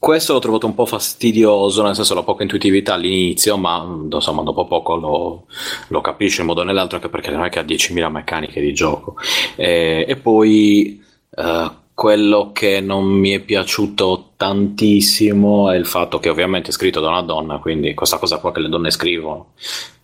[0.00, 4.42] questo l'ho trovato un po' fastidioso, nel senso la poca intuitività all'inizio, ma mm, insomma
[4.42, 5.44] dopo poco lo,
[5.88, 8.72] lo capisci in modo o nell'altro, anche perché non è che ha 10.000 meccaniche di
[8.72, 9.16] gioco.
[9.56, 11.04] Eh, e poi
[11.36, 17.00] eh, quello che non mi è piaciuto tantissimo è il fatto che ovviamente è scritto
[17.00, 19.52] da una donna, quindi questa cosa qua che le donne scrivono.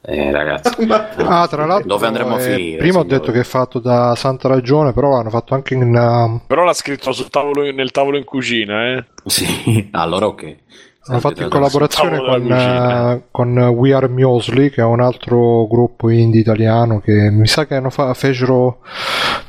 [0.08, 3.40] Eh, ragazzi, Ma- Ah, tra l'altro, Dove andremo a eh, finire, Prima ho detto che
[3.40, 5.82] è fatto da Santa Ragione, però l'hanno fatto anche in.
[5.82, 9.04] uh, Però l'ha scritto sul tavolo, nel tavolo in cucina, eh.
[9.24, 10.56] Sì, allora ok.
[11.08, 16.10] L'hanno fatto in collaborazione con, eh, con We Are Muesli, che è un altro gruppo
[16.10, 18.78] indie italiano che mi sa che hanno fa- fecero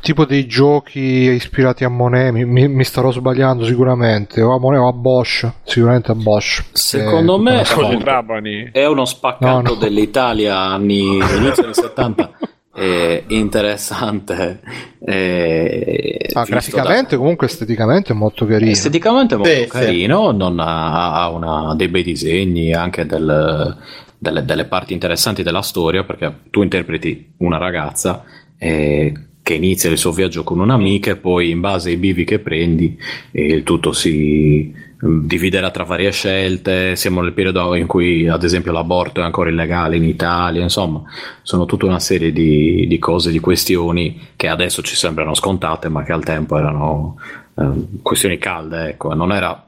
[0.08, 2.32] tipo dei giochi ispirati a Monet.
[2.32, 5.52] Mi, mi- mi starò sbagliando sicuramente, o a Monet o a Bosch.
[5.66, 6.64] Sicuramente a Bosch.
[6.72, 8.70] Secondo Eh, me- appunto.
[8.72, 9.74] È uno spaccato No, no.
[9.76, 12.32] dell'Italia anni, inizio anni 70
[12.74, 14.62] eh, interessante.
[15.06, 18.72] eh, Ah, graficamente, comunque esteticamente è molto da- carino.
[18.72, 19.68] esteticamente è molto Sì, sì.
[19.68, 23.76] carino, non ha, ha una- dei bei disegni, anche del-
[24.18, 28.24] delle, delle parti interessanti della storia, perché tu interpreti una ragazza
[28.60, 29.14] eh,
[29.48, 33.00] che inizia il suo viaggio con un'amica e poi in base ai bivi che prendi
[33.32, 34.74] eh, il tutto si
[35.06, 36.98] mm, dividerà tra varie scelte.
[36.98, 40.62] Siamo nel periodo in cui, ad esempio, l'aborto è ancora illegale in Italia.
[40.62, 41.02] Insomma,
[41.44, 46.04] sono tutta una serie di, di cose, di questioni che adesso ci sembrano scontate, ma
[46.04, 47.16] che al tempo erano
[47.58, 47.70] eh,
[48.02, 48.90] questioni calde.
[48.90, 49.67] Ecco, non era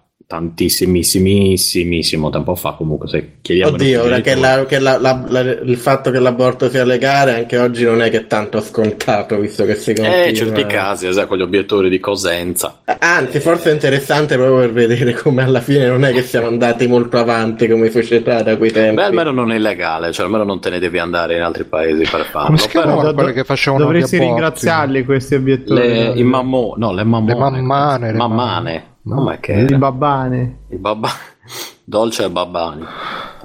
[0.99, 2.73] tantissimissimissimo tempo fa.
[2.73, 6.69] Comunque, se chiediamo Oddio, ora che, la- che la- la- la- il fatto che l'aborto
[6.69, 10.25] sia legale anche oggi non è che è tanto scontato, visto che si continua.
[10.25, 12.81] Eh, certi casi, esatto, gli obiettori di Cosenza.
[12.99, 16.85] Anzi, forse è interessante proprio per vedere come alla fine non è che siamo andati
[16.85, 18.95] molto avanti come società da quei tempi.
[18.97, 22.03] Beh, almeno non è illegale, cioè almeno non te ne devi andare in altri paesi
[22.09, 22.55] per farlo.
[22.71, 25.87] Però- Do- do- che facevano Dovresti ringraziarli questi obiettori.
[25.87, 27.33] Le, i mammo, no, le mammone.
[27.33, 28.83] Le mammane, le Mammane.
[29.09, 29.77] Mam- Come che I era?
[29.77, 30.59] babbane.
[30.69, 31.09] Il babba...
[31.83, 32.85] Dolce e Babbani.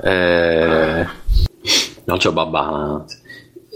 [0.02, 1.06] Eh...
[2.04, 3.04] Dolce e Babbana.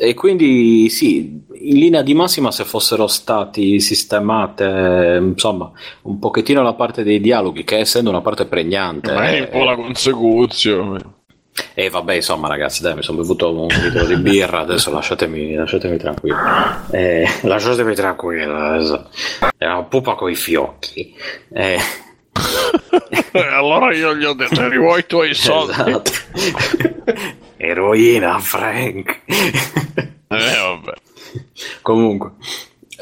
[0.01, 6.75] E quindi sì, in linea di massima se fossero stati sistemate, insomma, un pochettino la
[6.75, 9.13] parte dei dialoghi, che essendo una parte pregnante...
[9.13, 11.17] Ma è un po' la consecuzione.
[11.75, 15.97] E vabbè, insomma, ragazzi, dai, mi sono bevuto un litro di birra, adesso lasciatemi, lasciatemi
[15.97, 16.37] tranquillo.
[16.91, 19.09] Eh, lasciatemi tranquillo, adesso.
[19.57, 21.15] È una pupa coi fiocchi.
[21.53, 21.79] Eh,
[23.33, 25.73] Eh, allora io gli ho detto, rivuoi i tuoi soldi.
[25.73, 26.11] esatto.
[27.57, 29.21] Eroina, Frank.
[29.27, 30.93] Eh, vabbè.
[31.83, 32.33] Comunque,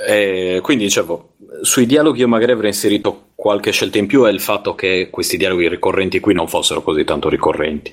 [0.07, 4.41] eh, quindi dicevo, sui dialoghi io magari avrei inserito qualche scelta in più e il
[4.41, 7.93] fatto che questi dialoghi ricorrenti qui non fossero così tanto ricorrenti,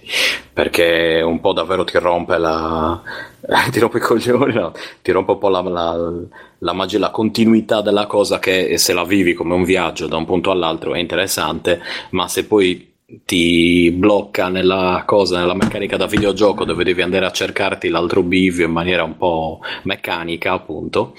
[0.51, 3.01] perché un po' davvero ti rompe la...
[3.71, 4.71] ti rompe i coglioni, no?
[5.01, 6.11] ti rompe un po' la, la,
[6.59, 10.25] la magia, la continuità della cosa che se la vivi come un viaggio da un
[10.25, 11.81] punto all'altro è interessante,
[12.11, 12.91] ma se poi
[13.25, 18.65] ti blocca nella cosa, nella meccanica da videogioco dove devi andare a cercarti l'altro bivio
[18.65, 21.13] in maniera un po' meccanica, appunto,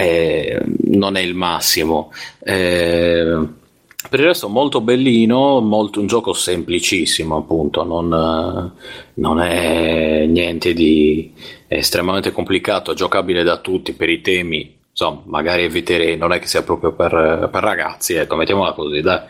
[0.00, 2.12] eh, non è il massimo.
[2.38, 3.46] Eh,
[4.08, 8.72] per il resto molto bellino, molto, un gioco semplicissimo appunto, non,
[9.14, 11.32] non è niente di
[11.66, 16.62] estremamente complicato, giocabile da tutti per i temi, insomma magari eviterei, non è che sia
[16.62, 19.22] proprio per, per ragazzi, ecco mettiamola così, dai.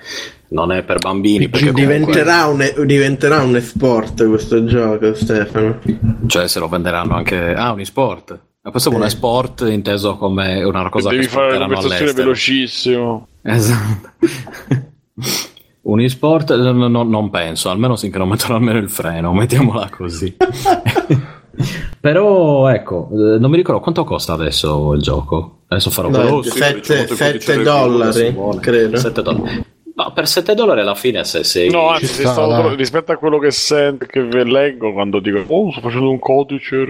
[0.49, 1.49] non è per bambini.
[1.49, 2.75] Perché diventerà, comunque...
[2.77, 5.81] un, diventerà un esport questo gioco Stefano.
[6.27, 7.55] Cioè se lo venderanno anche...
[7.55, 8.39] Ah, un esport.
[8.69, 13.29] Ma questo è un esport inteso come una cosa devi che fare una conversazione velocissimo.
[13.41, 14.11] Esatto.
[15.89, 20.37] un esport no, no, non penso, almeno finché non mettono almeno il freno, mettiamola così.
[21.99, 25.61] Però ecco, eh, non mi ricordo quanto costa adesso il gioco.
[25.69, 28.97] Adesso farò quello 7 dollari, credo.
[28.99, 29.65] 7 dollari.
[29.95, 31.71] No, per 7 dollari alla fine se sei...
[31.71, 35.81] No, anzi, sei stato, rispetto a quello che sento, che leggo quando dico oh, sto
[35.81, 36.85] facendo un codice,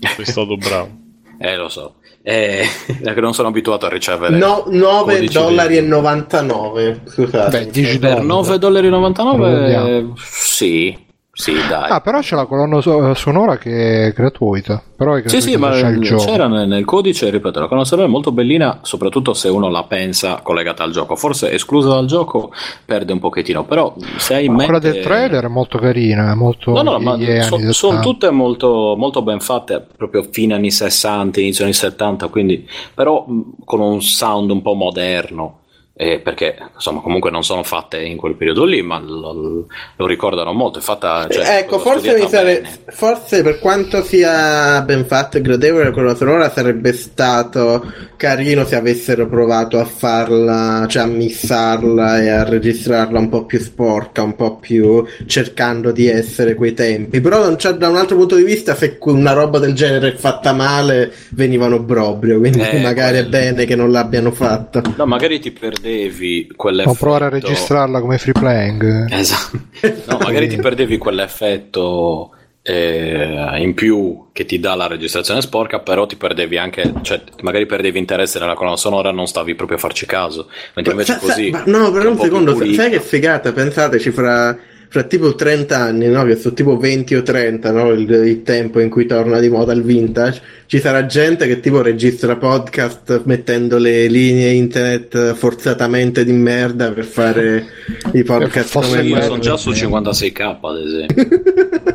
[0.00, 0.90] sei stato bravo.
[1.38, 1.94] eh, lo so.
[2.22, 2.66] Eh,
[3.02, 8.58] perché non sono abituato a ricevere no, 9 dollari e 99 scusate Beh, per 9
[8.58, 8.88] dollari.
[8.88, 11.08] E 99 sì
[11.40, 11.90] sì, dai.
[11.90, 12.80] Ah, però c'è la colonna
[13.14, 14.82] sonora che è gratuita.
[14.94, 18.32] Però è sì, sì, ma c'era nel, nel, codice, ripeto, la colonna sonora è molto
[18.32, 21.16] bellina, soprattutto se uno la pensa collegata al gioco.
[21.16, 22.52] Forse esclusa dal gioco
[22.84, 24.66] perde un pochettino, però se hai in mente...
[24.66, 26.72] Quella del trailer è molto carina, è molto...
[26.72, 31.64] No, no, ma so, sono tutte molto, molto ben fatte, proprio fine anni 60, inizio
[31.64, 32.68] anni 70, quindi...
[32.94, 33.24] però
[33.64, 35.59] con un sound un po' moderno
[36.00, 39.66] eh, perché insomma comunque non sono fatte in quel periodo lì, ma lo,
[39.96, 40.78] lo ricordano molto.
[40.78, 46.14] È fatta, cioè, ecco, forse, sare- forse, per quanto sia ben fatta e gradevole quella
[46.14, 53.18] sonora sarebbe stato carino se avessero provato a farla, cioè a missarla e a registrarla
[53.18, 57.20] un po' più sporca, un po' più cercando di essere quei tempi.
[57.20, 61.12] Però da un altro punto di vista, se una roba del genere è fatta male,
[61.32, 63.26] venivano brobrio, quindi eh, magari quello.
[63.26, 64.80] è bene che non l'abbiano fatta.
[64.96, 66.90] No, magari ti perdevi perdevi quell'effetto.
[66.90, 69.12] O provare a registrarla come free playing.
[69.12, 69.58] Esatto.
[70.06, 72.30] No, magari ti perdevi quell'effetto
[72.62, 77.66] eh, in più che ti dà la registrazione sporca, però ti perdevi anche, cioè magari
[77.66, 80.48] perdevi interesse nella colonna sonora, non stavi proprio a farci caso.
[80.74, 81.50] Mentre invece sa, così.
[81.50, 83.52] Sa, no, però un, un secondo, sai che figata?
[83.52, 84.56] Pensateci fra
[84.90, 86.24] fra tipo 30 anni, no?
[86.24, 87.90] che sono tipo 20 o 30, no?
[87.92, 91.80] il, il, tempo in cui torna di moda il vintage, ci sarà gente che tipo
[91.80, 97.66] registra podcast mettendo le linee internet forzatamente di merda per fare
[98.14, 101.40] i podcast come io sono già su 56k ad esempio.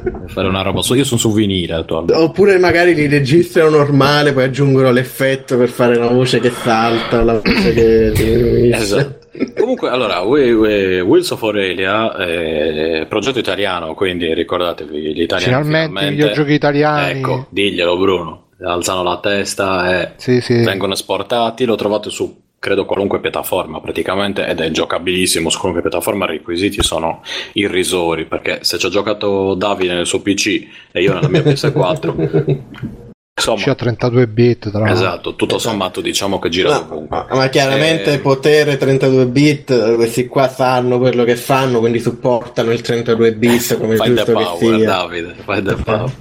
[0.25, 2.19] Per fare una roba io sono su vinile attualmente.
[2.19, 7.33] Oppure magari li registrano normale poi aggiungono l'effetto per fare una voce che salta la
[7.33, 9.24] voce che esatto
[9.57, 15.53] Comunque, allora, Wheels of Aurelia, eh, progetto italiano, quindi ricordatevi gli italiani.
[15.53, 17.19] Finalmente, finalmente videogiochi italiani.
[17.19, 20.55] Ecco, diglielo Bruno, alzano la testa e sì, sì.
[20.63, 26.25] vengono esportati, lo trovate su credo qualunque piattaforma praticamente ed è giocabilissimo su qualunque piattaforma
[26.25, 27.21] i requisiti sono
[27.53, 33.03] irrisori perché se ci ha giocato Davide nel suo PC e io nella mia PS4
[33.37, 38.13] Insomma, c'è 32 bit tra esatto tutto sommato diciamo che gira no, ma, ma, chiaramente
[38.13, 43.75] eh, potere 32 bit questi qua sanno quello che fanno quindi supportano il 32 bit
[43.77, 44.85] come fai giusto power, che sia.
[44.85, 46.11] Davide fai the power.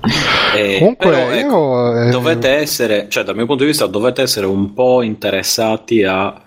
[0.57, 2.11] Eh, comunque però, ecco, io, eh...
[2.11, 6.44] dovete essere cioè dal mio punto di vista dovete essere un po' interessati a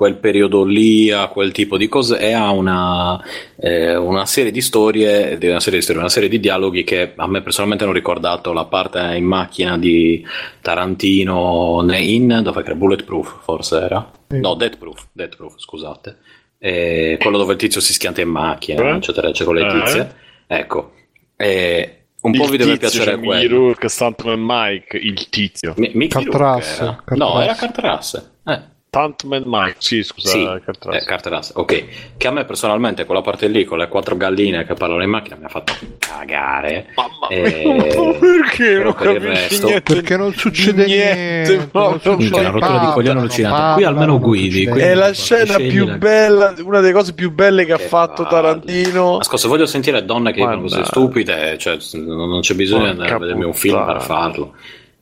[0.00, 3.22] quel periodo lì, a quel tipo di cose e a una,
[3.60, 7.28] eh, una serie di storie, una serie di storie, una serie di dialoghi che a
[7.28, 10.24] me personalmente hanno ricordato la parte in macchina di
[10.62, 14.10] Tarantino in dove era Bulletproof forse era?
[14.28, 16.16] No, Death Proof, Death Proof scusate.
[16.56, 18.96] E quello dove il tizio si schianta in macchina, eh?
[18.96, 20.14] eccetera, eccetera, con le tizie.
[20.46, 20.92] Ecco.
[21.36, 23.66] E un il po' vi deve piacere cioè, quello.
[23.66, 25.74] Mickey Stuntman Mike, il tizio.
[25.76, 27.00] M- Mickey Cartrasse.
[27.16, 28.30] No, era Cartrasse.
[28.46, 28.78] Eh.
[28.90, 30.62] Stuntman Mike, sì, scusa, sì,
[31.04, 31.50] Carteras.
[31.50, 31.84] Eh, ok.
[32.16, 35.36] Che a me personalmente quella parte lì con le quattro galline che parlano in macchina
[35.36, 36.86] mi ha fatto cagare.
[36.96, 37.84] Mamma eh, mia,
[38.18, 41.50] perché non per resto, niente, perché non succede niente.
[41.50, 43.28] niente no, non Minchia, una rottura di coglione.
[43.28, 44.64] Qui almeno guidi.
[44.64, 45.96] È la scena più la...
[45.96, 48.28] bella, una delle cose più belle che, che ha fatto palle.
[48.28, 49.18] Tarantino.
[49.18, 53.18] Ascolta, voglio sentire donne che dicono cose stupide, cioè non c'è bisogno di andare a
[53.18, 54.54] vedermi un film per farlo.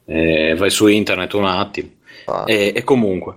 [0.04, 1.88] Eh, vai su internet un attimo.
[2.26, 2.44] Ah.
[2.46, 3.36] E, e comunque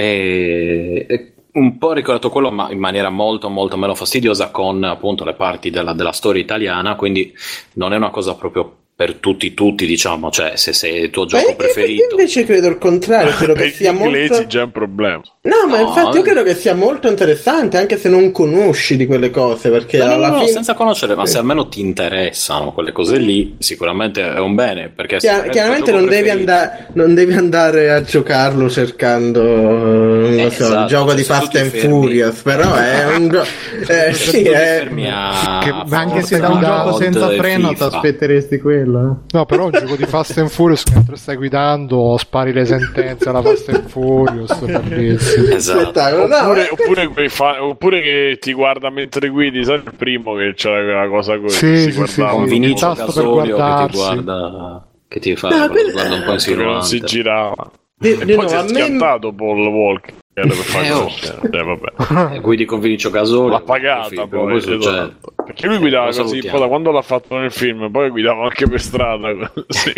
[0.00, 5.34] e, un po' ricordato quello, ma in maniera molto, molto meno fastidiosa con appunto le
[5.34, 7.34] parti della, della storia italiana, quindi
[7.74, 11.50] non è una cosa proprio per tutti tutti diciamo cioè se sei il tuo gioco
[11.50, 14.44] io- preferito Io invece credo il contrario, credo che sia molto...
[14.48, 15.22] già un problema.
[15.42, 16.26] No, ma No, infatti io eh.
[16.26, 20.12] credo che sia molto interessante anche se non conosci di quelle cose, perché No, no,
[20.14, 20.50] alla no, fine...
[20.50, 24.88] senza conoscere, ma se almeno ti interessano quelle cose lì, sicuramente è un bene.
[24.88, 30.50] Perché Chiar- chiaramente non devi, andare, non devi andare a giocarlo cercando non lo Eh,
[30.50, 33.46] so, esatto, il gioco cioè, di Fast and fermi- Furious, però è un gioco...
[33.88, 34.86] Eh, sì, è...
[34.90, 38.86] Che- Ma anche se da un gioco senza freno ti aspetteresti quello.
[38.96, 39.36] Eh.
[39.36, 43.42] No, però un gioco di Fast and Furious mentre stai guidando spari le sentenze alla
[43.42, 45.48] Fast and Furious, bellissimo.
[45.54, 46.26] Esatto.
[46.26, 50.34] No, Oppure, eh, oppure, quei fa- oppure che ti guarda mentre guidi, sai il primo
[50.34, 51.56] che c'era quella cosa così.
[51.56, 52.44] Sì, si sì, sì, guardava.
[52.44, 52.50] Sì.
[52.50, 53.96] Vinicio tasto per Gasolio che ti guardarsi.
[53.96, 57.06] guarda, che ti fa No, quello- guarda un po' che non si insinuante.
[57.06, 57.70] girava.
[58.00, 60.14] Di- e di poi nuovo, si è a me- schiantato Paul Walker
[60.46, 61.08] per fare Eh, oh.
[61.50, 62.34] Eh, vabbè.
[62.36, 63.48] Eh, Guidi con Vinicio Gasolio.
[63.50, 65.32] L'ha pagata o poi, esatto.
[65.44, 68.80] Perché lui guidava così, poi da quando l'ha fatto nel film, poi guidava anche per
[68.80, 69.28] strada.
[69.52, 69.92] Così.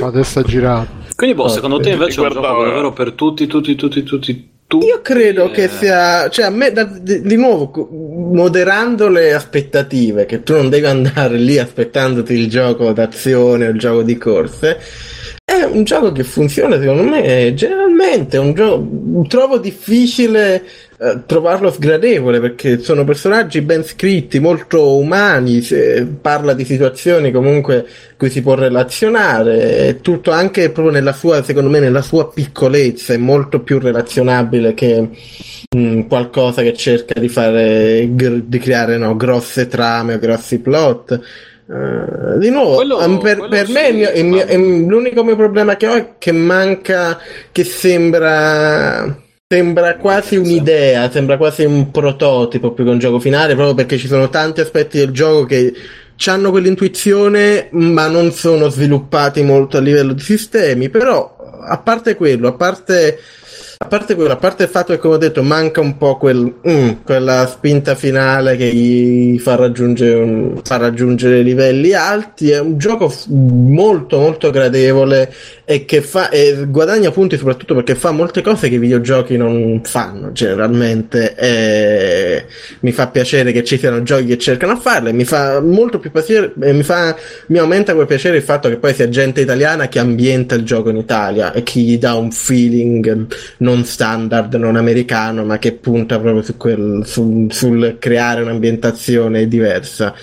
[0.00, 0.88] La testa girata.
[1.16, 4.50] Quindi, boh, secondo te invece è un Guardava- gioco davvero per tutti, tutti, tutti, tutti,
[4.66, 4.86] tutti?
[4.86, 7.70] Io credo che eh, sia, cioè a me, da- di, di nuovo,
[8.32, 13.78] moderando le aspettative, che tu non devi andare lì aspettandoti il gioco d'azione o il
[13.78, 14.80] gioco di corse,
[15.44, 17.91] è un gioco che funziona secondo me generalmente,
[18.38, 20.64] un gioco, trovo difficile
[20.98, 27.84] eh, trovarlo sgradevole perché sono personaggi ben scritti, molto umani, se- parla di situazioni comunque
[28.16, 33.14] cui si può relazionare, è tutto anche proprio nella sua, secondo me, nella sua piccolezza,
[33.14, 35.08] è molto più relazionabile che
[35.76, 41.20] mh, qualcosa che cerca di fare, gr- di creare no, grosse trame o grossi plot.
[41.74, 45.74] Eh, di nuovo, Quello- per, quello per sì, me il il mio- l'unico mio problema
[45.76, 47.18] che ho è che manca,
[47.50, 49.16] che sembra,
[49.48, 54.06] sembra quasi un'idea, sembra quasi un prototipo più che un gioco finale, proprio perché ci
[54.06, 55.72] sono tanti aspetti del gioco che
[56.26, 60.90] hanno quell'intuizione, ma non sono sviluppati molto a livello di sistemi.
[60.90, 63.18] Però, a parte quello, a parte,
[63.82, 66.54] a parte quello, a parte il fatto che, come ho detto, manca un po' quel,
[66.68, 72.78] mm, quella spinta finale che gli fa raggiungere, un- fa raggiungere livelli alti, è un
[72.78, 75.32] gioco molto, molto gradevole
[75.72, 79.80] e che fa, e guadagna punti soprattutto perché fa molte cose che i videogiochi non
[79.82, 81.34] fanno generalmente.
[81.34, 82.44] E
[82.80, 86.10] mi fa piacere che ci siano giochi che cercano a farle, mi fa molto più
[86.10, 87.16] piacere, mi fa,
[87.46, 90.90] mi aumenta quel piacere il fatto che poi sia gente italiana che ambienta il gioco
[90.90, 93.26] in Italia e che gli dà un feeling
[93.58, 100.14] non standard, non americano, ma che punta proprio su quel, sul, sul creare un'ambientazione diversa.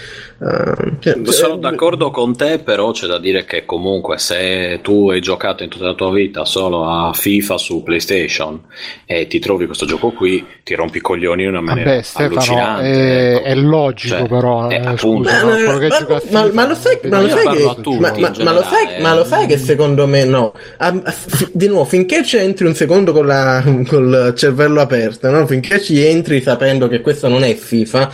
[0.42, 5.10] Uh, cioè, Sono eh, d'accordo con te, però c'è da dire che comunque se tu
[5.10, 8.62] hai giocato in tutta la tua vita solo a FIFA su PlayStation
[9.06, 12.28] e ti trovi questo gioco qui, ti rompi i coglioni in una maniera Vabbè, Stefano,
[12.36, 12.84] allucinante.
[12.86, 13.46] è, ecco.
[13.48, 14.70] è logico Cioè, però.
[14.70, 15.30] eh, eh, appunto.
[15.30, 18.52] scusa, Ma, no, ma- a ma- ma lo sai, ma lo sai che, a ma
[18.54, 20.54] lo sai, ma lo sai che secondo me no.
[20.78, 25.46] Ah, f- di nuovo, finché ci entri un secondo con la, col cervello aperto, no?
[25.48, 28.10] finché ci entri sapendo che questo non è FIFA,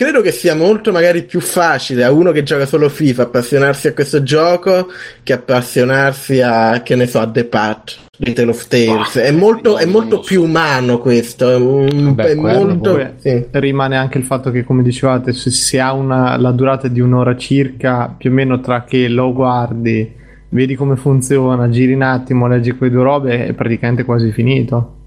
[0.00, 3.94] credo che sia molto magari più facile a uno che gioca solo FIFA appassionarsi a
[3.94, 4.86] questo gioco
[5.24, 9.16] che appassionarsi a, che ne so, a The Patch di Tale of Tales.
[9.16, 10.28] Bah, è molto, è molto so.
[10.28, 11.84] più umano questo,
[12.14, 13.14] Beh, molto...
[13.16, 13.44] Sì.
[13.50, 17.36] Rimane anche il fatto che, come dicevate, se si ha una, la durata di un'ora
[17.36, 20.14] circa, più o meno tra che lo guardi,
[20.50, 24.97] vedi come funziona, giri un attimo, leggi quelle due robe, è praticamente quasi finito.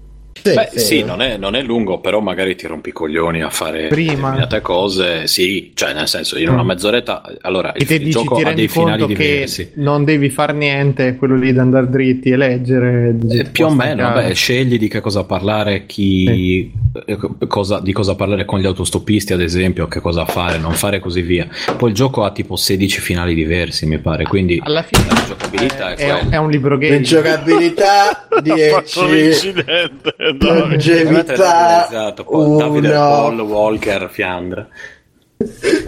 [0.42, 1.02] Sì, Beh, sì.
[1.04, 4.12] non è, non è lungo, però magari ti rompi i coglioni a fare Prima.
[4.14, 5.26] determinate cose.
[5.28, 6.66] Sì, cioè, nel senso, in una Mm.
[6.66, 7.22] mezz'oretta.
[7.42, 9.70] Allora, E il, te il dici, gioco ti ha dei finali conto che diversi.
[9.74, 13.16] non devi far niente, quello lì da andare dritti e leggere.
[13.30, 16.72] Eh, più o meno, beh, scegli di che cosa parlare, chi,
[17.06, 20.96] eh, cosa, di cosa parlare con gli autostoppisti, ad esempio, che cosa fare, non fare
[20.96, 21.46] e così via.
[21.76, 25.94] Poi il gioco ha tipo 16 finali diversi, mi pare, quindi Alla fine la giocabilità
[25.94, 26.28] è, è, quella.
[26.30, 27.00] è un libro game.
[27.02, 30.14] Giocabilità Ha fatto 10 l'incidente.
[30.18, 30.31] dai.
[30.40, 32.24] Longevità Esatto,
[32.58, 34.66] Davide 1 Paul Walker Fiandra.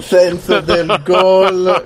[0.00, 1.84] senso del gol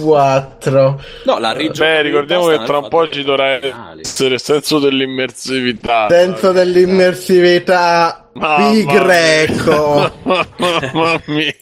[0.00, 4.00] 4 No, la Beh, ricordiamo che tra un po' ci dovrà finali.
[4.00, 6.06] essere il senso dell'immersività.
[6.08, 11.52] senso dell'immersività pi greco Mamma mia.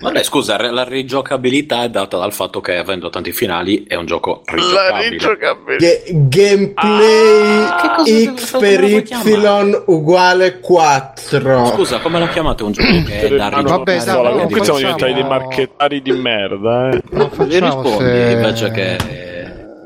[0.00, 4.42] Vabbè, scusa, la rigiocabilità è data dal fatto che avendo tanti finali è un gioco
[4.46, 5.08] La rigiocabile.
[5.10, 5.84] rigiocabilità.
[5.86, 8.02] Ge- gameplay Ah,
[8.34, 9.82] x per y chiamare?
[9.86, 13.62] uguale 4 Scusa, come lo chiamate un gioco che è da rigiocare?
[13.62, 16.88] vabbè, cosa, no, comunque siamo diventati dei marchettari di merda.
[16.90, 17.02] Eh.
[17.10, 18.96] Non facciamo rispondi se- invece che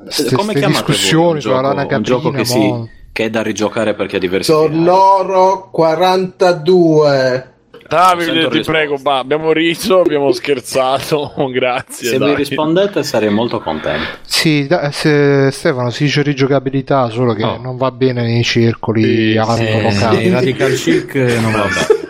[0.08, 2.44] ste- come chiamate voi discussioni un gioco, un gioco che, caprina,
[2.84, 4.68] si, che è da rigiocare perché ha diversi finali?
[4.74, 7.48] sonoro 42
[7.88, 12.06] Davide, ti prego, ba- abbiamo riso, abbiamo scherzato, grazie.
[12.10, 14.06] Se mi rispondete sarei molto contento.
[14.24, 17.58] Sì, da- se- Stefano si dice rigiocabilità, solo che Oh.
[17.60, 20.24] non va bene nei circoli Sì, alto sì, locali.
[20.24, 21.98] Eh, radical chic non va bene.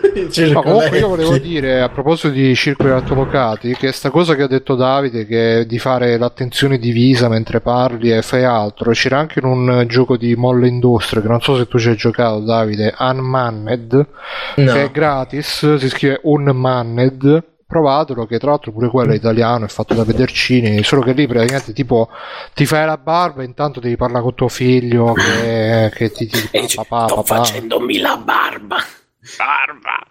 [0.51, 4.47] No, comunque io volevo dire a proposito di circoli altolocati che sta cosa che ha
[4.47, 9.45] detto Davide che di fare l'attenzione divisa mentre parli e fai altro c'era anche in
[9.45, 14.07] un gioco di Molle Industria che non so se tu ci hai giocato Davide Unmanned
[14.55, 14.73] No.
[14.73, 19.69] che è gratis si scrive Unmanned provatelo che tra l'altro pure quello è italiano è
[19.69, 22.09] fatto da Pedercini solo che lì praticamente tipo
[22.53, 26.75] ti fai la barba intanto devi parlare con tuo figlio che, che ti, ti dici,
[26.75, 27.35] papà, sto papà.
[27.43, 28.77] facendomi la barba.
[29.37, 30.05] Barba.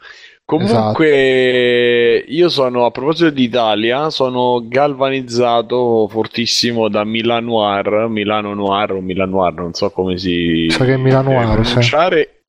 [0.44, 8.92] Comunque, io sono a proposito di Italia, sono galvanizzato fortissimo da Milan Noir, Milano Noir
[8.92, 11.78] o Milan Noir, non so come si Sa che è Milano Noir, sì.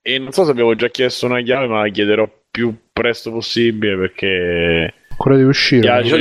[0.04, 3.96] E non so se abbiamo già chiesto una chiave, ma la chiederò più presto possibile
[3.96, 6.18] perché quello di uscire piace-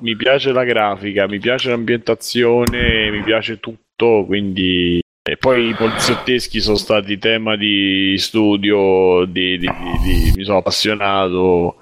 [0.00, 5.02] mi piace la grafica, mi piace l'ambientazione, mi piace tutto, quindi...
[5.26, 9.70] E poi i poliziotteschi sono stati tema di studio, di, di-
[10.02, 11.76] di- mi sono appassionato,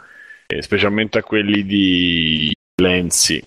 [0.47, 3.43] eh, specialmente a quelli di Lenzi,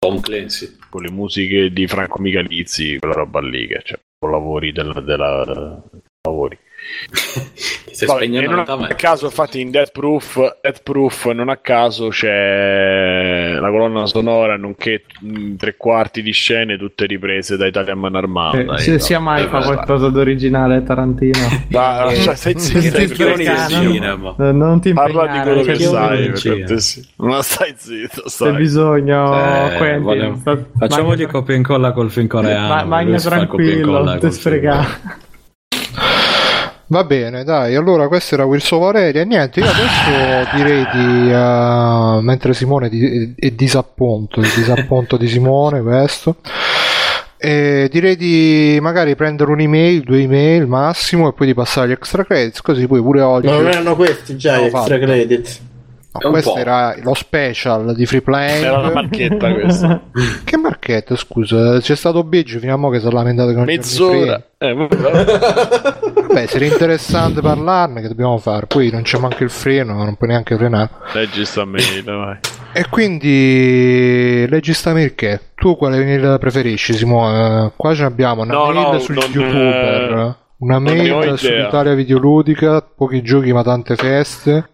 [0.00, 0.76] Tom Clancy.
[0.90, 5.00] con le musiche di Franco Michalizzi, quella roba lì, che cioè, lavori della...
[5.00, 5.80] della
[6.22, 6.58] lavori.
[8.04, 12.08] Stai Vabbè, e non a caso, infatti, in Death Proof, Death Proof non a caso
[12.08, 15.04] c'è la colonna sonora, nonché
[15.56, 18.58] tre quarti di scene, tutte riprese da Italian Man Armata.
[18.58, 21.38] Eh, se sia mai fa qualcosa d'originale Tarantino.
[21.70, 22.98] Ma, cioè, stai zitto,
[23.68, 24.34] cinema.
[24.38, 27.02] Eh, Non ti Parla impegnare, di quello che sai.
[27.16, 28.52] Ma stai zitto, Se stai.
[28.56, 29.34] bisogno,
[29.72, 32.68] Eh, Quentin, voglio- sta- Facciamogli magna- copia e incolla col film coreano.
[32.68, 34.86] ma- magna tranquillo, incolla non ti col film sfregare.
[36.88, 39.22] Va bene, dai, allora questo era Wilson Valeria.
[39.22, 41.32] E niente, io adesso direi di.
[41.32, 46.36] eh, mentre Simone di- è disappunto, il disappunto di Simone, questo.
[47.38, 52.24] E direi di magari prendere un'email, due email massimo, e poi di passare agli extra
[52.24, 52.60] credits.
[52.60, 53.46] Così poi pure oggi.
[53.46, 54.98] Ma non erano questi già gli extra fatto.
[54.98, 55.60] credit?
[56.20, 56.58] No, questo po'.
[56.58, 58.64] era lo special di free playing.
[58.64, 60.00] Era una marchetta questa.
[60.44, 61.78] Che marchetta, scusa?
[61.80, 64.42] C'è stato Biggio fino a mo' che si è lamentato c'è Mezz'ora.
[64.58, 66.46] Eh, vabbè.
[66.46, 68.66] Se era interessante parlarne, che dobbiamo fare?
[68.66, 70.90] Poi non c'è manco il freno, non puoi neanche frenare.
[71.12, 72.38] Leggi sta mail, vai.
[72.72, 75.40] E quindi leggi sta mail che?
[75.54, 77.72] Tu quale mail preferisci, Simone?
[77.76, 82.82] Qua ce n'abbiamo una No, mail no, sugli non, youtuber, eh, una mail sull'Italia videoludica,
[82.82, 84.68] pochi giochi ma tante feste,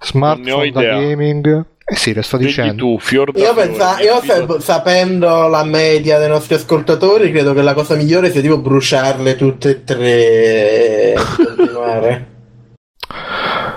[0.00, 1.64] smartphone da gaming.
[1.90, 2.74] Eh sì, le sto Vedi dicendo.
[2.82, 7.72] tu, fior Io, pensa- io sap- sapendo la media dei nostri ascoltatori, credo che la
[7.72, 12.26] cosa migliore sia tipo bruciarle tutte e tre e continuare.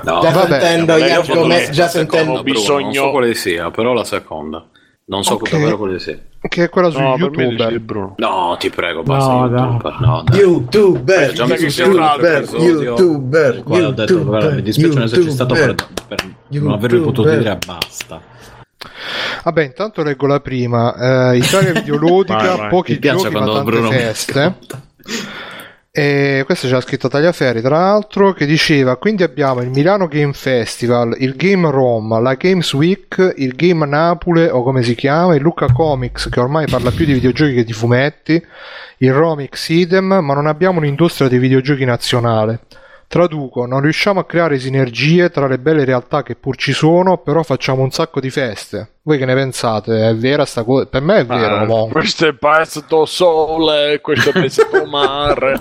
[0.04, 3.72] No, Già vabbè, sentendo vabbè, gli io argomenti, già sentendo bisogno- Non so quale sia,
[3.72, 4.66] però la seconda.
[5.12, 5.50] Non so Ok.
[5.52, 6.18] davvero quale sia.
[6.40, 8.16] Che è quella sugli No, Bruno.
[8.18, 9.98] No, ti prego, basta No, YouTuber.
[10.00, 10.40] No, dai.
[10.40, 15.76] YouTuber, già mi YouTuber, YouTuber, quale ho detto, guarda, mi dispiace non esserci stato per,
[16.08, 18.22] per non avervi potuto dire basta.
[19.44, 21.32] Vabbè, intanto leggo la prima.
[21.34, 22.70] Eh, Italia videoludica, Vai, vai.
[22.70, 24.56] pochi Mi piace giochi ma quando tante feste.
[25.94, 31.18] E questa c'era scritto Tagliaferri, tra l'altro, che diceva: Quindi abbiamo il Milano Game Festival,
[31.20, 35.70] il Game Roma, la Games Week, il Game Napoli, o come si chiama, il Lucca
[35.70, 38.42] Comics, che ormai parla più di videogiochi che di fumetti,
[39.00, 42.62] il Romix idem, ma non abbiamo un'industria dei videogiochi nazionale.
[43.12, 47.44] Traduco, non riusciamo a creare sinergie tra le belle realtà che pur ci sono, però
[47.44, 49.00] facciamo un sacco di feste.
[49.02, 50.08] Voi che ne pensate?
[50.08, 50.86] È vera sta cosa?
[50.86, 55.60] Per me è vero, Ah, questo è pasto sole, questo è pasto mare.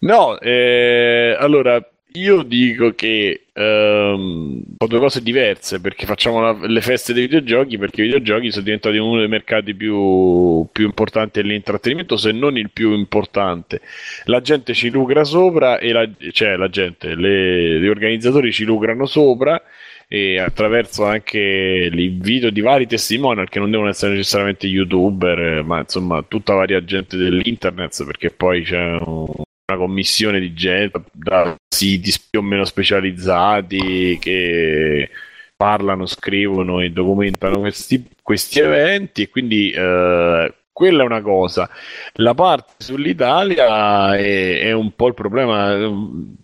[0.00, 1.80] No, eh, allora
[2.14, 7.76] io dico che ehm, sono due cose diverse perché facciamo la- le feste dei videogiochi
[7.78, 12.70] perché i videogiochi sono diventati uno dei mercati più, più importanti dell'intrattenimento, se non il
[12.70, 13.80] più importante.
[14.24, 19.06] La gente ci lucra sopra e la, cioè la gente, le- gli organizzatori ci lucrano
[19.06, 19.60] sopra
[20.08, 26.24] e attraverso anche l'invito di vari testimonial che non devono essere necessariamente youtuber, ma insomma
[26.26, 32.40] tutta varia gente dell'internet, perché poi c'è un- una commissione di gente da siti più
[32.40, 35.10] o meno specializzati che
[35.54, 41.68] parlano, scrivono e documentano questi, questi eventi e quindi eh, quella è una cosa.
[42.14, 45.76] La parte sull'Italia è, è un po' il problema.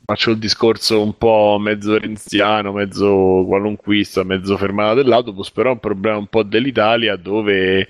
[0.04, 5.80] Faccio il discorso un po' mezzo renziano, mezzo qualunquista, mezzo fermata dell'autobus, però è un
[5.80, 7.88] problema un po' dell'Italia dove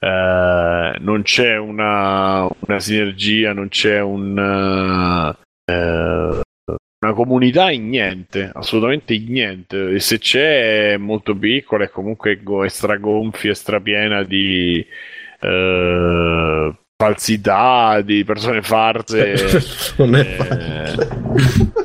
[0.00, 4.36] eh, non c'è una, una sinergia, non c'è un,
[5.64, 6.40] eh,
[7.02, 9.90] una comunità in niente, assolutamente in niente.
[9.90, 14.84] E se c'è è molto piccola, è comunque go- è stragonfia, è strapiena di
[15.40, 19.34] eh, falsità, di persone farse.
[19.96, 21.08] Non è eh,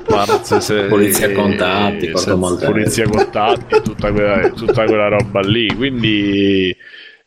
[0.06, 5.68] farse se- Polizia contatti, eh, se- polizia contatti, tutta quella, tutta quella roba lì.
[5.76, 6.76] Quindi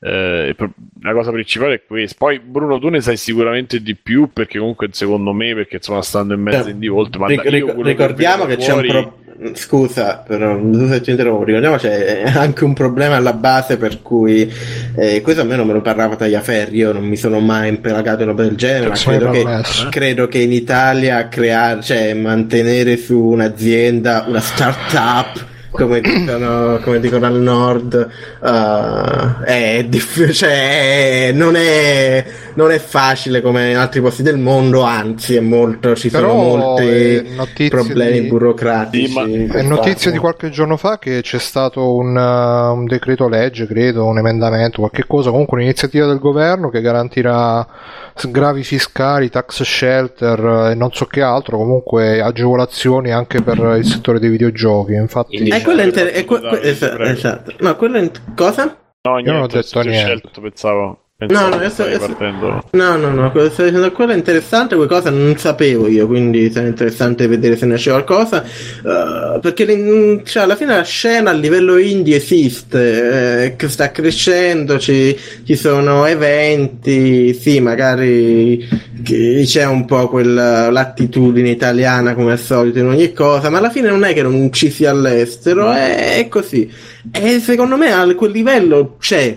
[0.00, 0.54] eh,
[1.02, 2.16] la cosa principale è questa.
[2.18, 6.34] Poi, Bruno, tu ne sai sicuramente di più perché, comunque, secondo me, perché insomma, stando
[6.34, 8.88] in mezzo Eh, in Volt, ma ric- io ric- ricordiamo che, vedo c'è un fuori-
[8.88, 9.16] pro-
[9.52, 10.58] Scusa, però
[10.88, 14.52] se ti interrompo, ricordiamo c'è anche un problema alla base per cui
[14.96, 18.36] eh, questo almeno me lo parlava Tagliaferri, io non mi sono mai impelagato in una
[18.36, 19.88] roba del genere, credo che, permesso.
[19.90, 27.26] credo che in Italia creare, cioè mantenere su un'azienda, una startup come dicono, come dicono
[27.26, 28.08] al nord,
[28.40, 32.24] uh, è difficile, cioè, non, è,
[32.54, 36.56] non è facile come in altri posti del mondo, anzi, è molto, ci Però, sono
[36.56, 39.06] molti eh, problemi di- burocratici.
[39.08, 40.12] Sì, ma- È notizia farlo.
[40.12, 44.80] di qualche giorno fa che c'è stato un, uh, un decreto legge, credo, un emendamento,
[44.80, 47.66] qualche cosa, comunque un'iniziativa del governo che garantirà
[48.14, 54.18] sgravi fiscali, tax shelter e non so che altro, comunque agevolazioni anche per il settore
[54.18, 54.94] dei videogiochi.
[54.94, 57.10] Infatti, Eh, quello è inter- è que- que- dai, esa- prego.
[57.10, 57.52] esatto.
[57.60, 58.64] No, quello è int- cosa?
[59.02, 59.98] No, Io non ho niente, detto niente.
[59.98, 61.07] scelto, pensavo.
[61.18, 62.62] Pensavo No, no, sto- partendo.
[62.70, 66.06] No, no, no, quello che stai dicendo quello è interessante, quelle cose non sapevo io,
[66.06, 70.84] quindi sarà interessante vedere se ne esce qualcosa, eh, perché l'in- cioè, alla fine la
[70.84, 78.64] scena a livello indie esiste, eh, che sta crescendo, ci, ci sono eventi, sì, magari
[79.02, 83.88] c'è un po' quella l'attitudine italiana come al solito in ogni cosa, ma alla fine
[83.88, 86.70] non è che non ci sia all'estero, è, è così.
[87.10, 89.36] E secondo me a quel livello c'è.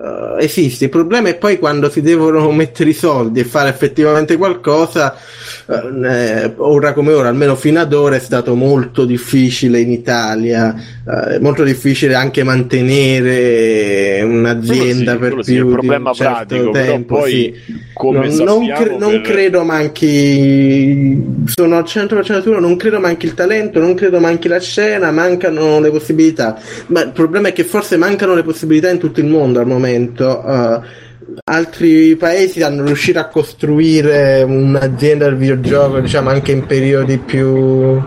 [0.00, 4.38] Uh, esiste, il problema è poi quando si devono mettere i soldi e fare effettivamente
[4.38, 5.14] qualcosa,
[5.66, 10.74] uh, eh, ora come ora, almeno fino ad ora è stato molto difficile in Italia,
[11.04, 16.08] uh, molto difficile anche mantenere un'azienda Quello per sì, quello sì, più il problema di
[16.08, 17.16] un certo pratico, tempo.
[17.16, 17.74] poi, sì.
[17.92, 23.34] come non, non, cre- non credo manchi, sono al 100% sicuro, non credo manchi il
[23.34, 26.58] talento, non credo manchi la scena, mancano le possibilità.
[26.86, 29.88] Ma il problema è che forse mancano le possibilità in tutto il mondo al momento.
[30.46, 30.80] Eh,
[31.44, 38.00] altri paesi hanno riuscito a costruire un'azienda del videogioco, diciamo, anche in periodi più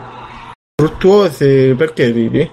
[0.75, 1.73] fruttuosi.
[1.77, 2.49] Perché ridi?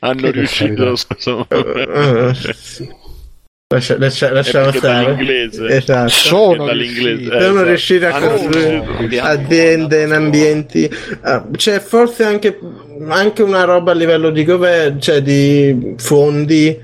[0.00, 0.96] hanno Che riuscito casualità.
[0.96, 2.30] stesso Eh,
[2.88, 3.00] eh,
[3.72, 5.16] Lascia- lascia- lasciamo stare.
[5.70, 6.08] Esatto.
[6.10, 7.24] sono riusciti.
[7.24, 7.64] eh, sono esatto.
[7.64, 9.24] riusciti a costruire riuscito.
[9.24, 10.90] aziende in ambienti
[11.22, 12.58] ah, c'è forse anche,
[13.08, 16.78] anche una roba a livello di governo cioè di fondi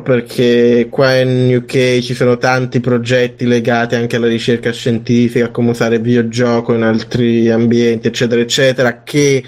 [0.00, 5.70] perché qua in UK ci sono tanti progetti legati anche alla ricerca scientifica a come
[5.70, 9.42] usare il videogioco in altri ambienti eccetera eccetera che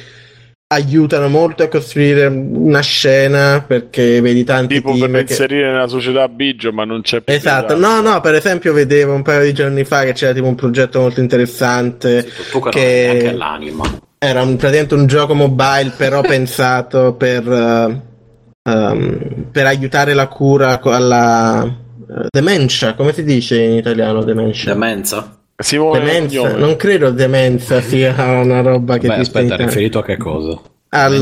[0.66, 5.32] aiutano molto a costruire una scena perché vedi tanti tipo team per che...
[5.32, 9.22] inserire nella società Biggio ma non c'è più Esatto, no, no, per esempio vedevo un
[9.22, 12.70] paio di giorni fa che c'era tipo un progetto molto interessante Tu che,
[13.20, 13.38] che-
[14.18, 18.13] era un, praticamente un gioco mobile però pensato per, eh,
[18.64, 24.72] ehm, per aiutare la cura alla eh, demenza, come si dice in italiano demenza?
[24.72, 25.38] Demenza?
[25.56, 30.16] Simone Demenza, non credo demenza sia una roba che Beh, in aspetta, riferito a che
[30.16, 30.60] cosa?
[30.96, 31.20] Al,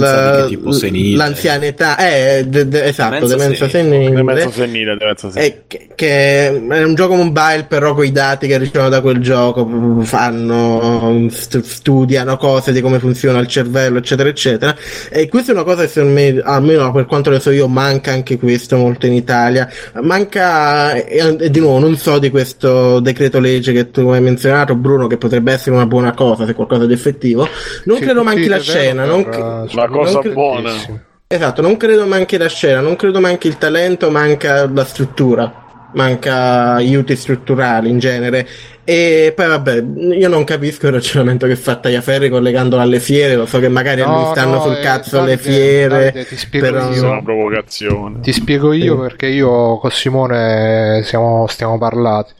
[1.14, 4.10] l'anzianità, eh, de- de- esatto, Demenza senile.
[4.10, 5.46] Demenza senile, demenza senile.
[5.46, 9.18] Eh, che, che è un gioco mobile, però con i dati che ricevono da quel
[9.20, 14.76] gioco mm, fanno, st- studiano cose di come funziona il cervello, eccetera, eccetera.
[15.10, 18.12] E questa è una cosa che secondo me, almeno per quanto ne so io, manca
[18.12, 19.68] anche questo molto in Italia.
[20.02, 24.74] Manca, e, e di nuovo, non so di questo decreto legge che tu hai menzionato,
[24.74, 27.48] Bruno, che potrebbe essere una buona cosa, se qualcosa di effettivo.
[27.84, 30.72] Non Sì, credo manchi sì, la è vero, scena, non, eh, La cosa buona.
[31.26, 35.61] Esatto, non credo manchi la scena, non credo manchi il talento, manca la struttura,
[35.94, 38.46] manca aiuti strutturali in genere.
[38.84, 39.84] E poi vabbè,
[40.18, 44.00] io non capisco il ragionamento che fa Tagliaferri collegandolo alle fiere, lo so che magari
[44.00, 46.88] No, stanno no, sul eh, cazzo Davide, fiere, Davide, ti spiego però...
[46.90, 48.20] È una provocazione.
[48.20, 49.00] Ti spiego io Sì.
[49.02, 52.32] perché io con Simone siamo, stiamo parlati.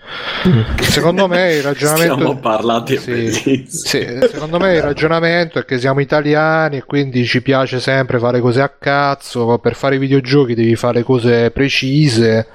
[0.80, 2.14] Secondo me il ragionamento.
[2.14, 7.24] Stiamo parlati, è Sì, sì, secondo me il ragionamento è che siamo italiani e quindi
[7.24, 9.58] ci piace sempre fare cose a cazzo.
[9.58, 12.48] Per fare i videogiochi devi fare cose precise.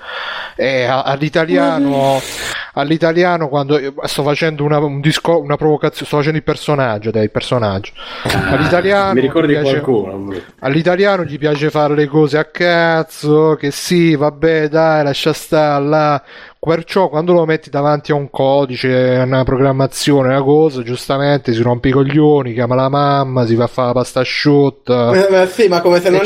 [0.57, 2.21] E all'italiano,
[2.79, 7.31] all'italiano quando sto facendo una, un disco, una provocazione, sto facendo il personaggio, dai, il
[7.31, 7.91] personaggio.
[8.23, 10.33] All'italiano Mi ricordi gli piace- qualcuno?
[10.59, 16.23] All'italiano gli piace fare le cose a cazzo, che sì, vabbè, dai, lascia stare là.
[16.59, 21.61] Perciò quando lo metti davanti a un codice, a una programmazione, una cosa, giustamente si
[21.61, 25.11] rompe i coglioni, chiama la mamma, si va a fare la pasta asciutta.
[25.11, 26.23] Ma, ma sì, ma come se non,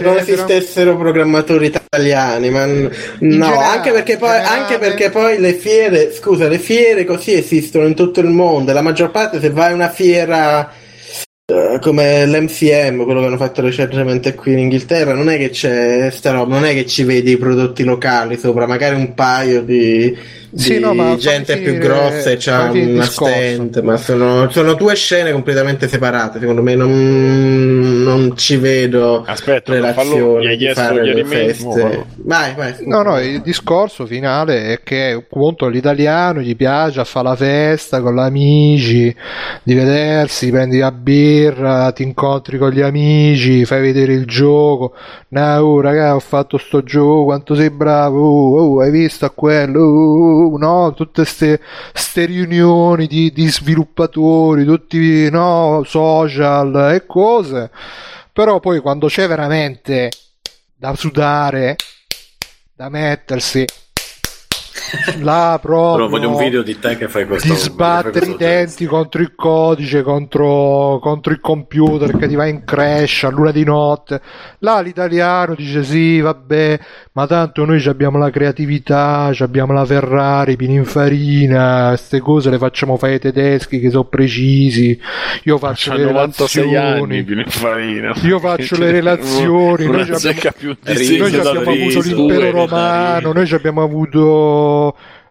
[0.00, 2.48] non esistessero programmatori italiani.
[2.48, 2.88] Ma no,
[3.18, 7.94] generale, anche, perché poi, anche perché poi le fiere, scusa, le fiere così esistono in
[7.94, 8.72] tutto il mondo.
[8.72, 10.70] La maggior parte, se vai a una fiera
[11.44, 16.10] eh, come l'MCM, quello che hanno fatto recentemente qui in Inghilterra, non è che c'è
[16.10, 20.16] sta roba, non è che ci vedi i prodotti locali sopra, magari un paio di
[20.54, 25.32] sì, no, ma gente più grossa e c'ha una stand, ma sono, sono, due scene
[25.32, 26.38] completamente separate.
[26.40, 32.06] Secondo me non, non ci vedo Aspetta, relazioni di fare le feste.
[32.16, 37.28] Vai, vai, no, no, il discorso finale è che appunto l'italiano gli piace a fare
[37.28, 39.14] la festa con gli amici,
[39.62, 44.94] di vedersi, prendi la birra, ti incontri con gli amici, fai vedere il gioco.
[45.28, 49.30] No, oh, raga, ho fatto sto gioco, quanto sei bravo, oh, oh, hai visto a
[49.30, 49.80] quello.
[49.80, 50.92] Oh, no?
[50.94, 57.70] tutte queste riunioni di, di sviluppatori, tutti no, social e cose,
[58.32, 60.10] però poi quando c'è veramente
[60.74, 61.76] da sudare,
[62.74, 63.64] da mettersi
[65.20, 68.86] là proprio Però voglio un video di te che fai questo di sbattere i denti
[68.86, 73.64] contro il codice contro, contro, il computer che ti va in crash a luna di
[73.64, 74.20] notte.
[74.60, 76.78] Là l'italiano dice sì vabbè
[77.12, 83.14] ma tanto noi abbiamo la creatività abbiamo la Ferrari Pininfarina queste cose le facciamo fare
[83.14, 84.98] ai tedeschi che sono precisi.
[85.44, 86.76] Io faccio le relazioni.
[86.76, 87.24] anni,
[88.22, 89.86] io faccio le relazioni.
[89.86, 94.61] Noi abbiamo, noi abbiamo avuto l'impero romano noi abbiamo avuto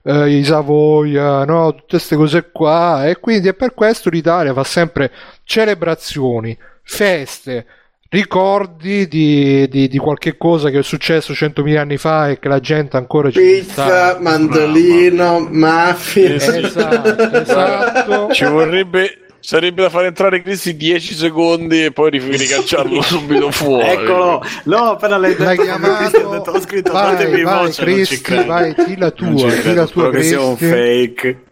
[0.04, 1.74] eh, i Savoia, no?
[1.74, 3.08] tutte queste cose qua.
[3.08, 5.12] E quindi è per questo l'Italia fa sempre
[5.44, 7.66] celebrazioni, feste,
[8.10, 12.60] ricordi di, di, di, qualche cosa che è successo centomila anni fa e che la
[12.60, 16.36] gente ancora ci Pizza, mandolino, mafia.
[16.36, 18.34] Esatto, esatto.
[18.34, 23.88] Ci vorrebbe Sarebbe da fare entrare Cristi 10 secondi e poi ricacciarlo subito fuori.
[23.88, 28.76] Eccolo, no, appena l'hai detto, L'hai chiamato, detto, ho scritto vai, vai, voce, Cristi, vai,
[28.86, 31.44] di la tua, di la tua che sia un fake.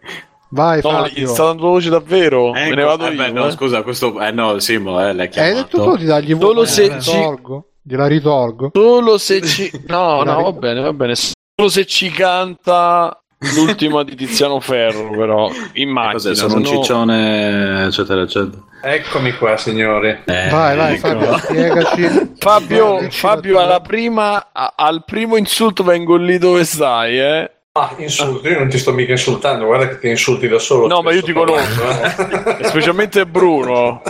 [0.50, 1.28] Vai, no, Fabio.
[1.28, 2.54] sta dando voce davvero?
[2.54, 3.16] Ecco, Me ne vado eh io.
[3.16, 3.50] Beh, no, eh.
[3.52, 5.56] scusa, questo eh no, Simo, eh, l'hai chiamato.
[5.56, 6.46] Hai detto tu di dargli voce.
[6.46, 7.38] Solo se ci...
[7.82, 8.70] Gliela ritorgo.
[8.72, 11.14] Solo se ci No, no, va bene, va bene.
[11.14, 13.19] Solo se ci canta
[13.54, 16.12] l'ultima di Tiziano Ferro, però in macchina.
[16.12, 18.62] Cos'è, sono un ciccione, eccetera, eccetera.
[18.82, 20.08] Eccomi qua, signori.
[20.24, 21.08] Eh, vai, vai, ecco.
[21.08, 22.32] Fabio, spiegaci.
[22.38, 27.50] Fabio, Fabio alla prima, a, al primo insulto vengo lì dove stai, eh?
[27.72, 30.86] Ah, insulti, io non ti sto mica insultando, guarda che ti insulti da solo.
[30.88, 32.64] No, ma io ti conosco, eh.
[32.64, 34.02] specialmente Bruno.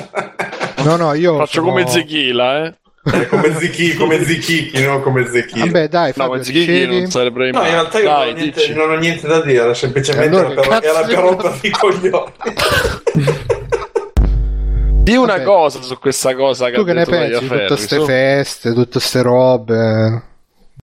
[0.83, 1.67] No, no, io faccio sono...
[1.69, 2.75] come Zechila, eh.
[3.03, 5.65] Eh, come Zichi, come Zichichi, non come Zechila.
[5.65, 8.75] Vabbè, dai, Fabio, no, Zichichi non sarebbe No, in realtà io dai, non, ho niente,
[8.75, 12.33] non, ho niente, da dire, semplicemente allora, era per, era per rompermi i coglioni.
[15.03, 15.45] Di una Vabbè.
[15.45, 18.05] cosa su questa cosa che tu che ne pensi di tutte queste so?
[18.05, 20.23] feste, tutte queste robe?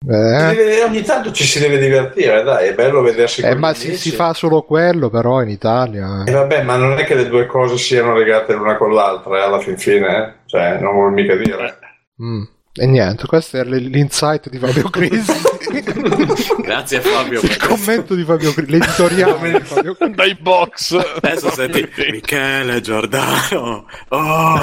[0.07, 0.55] Eh.
[0.55, 4.11] Deve, ogni tanto ci si deve divertire, dai, è bello vedersi eh, ma si, si,
[4.11, 6.25] fa solo quello però in Italia.
[6.27, 6.31] Eh.
[6.31, 9.59] vabbè, ma non è che le due cose siano legate l'una con l'altra, eh, alla
[9.59, 10.33] fin fine, eh?
[10.47, 11.79] cioè, non vuol mica dire.
[12.23, 12.43] Mm.
[12.77, 15.33] E niente, questo è l'insight di Fabio Cristi.
[16.61, 17.41] Grazie Fabio.
[17.41, 20.15] Il commento di Fabio Cristi, l'editoriale di Fabio Cristi.
[20.17, 21.21] Dai box.
[21.23, 23.87] Adesso senti Michele Giordano.
[24.09, 24.59] Oh.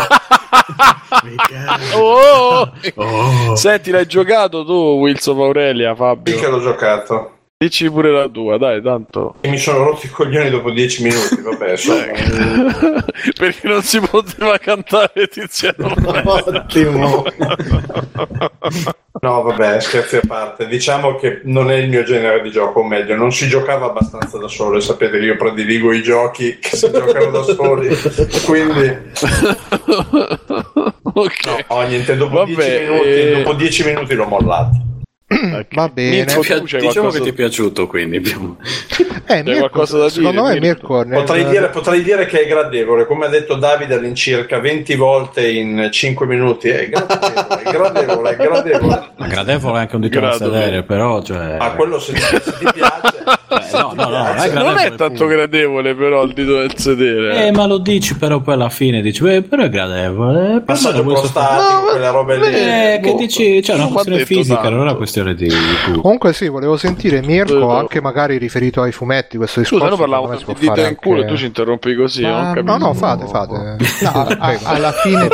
[1.23, 1.95] Michele.
[1.95, 2.71] Oh.
[2.95, 3.55] oh.
[3.55, 6.33] Senti, l'hai giocato tu Wilson Aurelia, Fabio?
[6.33, 7.40] Sì che l'ho giocato.
[7.61, 9.35] Dici pure la tua, dai, tanto.
[9.41, 11.75] Mi sono rotti i coglioni dopo dieci minuti, vabbè.
[13.37, 15.93] Perché non si poteva cantare Tiziano.
[16.25, 17.23] Ottimo.
[19.21, 20.65] no, vabbè, scherzi a parte.
[20.65, 24.39] Diciamo che non è il mio genere di gioco, o meglio, non si giocava abbastanza
[24.39, 24.77] da solo.
[24.77, 27.95] E sapete che io prediligo i giochi che si giocano da soli.
[28.43, 28.87] Quindi...
[31.13, 31.65] ok.
[31.69, 33.33] No, niente, dopo dieci, minuti, e...
[33.43, 34.89] dopo dieci minuti l'ho mollato.
[35.51, 35.65] Okay.
[35.71, 36.25] Va bene.
[36.25, 38.21] Mirko, diciamo che ti è piaciuto quindi.
[39.27, 43.05] Eh, Mirko, qualcosa da secondo dire, me Mirko, potrei, dire, potrei, dire, che è gradevole,
[43.05, 46.67] come ha detto Davide all'incirca 20 volte in 5 minuti.
[46.67, 49.09] È gradevole, è gradevole, è gradevole.
[49.15, 51.21] Ma gradevole è anche un dito da sedere, però.
[51.21, 51.57] Cioè...
[51.57, 53.39] Ma quello se, se ti piace.
[53.51, 57.47] Eh, no, no, no, non è, non è tanto gradevole, però il dito del sedere.
[57.47, 60.61] Eh, ma lo dici, però poi alla fine dici, beh, però è gradevole.
[60.61, 62.55] Passaggio prostatico, no, quelle robe lì.
[62.55, 64.69] Eh, che dici, cioè, una questione fisica, tanto.
[64.69, 65.49] non è una questione di.
[66.01, 69.35] Comunque, sì, volevo sentire Mirko, anche magari riferito ai fumetti.
[69.35, 69.85] Questo discorso.
[69.85, 72.21] Scusa, noi parlavamo di dita in culo e tu ci interrompi così.
[72.21, 73.77] Ma, no, no, fate, fate.
[74.01, 74.27] No,
[74.63, 75.27] alla fine.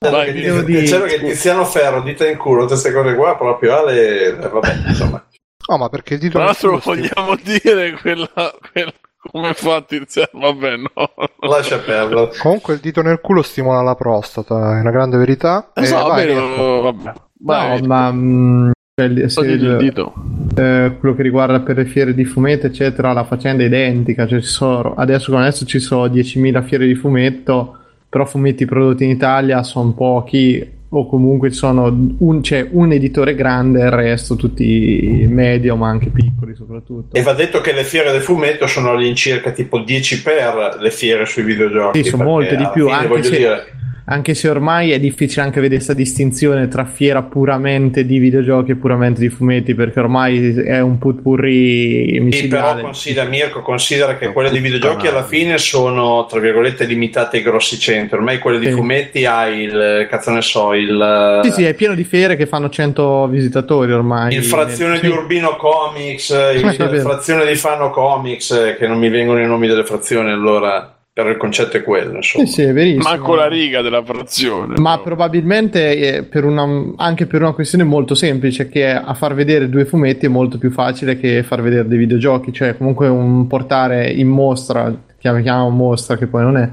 [0.00, 0.10] Fate, fate.
[0.10, 0.82] Vai, che, di...
[0.82, 5.24] che Tiziano Ferro, dita in culo, queste cose qua, proprio Ale, eh, vabbè, insomma.
[5.68, 6.44] No, ma perché il titolo...
[6.44, 8.28] Tra l'altro vogliamo dire quella,
[8.72, 8.92] quella
[9.30, 10.28] come fa Tiziano?
[10.32, 11.48] Vabbè, no.
[11.48, 12.30] Lascia perdere.
[12.38, 15.70] Comunque il dito nel culo stimola la prostata, è una grande verità.
[15.74, 17.12] Eh, so, vai, vabbè, vabbè.
[17.42, 17.80] Vai.
[17.80, 18.72] No, ma mh,
[19.02, 20.14] il, il, dito.
[20.56, 24.26] Eh, quello che riguarda per le fiere di fumetto, eccetera, la faccenda è identica.
[24.26, 27.79] Cioè, sono, adesso, adesso ci sono 10.000 fiere di fumetto,
[28.10, 33.80] però fumetti prodotti in Italia sono pochi o comunque sono un, c'è un editore grande
[33.80, 37.16] e il resto tutti medio ma anche piccoli soprattutto.
[37.16, 41.26] E va detto che le fiere del fumetto sono all'incirca tipo 10 per le fiere
[41.26, 43.79] sui videogiochi sì sono molte di più anche se, dire
[44.10, 48.74] anche se ormai è difficile anche vedere questa distinzione tra fiera puramente di videogiochi e
[48.74, 52.32] puramente di fumetti, perché ormai è un putpurri micidiale.
[52.32, 57.36] Sì, però considera, Mirko, considera che quelle di videogiochi alla fine sono, tra virgolette, limitate
[57.36, 58.72] ai grossi centri, ormai quelle di sì.
[58.72, 61.40] fumetti hai il, cazzo ne so, il...
[61.44, 64.34] Sì, sì, è pieno di fiere che fanno 100 visitatori ormai.
[64.34, 65.02] Il frazione sì.
[65.02, 69.68] di Urbino Comics, il, il frazione di Fano Comics, che non mi vengono i nomi
[69.68, 72.16] delle frazioni, allora però il concetto è quello.
[72.16, 72.46] Insomma.
[72.46, 73.02] Sì, sì, è verissimo.
[73.02, 74.74] Manco la riga della frazione.
[74.78, 75.02] Ma no.
[75.02, 76.66] probabilmente per una,
[76.96, 80.70] anche per una questione molto semplice, che a far vedere due fumetti è molto più
[80.70, 82.52] facile che far vedere dei videogiochi.
[82.52, 86.68] Cioè, comunque un portare in mostra, chiamiamo mostra che poi non è,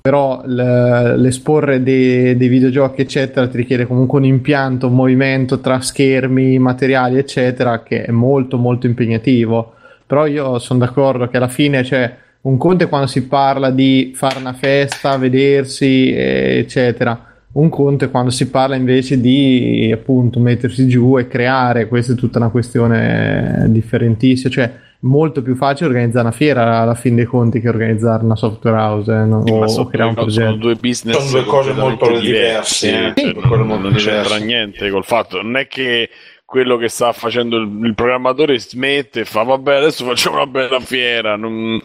[0.00, 6.58] però l'esporre dei, dei, videogiochi eccetera ti richiede comunque un impianto, un movimento tra schermi,
[6.60, 9.74] materiali eccetera che è molto molto impegnativo
[10.06, 12.14] però io sono d'accordo che alla fine cioè
[12.46, 17.34] un conto è quando si parla di fare una festa, vedersi, eccetera.
[17.52, 22.16] Un conto è quando si parla invece di appunto mettersi giù e creare, questa è
[22.16, 27.60] tutta una questione differentissima, cioè molto più facile organizzare una fiera alla fin dei conti
[27.60, 29.38] che organizzare una software house eh, no?
[29.38, 30.46] o, o creare un progetto.
[30.48, 33.32] Sono due business sono due cose molto diverse, diverse eh?
[33.32, 36.10] cioè, non, non, non c'entra niente col fatto, non è che
[36.46, 40.78] quello che sta facendo il, il, programmatore smette e fa vabbè adesso facciamo una bella
[40.78, 41.36] fiera.
[41.36, 41.82] Non,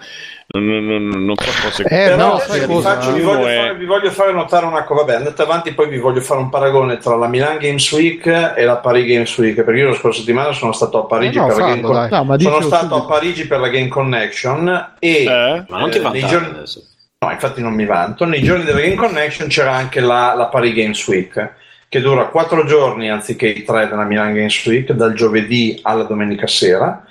[0.54, 3.56] non, non, non so cosa eh, no, vi, faccio, vi, voglio è...
[3.56, 6.50] fare, vi, voglio fare, notare una cosa vabbè andate avanti poi vi voglio fare un
[6.50, 10.20] paragone tra la Milan Games Week e la Paris Games Week perché io la scorsa
[10.20, 12.08] settimana sono stato a Parigi eh no, per la Game Con...
[12.10, 15.64] no, sono stato a Parigi per la Game Connection e eh?
[15.70, 16.50] ma non ti eh, giorni...
[16.50, 16.86] adesso.
[17.24, 18.26] No infatti non mi vanto.
[18.26, 21.54] Nei giorni della Game Connection c'era anche la, la Paris Games Week
[21.92, 26.48] che dura quattro giorni anziché i tre della Milan Games Week, dal giovedì alla domenica
[26.48, 27.06] sera.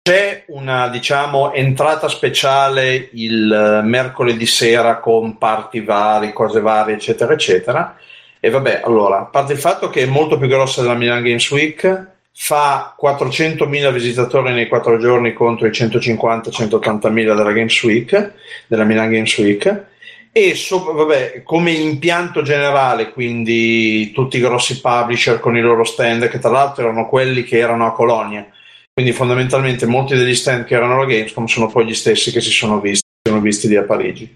[0.00, 7.32] C'è una diciamo entrata speciale il eh, mercoledì sera con party vari, cose varie, eccetera,
[7.32, 7.96] eccetera.
[8.38, 11.50] E vabbè, allora, a parte il fatto che è molto più grossa della Milan Games
[11.50, 18.32] Week, fa 400.000 visitatori nei quattro giorni contro i 150-180.000 della Games Week,
[18.68, 19.90] della Milan Games Week
[20.32, 26.28] e so, vabbè, come impianto generale, quindi tutti i grossi publisher con i loro stand,
[26.28, 28.46] che tra l'altro erano quelli che erano a Colonia,
[28.94, 32.50] quindi fondamentalmente molti degli stand che erano alla Gamescom sono poi gli stessi che si
[32.50, 34.34] sono visti, sono visti lì a Parigi.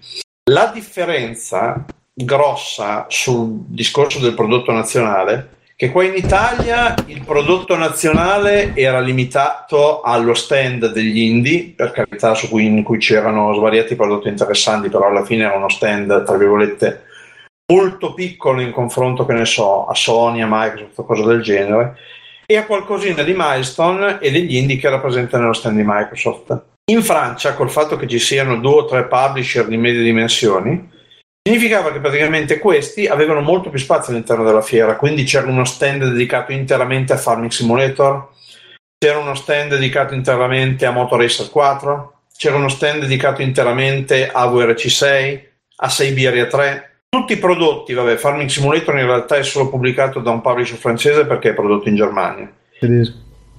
[0.51, 1.83] La differenza
[2.13, 10.01] grossa sul discorso del prodotto nazionale che qua in Italia il prodotto nazionale era limitato
[10.01, 15.05] allo stand degli indie, per carità, su cui, in cui c'erano svariati prodotti interessanti, però
[15.05, 17.03] alla fine era uno stand, tra virgolette,
[17.71, 21.95] molto piccolo in confronto, che ne so, a Sony, a Microsoft, cose del genere,
[22.47, 26.59] e a qualcosina di milestone e degli indie che era presente nello stand di Microsoft.
[26.89, 30.89] In Francia, col fatto che ci siano due o tre publisher di medie dimensioni,
[31.47, 36.03] Significava che praticamente questi avevano molto più spazio all'interno della fiera, quindi c'era uno stand
[36.03, 38.27] dedicato interamente a Farming Simulator,
[38.97, 44.45] c'era uno stand dedicato interamente a Motor Racer 4, c'era uno stand dedicato interamente a
[44.45, 45.47] VRC 6,
[45.77, 46.97] a Siberia 3.
[47.07, 51.25] Tutti i prodotti, vabbè, Farming Simulator in realtà è solo pubblicato da un publisher francese
[51.25, 52.51] perché è prodotto in Germania.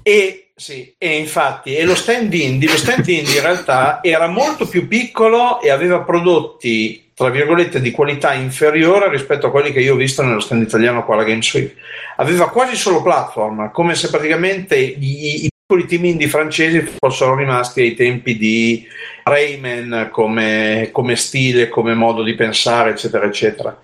[0.02, 4.68] E sì, e infatti, e lo stand indie, lo stand indie in realtà era molto
[4.68, 9.94] più piccolo e aveva prodotti tra virgolette di qualità inferiore rispetto a quelli che io
[9.94, 11.74] ho visto nello stand italiano qua alla Games Week.
[12.18, 17.80] Aveva quasi solo platform, come se praticamente i, i piccoli team indie francesi fossero rimasti
[17.80, 18.86] ai tempi di
[19.24, 23.76] Rayman come, come stile, come modo di pensare, eccetera, eccetera.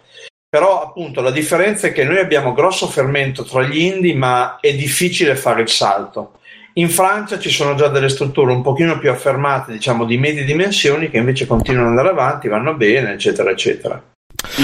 [0.49, 4.73] Però appunto la differenza è che noi abbiamo grosso fermento tra gli indie, ma è
[4.77, 6.39] difficile fare il salto.
[6.77, 11.09] In Francia ci sono già delle strutture un pochino più affermate, diciamo di medie dimensioni,
[11.09, 14.03] che invece continuano ad andare avanti, vanno bene, eccetera, eccetera.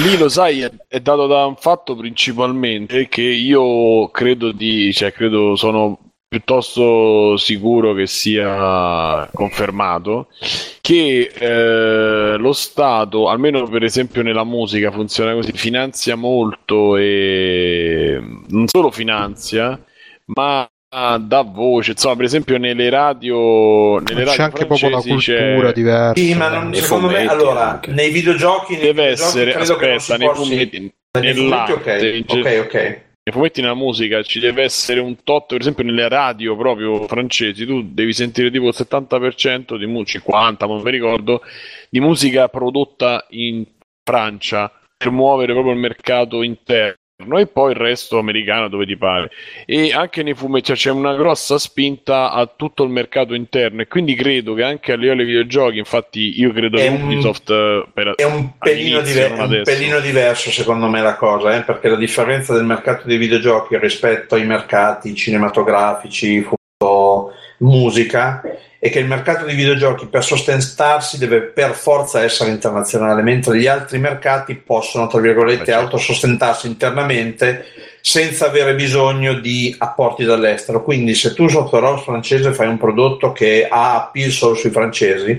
[0.04, 5.54] Lì lo sai, è, dato da un fatto principalmente che io credo di, cioè credo
[5.54, 10.28] sono piuttosto sicuro che sia confermato
[10.80, 18.66] che eh, lo Stato, almeno per esempio nella musica funziona così, finanzia molto e non
[18.68, 19.80] solo finanzia,
[20.26, 25.68] ma dà voce, insomma, per esempio nelle radio, nelle c'è radio anche proprio una cultura
[25.68, 25.72] c'è...
[25.72, 26.20] diversa.
[26.20, 27.92] Sì, ma non, Nei secondo me, fumetti allora, anche.
[27.92, 32.58] nei videogiochi, nei deve videogiochi essere, aspetta, nei fumetti, nel fumetti, latte, in ok, ge-
[32.58, 32.74] ok, ok.
[32.74, 37.64] nei fumetti nella musica ci deve essere un tot, per esempio nelle radio proprio francesi,
[37.64, 41.42] tu devi sentire tipo il 70% di musica, 50, non mi ricordo,
[41.88, 43.64] di musica prodotta in
[44.02, 46.99] Francia per muovere proprio il mercato interno
[47.38, 49.30] e poi il resto americano dove ti pare.
[49.66, 53.86] E anche nei fumetti cioè, c'è una grossa spinta a tutto il mercato interno e
[53.88, 57.50] quindi credo che anche a livello dei videogiochi, infatti io credo È che un- Ubisoft
[57.50, 61.88] eh, per È un pelino, diver- un pelino diverso secondo me la cosa, eh, perché
[61.88, 66.46] la differenza del mercato dei videogiochi rispetto ai mercati cinematografici,
[67.58, 68.42] musica,
[68.82, 73.66] è che il mercato dei videogiochi per sostentarsi deve per forza essere internazionale, mentre gli
[73.66, 75.82] altri mercati possono, tra virgolette, Eh, certo.
[75.82, 77.66] autosostentarsi internamente
[78.00, 80.82] senza avere bisogno di apporti dall'estero.
[80.82, 85.38] Quindi se tu sotto Ross francese fai un prodotto che ha appeal solo sui francesi,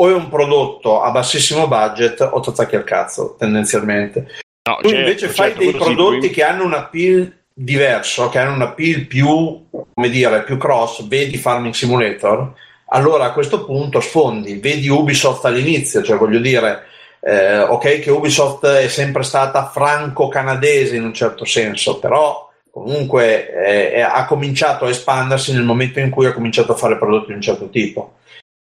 [0.00, 4.28] o è un prodotto a bassissimo budget o ti attacchi al cazzo, tendenzialmente.
[4.66, 8.30] No, Tu certo, invece fai certo, dei sì, prodotti poi- che hanno un appeal diverso,
[8.30, 9.26] che hanno un appeal più,
[9.70, 12.54] come dire, più cross, vedi Farming Simulator,
[12.90, 16.86] allora a questo punto sfondi, vedi Ubisoft all'inizio, cioè voglio dire,
[17.20, 24.00] eh, ok che Ubisoft è sempre stata franco-canadese in un certo senso, però comunque eh,
[24.00, 27.42] ha cominciato a espandersi nel momento in cui ha cominciato a fare prodotti di un
[27.42, 28.14] certo tipo.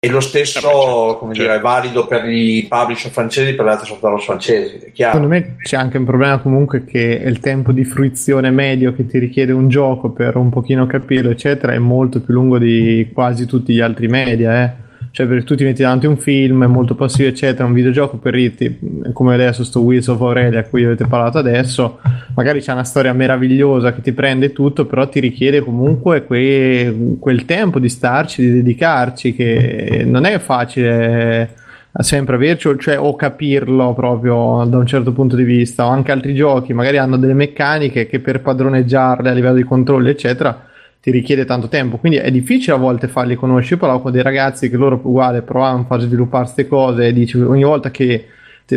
[0.07, 1.51] E lo stesso, certo, come certo.
[1.51, 5.15] dire, è valido per i publisher francesi e per le altre software francesi, è chiaro.
[5.15, 9.19] Secondo me c'è anche un problema comunque che il tempo di fruizione medio che ti
[9.19, 13.73] richiede un gioco per un pochino capirlo, eccetera, è molto più lungo di quasi tutti
[13.75, 14.85] gli altri media, eh.
[15.17, 18.35] Cioè, perché tu ti metti davanti un film, è molto passivo, eccetera, un videogioco per
[18.35, 18.79] dirti,
[19.15, 22.01] come adesso sto Wheels of Aurelia a cui avete parlato adesso,
[22.35, 27.47] magari c'è una storia meravigliosa che ti prende tutto, però ti richiede comunque que- quel
[27.47, 31.55] tempo di starci, di dedicarci, che non è facile
[31.99, 36.35] sempre averci, cioè, o capirlo proprio da un certo punto di vista, o anche altri
[36.35, 40.67] giochi magari hanno delle meccaniche che per padroneggiarle a livello di controlli, eccetera,
[41.07, 43.79] ti richiede tanto tempo, quindi è difficile a volte farli conoscere.
[43.79, 47.41] Parlavo con dei ragazzi che loro uguale provavano a far sviluppare queste cose e dice
[47.41, 48.27] ogni volta che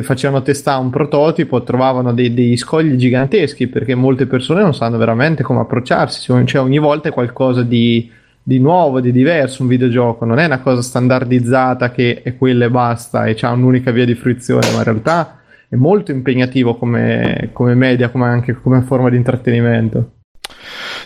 [0.03, 5.41] facevano testare un prototipo trovavano dei, dei scogli giganteschi perché molte persone non sanno veramente
[5.41, 8.11] come approcciarsi, cioè ogni volta è qualcosa di,
[8.43, 12.69] di nuovo, di diverso un videogioco, non è una cosa standardizzata che è quella e
[12.69, 17.73] basta e c'ha un'unica via di fruizione, ma in realtà è molto impegnativo come, come
[17.73, 20.11] media, come anche come forma di intrattenimento.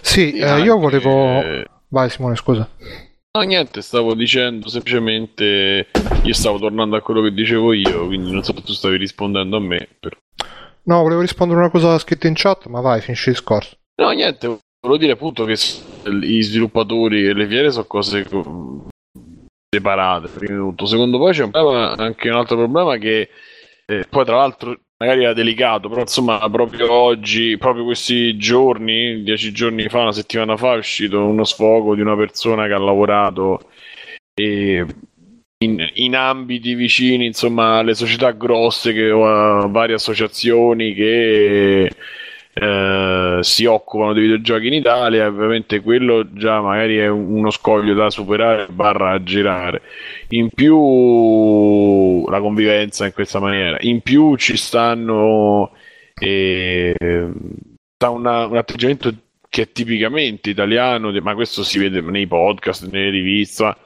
[0.03, 1.41] Sì, eh, io anche- volevo...
[1.88, 2.67] Vai Simone, scusa.
[3.35, 5.88] No, niente, stavo dicendo semplicemente.
[6.23, 9.57] Io stavo tornando a quello che dicevo io, quindi non so se tu stavi rispondendo
[9.57, 9.88] a me.
[9.99, 10.17] per-
[10.84, 13.77] No, volevo rispondere a una cosa scritta in chat, ma vai, finisci il discorso.
[14.01, 14.47] No, niente,
[14.81, 18.88] volevo dire appunto che i sviluppatori e le fiere sono cose co-
[19.73, 20.27] separate.
[20.27, 20.85] Prima di tutto.
[20.85, 23.30] Secondo poi c'è un problema- anche un altro problema che
[23.85, 29.51] eh, poi tra l'altro magari era delicato, però insomma proprio oggi, proprio questi giorni, dieci
[29.51, 33.69] giorni fa, una settimana fa è uscito uno sfogo di una persona che ha lavorato
[34.34, 34.85] e
[35.63, 41.91] in, in ambiti vicini, insomma, alle società grosse che a varie associazioni che
[42.53, 48.09] eh, si occupano dei videogiochi in Italia, ovviamente quello già magari è uno scoglio da
[48.09, 49.81] superare barra aggirare.
[50.30, 55.71] In più la convivenza in questa maniera, in più ci stanno
[56.19, 56.95] eh,
[58.05, 59.11] una- un atteggiamento
[59.49, 63.77] che è tipicamente italiano, ma questo si vede nei podcast, nelle riviste, ma,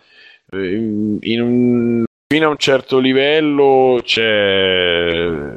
[0.51, 0.75] eh,
[1.21, 5.55] in- un- fino a un certo livello c'è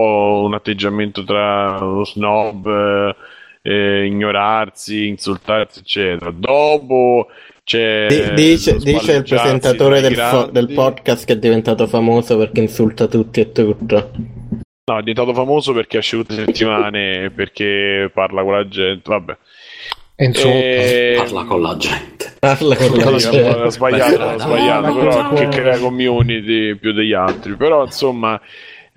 [0.00, 3.14] po' un atteggiamento tra lo snob, eh,
[3.62, 6.30] eh, ignorarsi, insultarsi, eccetera.
[6.30, 7.26] Dopo
[7.64, 12.60] c'è Di- dice, dice il presentatore del, fo- del podcast che è diventato famoso perché
[12.60, 14.10] insulta tutti e tutto.
[14.84, 19.36] No, è diventato famoso perché esce tutte le settimane, perché parla con la gente, vabbè.
[20.16, 22.34] E insomma, E- Parla con la gente.
[22.38, 23.40] Parla con la gente.
[23.42, 27.54] ho sbagliato, ho sbagliato, però che crea community più degli altri.
[27.56, 28.40] Però insomma,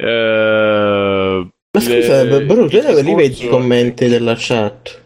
[0.03, 5.01] eh, Ma scusa, Bru, tu il dove li vedi i discorso- commenti della chat?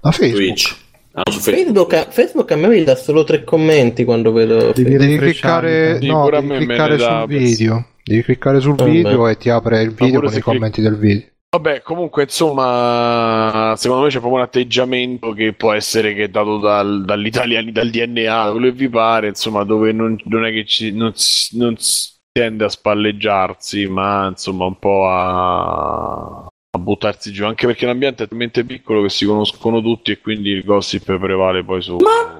[0.00, 0.36] da Facebook.
[0.44, 0.76] Twitch.
[1.12, 1.90] Ah, Facebook.
[1.92, 4.96] Facebook, Facebook a me mi dà solo tre commenti quando vedo Devi.
[4.96, 7.86] Devi cliccare, no, a devi cliccare sul per- video.
[8.02, 8.90] Devi cliccare sul Vabbè.
[8.90, 11.26] video e ti apre il video con i commenti del video.
[11.54, 16.58] Vabbè, comunque, insomma, secondo me c'è proprio un atteggiamento che può essere che è dato
[16.58, 20.90] dal, dall'italiano, dal DNA, quello che vi pare, insomma, dove non, non è che ci,
[20.92, 21.12] non,
[21.52, 27.86] non si tende a spalleggiarsi, ma insomma un po' a, a buttarsi giù, anche perché
[27.86, 31.98] l'ambiente è talmente piccolo che si conoscono tutti e quindi il gossip prevale poi su
[31.98, 32.36] Ma,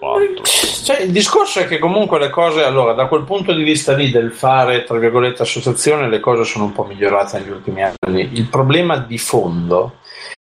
[0.83, 4.11] cioè, il discorso è che comunque le cose, allora, da quel punto di vista lì
[4.11, 8.31] del fare, tra virgolette, associazione, le cose sono un po' migliorate negli ultimi anni.
[8.33, 10.01] Il problema di fondo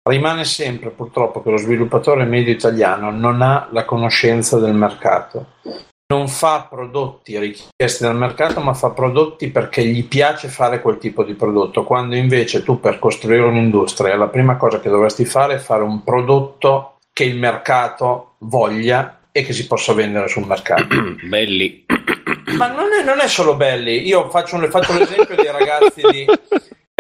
[0.08, 5.48] rimane sempre purtroppo che lo sviluppatore medio italiano non ha la conoscenza del mercato
[6.12, 11.24] non fa prodotti richiesti dal mercato, ma fa prodotti perché gli piace fare quel tipo
[11.24, 15.58] di prodotto, quando invece tu per costruire un'industria la prima cosa che dovresti fare è
[15.58, 20.88] fare un prodotto che il mercato voglia e che si possa vendere sul mercato.
[21.24, 21.86] belli.
[22.58, 26.26] Ma non è, non è solo belli, io faccio, un, faccio l'esempio dei ragazzi di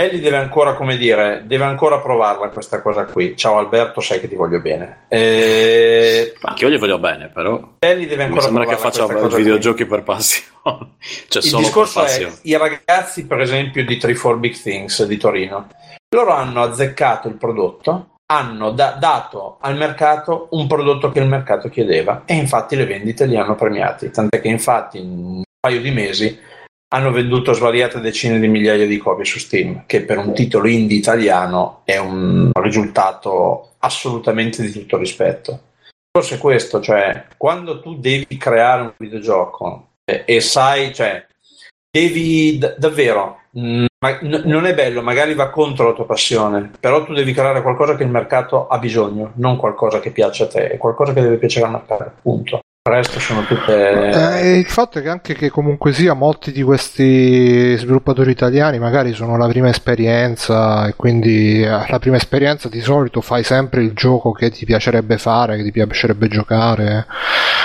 [0.01, 3.35] Ellie deve ancora, come dire, deve ancora provarla questa cosa qui.
[3.37, 5.05] Ciao Alberto, sai che ti voglio bene.
[5.07, 6.33] E...
[6.41, 7.75] Anche io gli voglio bene, però.
[7.79, 9.85] Ellie deve ancora Mi sembra che faccia videogiochi qui.
[9.85, 10.95] per passione.
[11.27, 15.67] cioè, Il discorso è i ragazzi, per esempio, di 3-4 Big Things di Torino.
[16.13, 21.69] Loro hanno azzeccato il prodotto, hanno da- dato al mercato un prodotto che il mercato
[21.69, 24.09] chiedeva e infatti le vendite li hanno premiati.
[24.09, 26.39] Tant'è che infatti in un paio di mesi
[26.93, 30.97] hanno venduto svariate decine di migliaia di copie su Steam, che per un titolo indie
[30.97, 35.59] italiano è un risultato assolutamente di tutto rispetto.
[36.11, 41.25] Forse questo, cioè, quando tu devi creare un videogioco e, e sai, cioè,
[41.89, 43.85] devi d- davvero, mh, mm,
[44.23, 47.95] n- non è bello, magari va contro la tua passione, però tu devi creare qualcosa
[47.95, 51.37] che il mercato ha bisogno, non qualcosa che piace a te, è qualcosa che deve
[51.37, 52.59] piacere al mercato, punto.
[52.83, 54.39] Il resto sono tutte.
[54.39, 59.13] Eh, il fatto è che anche che comunque sia molti di questi sviluppatori italiani magari
[59.13, 63.93] sono la prima esperienza e quindi eh, la prima esperienza di solito fai sempre il
[63.93, 67.05] gioco che ti piacerebbe fare, che ti piacerebbe giocare.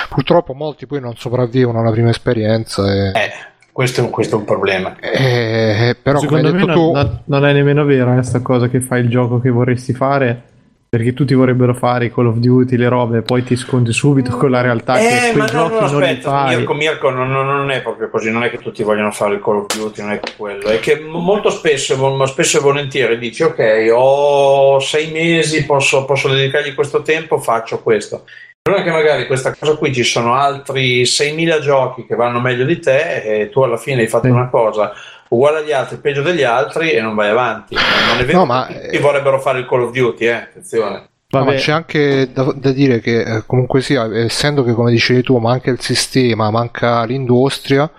[0.07, 2.85] Purtroppo molti poi non sopravvivono alla prima esperienza.
[2.85, 3.07] E...
[3.07, 3.31] Eh.
[3.71, 4.99] Questo è, questo è, un problema.
[4.99, 6.91] Eh, però, Secondo me non, tu...
[6.91, 10.56] non, non, è nemmeno vera questa cosa che fai il gioco che vorresti fare
[10.89, 14.37] perché tutti vorrebbero fare i Call of Duty, le robe, e poi ti scontri subito
[14.37, 16.55] con la realtà eh, che quei ma giochi no, no, non aspetta, fai.
[16.55, 19.57] Mirko, Mirko non, non, è proprio così, non è che tutti vogliono fare il Call
[19.57, 24.79] of Duty, non è quello, è che molto spesso, spesso e volentieri dici ok, ho
[24.79, 28.23] sei mesi, posso, posso dedicargli questo tempo, faccio questo.
[28.67, 32.65] Non è che magari questa cosa qui ci sono altri 6.000 giochi che vanno meglio
[32.65, 34.31] di te e tu alla fine hai fatto sì.
[34.31, 34.91] una cosa
[35.29, 37.75] uguale agli altri, peggio degli altri e non vai avanti.
[37.75, 38.67] Non è vero no, ma...
[38.67, 40.31] tutti vorrebbero fare il Call of Duty, eh?
[40.31, 41.09] attenzione.
[41.29, 45.23] No, ma c'è anche da, da dire che eh, comunque sia, essendo che come dicevi
[45.23, 47.91] tu manca il sistema, manca l'industria,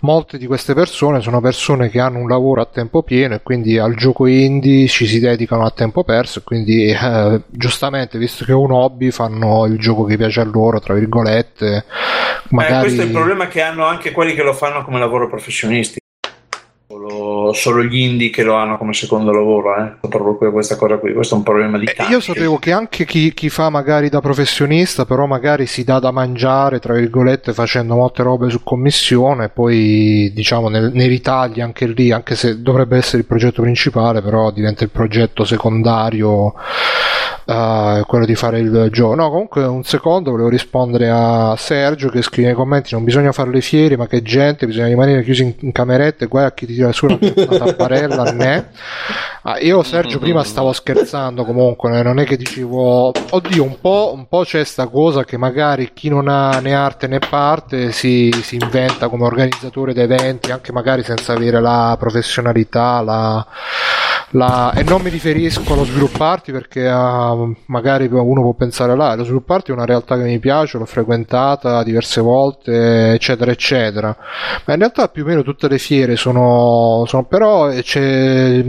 [0.00, 3.78] molte di queste persone sono persone che hanno un lavoro a tempo pieno e quindi
[3.78, 8.52] al gioco indie ci si dedicano a tempo perso e quindi eh, giustamente, visto che
[8.52, 11.86] è un hobby, fanno il gioco che piace a loro, tra virgolette.
[12.50, 12.74] Magari...
[12.74, 15.98] Eh, questo è il problema che hanno anche quelli che lo fanno come lavoro professionisti
[16.88, 20.08] solo, gli indie che lo hanno come secondo lavoro, eh?
[20.08, 23.34] proprio questa cosa qui, questo è un problema di eh, Io sapevo che anche chi,
[23.34, 28.22] chi, fa magari da professionista, però magari si dà da mangiare, tra virgolette, facendo molte
[28.22, 33.26] robe su commissione, poi diciamo nel, nei ritagli anche lì, anche se dovrebbe essere il
[33.26, 36.54] progetto principale, però diventa il progetto secondario
[37.46, 39.14] uh, quello di fare il gioco.
[39.14, 43.50] No, comunque un secondo volevo rispondere a Sergio che scrive nei commenti non bisogna fare
[43.50, 46.74] le fiere, ma che gente, bisogna rimanere chiusi in, in camerette, guai a chi ti
[46.74, 48.70] tira su una, una tapparella, né.
[49.42, 54.26] Ah, io Sergio prima stavo scherzando comunque, non è che dicevo oddio, un po', un
[54.26, 58.56] po' c'è sta cosa che magari chi non ha né arte né parte si, si
[58.56, 63.46] inventa come organizzatore di eventi, anche magari senza avere la professionalità, la
[64.30, 64.72] la...
[64.72, 67.35] e non mi riferisco allo svilupparti perché uh,
[67.66, 71.82] magari uno può pensare là, lo svilupparti è una realtà che mi piace, l'ho frequentata
[71.82, 74.16] diverse volte, eccetera, eccetera.
[74.64, 78.62] Ma in realtà più o meno tutte le fiere sono, sono però c'è,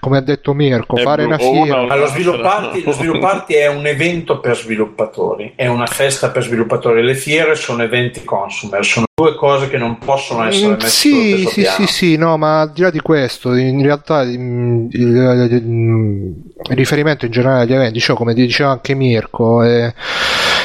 [0.00, 1.80] come ha detto Mirko, fare una fiera.
[1.80, 7.02] Una, lo, svilupparti, lo svilupparti è un evento per sviluppatori, è una festa per sviluppatori.
[7.02, 11.46] Le fiere sono eventi consumer, sono due cose che non possono essere mm, messe sì,
[11.46, 11.76] sì, piano.
[11.76, 17.24] sì, sì, no, ma al di là di questo, in realtà il, il, il riferimento
[17.24, 19.94] in generale agli eventi, cioè, come diceva anche Mirko, è,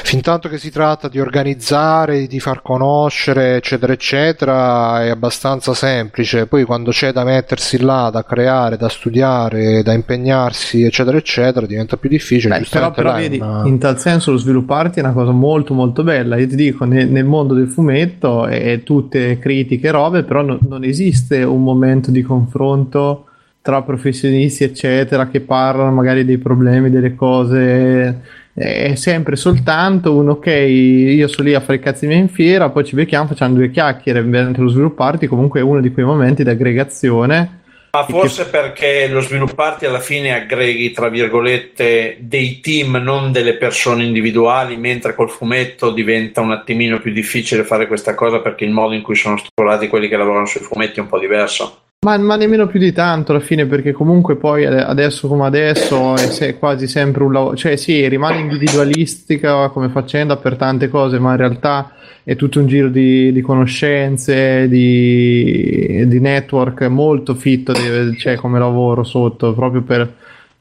[0.03, 6.47] fin tanto che si tratta di organizzare, di far conoscere, eccetera, eccetera, è abbastanza semplice.
[6.47, 11.97] Poi quando c'è da mettersi là, da creare, da studiare, da impegnarsi, eccetera, eccetera, diventa
[11.97, 12.59] più difficile.
[12.59, 13.63] Beh, però, però vedi, una...
[13.65, 16.37] in tal senso lo svilupparti è una cosa molto molto bella.
[16.37, 20.57] Io ti dico, nel, nel mondo del fumetto è tutte critiche e robe, però no,
[20.67, 23.25] non esiste un momento di confronto
[23.61, 28.21] tra professionisti, eccetera, che parlano magari dei problemi, delle cose.
[28.59, 32.69] È sempre soltanto un ok, io sono lì a fare i cazzi miei in fiera,
[32.69, 35.27] poi ci becchiamo, facciamo due chiacchiere mentre lo svilupparti.
[35.27, 37.61] Comunque è uno di quei momenti di aggregazione.
[37.91, 38.49] Ma forse che...
[38.49, 45.15] perché lo svilupparti alla fine aggreghi, tra virgolette, dei team, non delle persone individuali, mentre
[45.15, 49.15] col fumetto diventa un attimino più difficile fare questa cosa perché il modo in cui
[49.15, 51.83] sono strutturati quelli che lavorano sui fumetti è un po' diverso.
[52.01, 56.57] Ma, ma, nemmeno più di tanto alla fine, perché comunque poi adesso come adesso è
[56.57, 61.37] quasi sempre un lavoro, cioè sì, rimane individualistica come faccenda per tante cose, ma in
[61.37, 61.91] realtà
[62.23, 67.73] è tutto un giro di, di conoscenze, di, di, network molto fitto,
[68.17, 70.09] cioè come lavoro sotto, proprio per,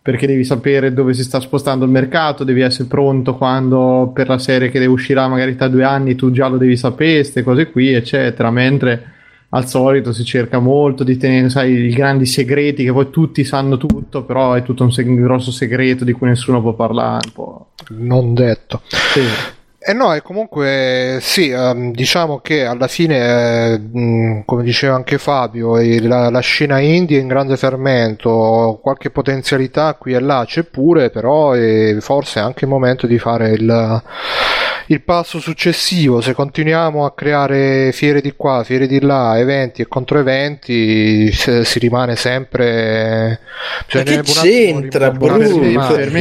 [0.02, 4.38] perché devi sapere dove si sta spostando il mercato, devi essere pronto quando per la
[4.38, 7.92] serie che uscirà magari tra due anni tu già lo devi sapere, queste cose qui,
[7.92, 9.12] eccetera, mentre
[9.50, 13.76] al solito si cerca molto di tenere, sai, i grandi segreti che poi tutti sanno
[13.78, 17.26] tutto, però è tutto un seg- grosso segreto di cui nessuno può parlare.
[17.26, 17.66] Un po'.
[17.90, 18.82] Non detto.
[18.86, 19.56] Sì.
[19.80, 25.18] E eh no, e comunque sì, um, diciamo che alla fine, eh, come diceva anche
[25.18, 30.64] Fabio, la, la, scena indie è in grande fermento, qualche potenzialità qui e là c'è
[30.64, 34.02] pure, però è forse è anche il momento di fare il
[34.90, 39.86] il passo successivo, se continuiamo a creare fiere di qua, fiere di là, eventi e
[39.86, 43.40] contro eventi, si rimane sempre.
[43.86, 45.46] Cioè, che c'entra, Bruno?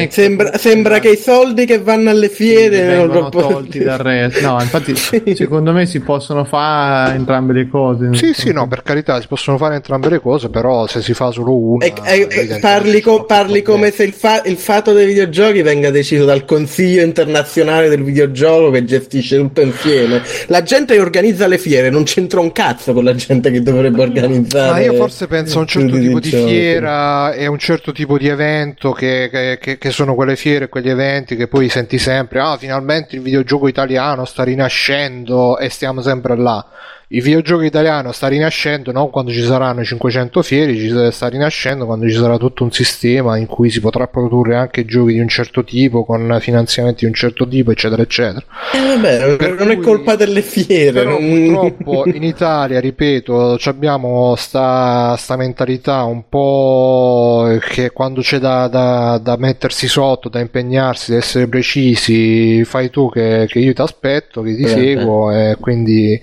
[0.09, 4.45] Sembra, sembra che i soldi che vanno alle fiere vengono tolti dal resto.
[4.45, 4.93] No, infatti,
[5.33, 8.13] secondo me si possono fare entrambe le cose.
[8.15, 11.31] Sì, sì, no, per carità, si possono fare entrambe le cose, però se si fa
[11.31, 11.85] solo una.
[11.85, 16.25] E, e, parli, co- parli come se il, fa- il fatto dei videogiochi venga deciso
[16.25, 20.21] dal Consiglio internazionale del videogioco solo che gestisce tutto insieme.
[20.47, 24.01] La gente che organizza le fiere non c'entra un cazzo con la gente che dovrebbe
[24.01, 24.71] organizzare.
[24.71, 28.17] Ma io forse penso a un certo tipo di fiera e a un certo tipo
[28.17, 32.57] di evento che, che, che, sono quelle fiere, quegli eventi che poi senti sempre, ah
[32.57, 36.65] finalmente il videogioco italiano sta rinascendo e stiamo sempre là
[37.09, 42.05] il videogioco italiano sta rinascendo non quando ci saranno 500 fieri, ci sta rinascendo quando
[42.09, 45.63] ci sarà tutto un sistema in cui si potrà produrre anche giochi di un certo
[45.63, 48.45] tipo con finanziamenti di un certo tipo, eccetera, eccetera.
[48.73, 50.91] Eh, per non cui, è colpa delle fiere.
[50.91, 58.67] Però purtroppo in Italia, ripeto, abbiamo sta, sta mentalità un po' che quando c'è da,
[58.67, 63.81] da, da, mettersi sotto, da impegnarsi, da essere precisi, fai tu che, che io ti
[63.81, 66.21] aspetto, che ti eh, seguo e quindi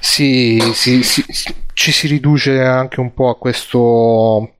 [0.00, 1.24] si, si, si,
[1.74, 4.56] ci si riduce anche un po' a questo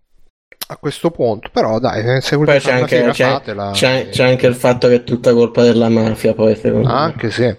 [0.70, 3.40] a questo punto però dai se volete c'è anche, fiera, c'è,
[3.72, 7.32] c'è, c'è anche, il fatto che è tutta colpa della mafia poi secondo anche me.
[7.32, 7.56] sì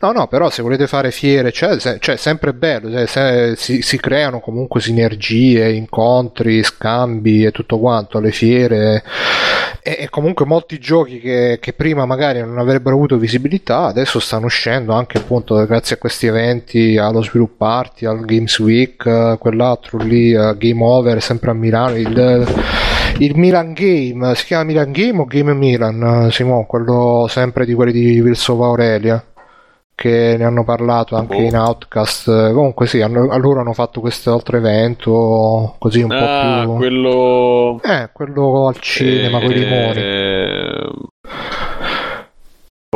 [0.00, 3.82] no no però se volete fare fiere cioè, se, cioè sempre bello cioè, se, si,
[3.82, 9.04] si, creano comunque sinergie incontri scambi e tutto quanto alle fiere
[9.80, 14.46] e, e comunque molti giochi che, che, prima magari non avrebbero avuto visibilità adesso stanno
[14.46, 20.82] uscendo anche appunto grazie a questi eventi allo svilupparti al Games Week quell'altro lì Game
[20.82, 22.37] Over sempre a Milano il,
[23.18, 27.92] il Milan Game si chiama Milan Game o Game Milan Simone quello sempre di quelli
[27.92, 29.22] di Vilsova Aurelia
[29.98, 31.40] che ne hanno parlato anche oh.
[31.40, 32.52] in Outcast.
[32.52, 36.76] Comunque sì, hanno, loro hanno fatto questo altro evento così un ah, po' più...
[36.76, 37.80] quello...
[37.82, 39.42] Eh, quello al cinema, eh...
[39.42, 40.00] con i limoni.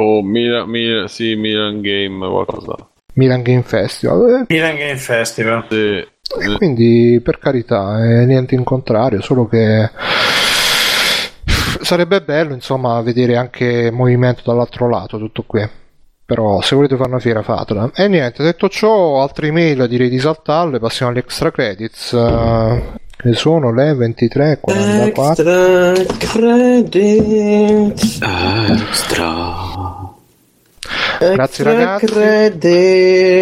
[0.00, 2.76] Oh, Milan, Milan, sì, Milan Game, qualcosa.
[3.14, 4.46] Milan Game Festival.
[4.48, 4.54] Eh.
[4.54, 5.66] Milan Game Festival.
[5.68, 6.06] Sì.
[6.56, 9.90] Quindi, per carità, è niente in contrario, solo che
[11.82, 15.68] sarebbe bello, insomma, vedere anche movimento dall'altro lato, tutto qui.
[16.24, 17.90] Però se volete fare una fiera fatela.
[17.94, 22.12] E niente detto ciò altre email direi di saltarle passiamo agli extra credits.
[22.12, 28.18] Uh, che sono le 23 44 extra credits.
[28.68, 30.10] Extra
[31.18, 32.06] grazie ragazzi.
[32.06, 33.40] credits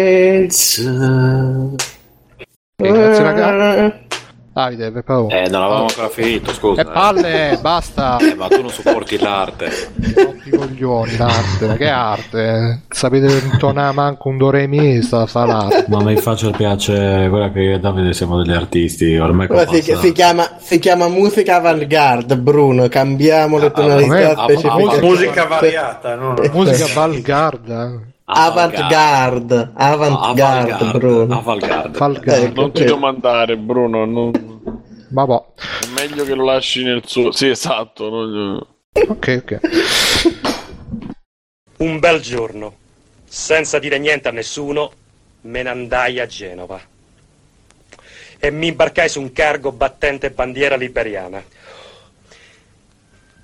[2.89, 4.09] grazie ragazzi
[4.53, 5.45] Davide, per favore.
[5.45, 6.81] Eh, non avevamo ancora finito, scusa.
[6.81, 8.17] E eh, palle, basta.
[8.17, 9.69] Eh, ma tu non supporti l'arte.
[9.95, 11.77] Tutti i coglioni, l'arte.
[11.77, 12.81] Che arte?
[12.89, 15.85] Sapete intonare manco un do re mi, sta, l'arte.
[15.87, 19.95] Ma mi faccia il piacere, guarda che io e Davide siamo degli artisti, ormai si,
[19.95, 25.01] si, chiama, si chiama musica avant-garde, Bruno, cambiamo le ah, tonalità ah, specifiche.
[25.01, 26.35] musica variata, no?
[26.51, 28.10] Musica avant-garde.
[28.33, 31.37] Avant-garde, avant-garde, no, Bruno.
[31.37, 31.97] Avant-garde.
[31.97, 34.05] Ecco, non ti domandare, Bruno.
[34.05, 34.31] Non...
[35.09, 35.43] Vabbè.
[35.55, 37.31] È meglio che lo lasci nel suo.
[37.31, 38.09] Sì, esatto.
[38.09, 38.65] Non...
[38.93, 39.59] Ok, ok.
[41.77, 42.75] Un bel giorno,
[43.25, 44.91] senza dire niente a nessuno,
[45.41, 46.79] me ne andai a Genova.
[48.43, 51.43] e mi imbarcai su un cargo battente bandiera liberiana.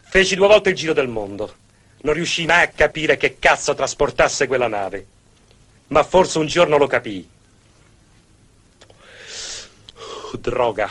[0.02, 1.54] Feci due volte il giro del mondo.
[2.00, 5.06] Non riuscii mai a capire che cazzo trasportasse quella nave.
[5.88, 7.30] Ma forse un giorno lo capii.
[10.40, 10.88] Droga.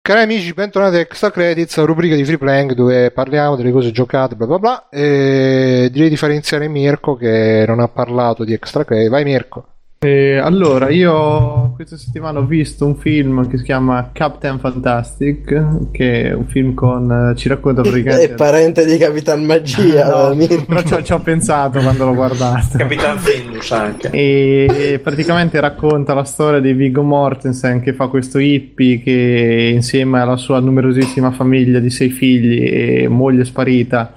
[0.00, 4.34] Cari amici, bentornati a Extra Credits, rubrica di Free Playing dove parliamo delle cose giocate,
[4.36, 4.88] bla bla bla.
[4.88, 9.10] E direi di fare iniziare Mirko che non ha parlato di Extra Credits.
[9.10, 9.77] Vai Mirko.
[10.00, 16.22] Eh, allora, io questa settimana ho visto un film che si chiama Captain Fantastic, che
[16.22, 17.32] è un film con...
[17.36, 18.32] ci racconta praticamente...
[18.32, 20.30] È parente di Capitan Magia.
[20.32, 22.78] no, però ci ho, ci ho, pensato quando l'ho guardato.
[22.78, 24.10] Capitan Venus anche.
[24.12, 30.36] E praticamente racconta la storia di Viggo Mortensen che fa questo hippie che insieme alla
[30.36, 34.12] sua numerosissima famiglia di sei figli e moglie sparita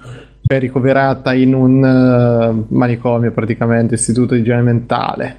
[0.55, 5.37] è ricoverata in un uh, manicomio praticamente, istituto di igiene mentale.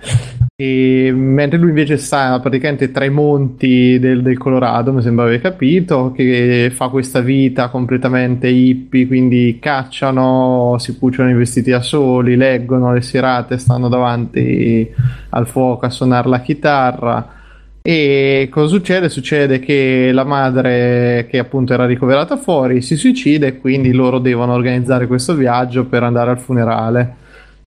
[0.63, 5.41] E, mentre lui invece sta praticamente tra i monti del, del Colorado, mi sembra aver
[5.41, 12.37] capito, che fa questa vita completamente hippie, quindi cacciano, si cuciono i vestiti da soli,
[12.37, 14.89] leggono le serate, stanno davanti
[15.31, 17.41] al fuoco a suonare la chitarra
[17.85, 19.09] e cosa succede?
[19.09, 24.53] Succede che la madre, che appunto era ricoverata fuori, si suicida e quindi loro devono
[24.53, 27.17] organizzare questo viaggio per andare al funerale.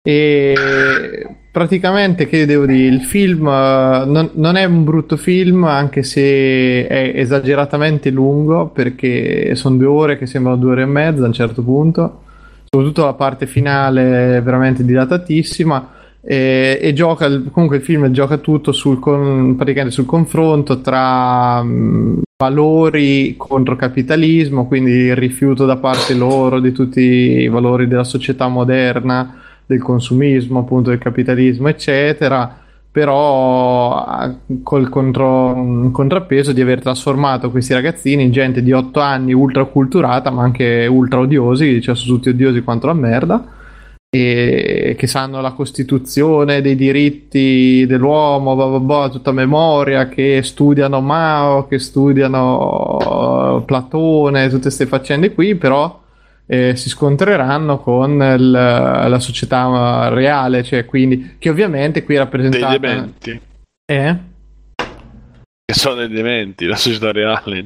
[0.07, 6.03] E praticamente, che devo dire, il film uh, non, non, è un brutto film, anche
[6.03, 11.27] se è esageratamente lungo, perché sono due ore che sembrano due ore e mezza a
[11.27, 12.21] un certo punto.
[12.69, 18.71] Soprattutto la parte finale è veramente dilatatissima e, e, gioca comunque il film gioca tutto
[18.71, 26.15] sul, con, praticamente sul confronto tra mh, valori contro capitalismo quindi il rifiuto da parte
[26.15, 32.59] loro di tutti i valori della società moderna del consumismo appunto del capitalismo eccetera
[32.91, 34.33] però
[34.63, 40.29] col contro, contrappeso di aver trasformato questi ragazzini in gente di 8 anni ultra culturata
[40.31, 43.55] ma anche ultra odiosi cioè sono tutti odiosi quanto la merda
[44.15, 51.01] e che sanno la Costituzione dei diritti dell'uomo, blah blah blah, tutta memoria, che studiano
[51.01, 56.01] Mao, che studiano Platone, tutte queste faccende qui, però
[56.47, 62.77] eh, si scontreranno con il, la società reale, cioè quindi che ovviamente qui è rappresentata...
[62.77, 63.41] Dei dementi.
[63.85, 64.17] Eh?
[65.65, 67.65] Che sono dei dementi, la società reale.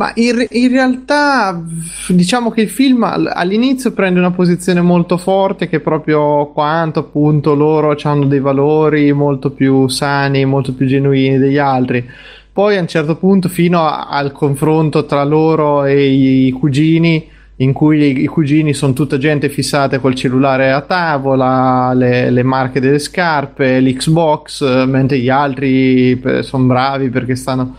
[0.00, 1.62] Ma in, in, realtà
[2.08, 7.94] diciamo che il film all'inizio prende una posizione molto forte che proprio quanto appunto loro
[8.04, 12.08] hanno dei valori molto più sani, molto più genuini degli altri.
[12.50, 17.28] Poi a un certo punto fino a, al confronto tra loro e i, i cugini
[17.60, 22.80] in cui i, cugini sono tutta gente fissata col cellulare a tavola, le, le marche
[22.80, 27.76] delle scarpe, l'Xbox, mentre gli altri sono bravi perché stanno.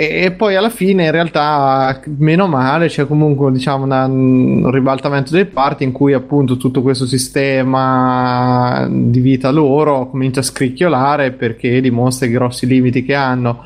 [0.00, 5.44] E poi alla fine in realtà meno male c'è comunque diciamo una, un ribaltamento delle
[5.44, 12.26] parti in cui appunto tutto questo sistema di vita loro comincia a scricchiolare perché dimostra
[12.26, 13.62] i grossi limiti che hanno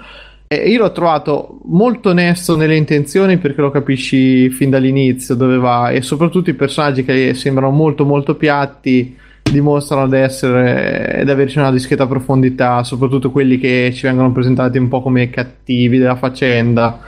[0.62, 5.90] e io l'ho trovato molto onesto nelle intenzioni perché lo capisci fin dall'inizio dove va
[5.90, 9.16] e soprattutto i personaggi che sembrano molto molto piatti
[9.51, 14.89] dimostrano di essere ed averci una discreta profondità, soprattutto quelli che ci vengono presentati un
[14.89, 17.01] po' come cattivi della faccenda.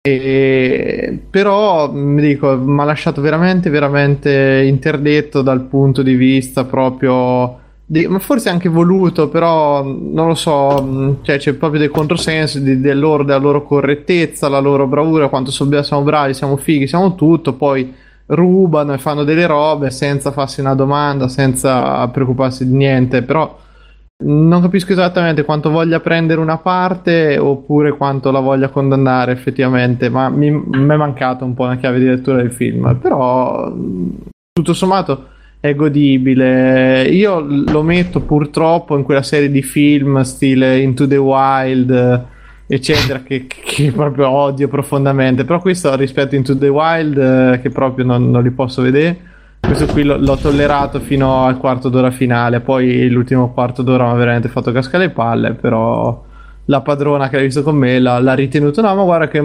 [0.00, 7.66] E, però mi dico, mi ha lasciato veramente, veramente interdetto dal punto di vista proprio.
[7.90, 12.98] Ma forse anche voluto, però non lo so, cioè c'è proprio del controsenso di, del
[12.98, 17.94] loro, della loro correttezza, la loro bravura, quanto siamo bravi, siamo fighi, siamo tutto, poi
[18.26, 23.56] rubano e fanno delle robe senza farsi una domanda, senza preoccuparsi di niente, però
[24.24, 30.28] non capisco esattamente quanto voglia prendere una parte oppure quanto la voglia condannare effettivamente, ma
[30.28, 33.72] mi, mi è mancato un po' una chiave di lettura del film, però
[34.52, 37.02] tutto sommato è godibile.
[37.04, 42.26] Io lo metto purtroppo in quella serie di film stile Into the Wild
[42.68, 45.44] eccetera, che, che, proprio odio profondamente.
[45.44, 49.26] Però questo rispetto a Into the Wild, eh, che proprio non, non, li posso vedere.
[49.60, 52.60] Questo qui l'ho, l'ho, tollerato fino al quarto d'ora finale.
[52.60, 55.54] Poi l'ultimo quarto d'ora mi ha veramente fatto cascare le palle.
[55.54, 56.24] Però
[56.66, 58.82] la padrona che l'ha visto con me l'ha, l'ha ritenuto.
[58.82, 59.42] No, ma guarda che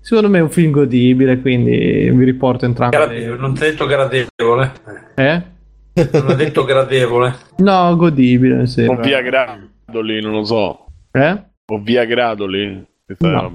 [0.00, 1.40] secondo me è un film godibile.
[1.40, 2.96] Quindi vi riporto entrambi.
[2.96, 4.72] Gradevole, non ti ho detto gradevole.
[5.14, 5.52] Eh?
[5.94, 7.36] Non ho detto gradevole.
[7.58, 8.66] No, godibile.
[8.66, 10.86] Sì, o via Gradoli, non lo so.
[11.12, 11.42] Eh?
[11.66, 12.84] O via Gradoli.
[13.18, 13.52] No.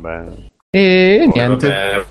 [0.70, 0.80] E,
[1.22, 2.06] e niente.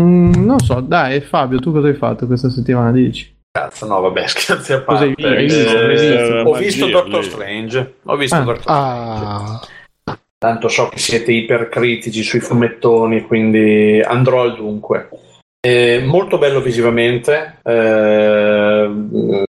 [0.00, 2.92] Mm, non so, dai Fabio, tu cosa hai fatto questa settimana?
[2.92, 3.30] Dici?
[3.50, 5.14] Cazzo, no, vabbè, scherzi a parte.
[5.22, 5.70] Hai visto?
[5.70, 7.94] Eh, ho visto Doctor Strange.
[8.04, 8.40] Ho visto ah.
[8.40, 9.70] Doctor Strange.
[10.04, 10.16] Ah.
[10.38, 15.10] tanto so che siete ipercritici sui fumettoni, quindi andrò al dunque.
[15.64, 17.60] Eh, molto bello visivamente.
[17.62, 18.90] Eh,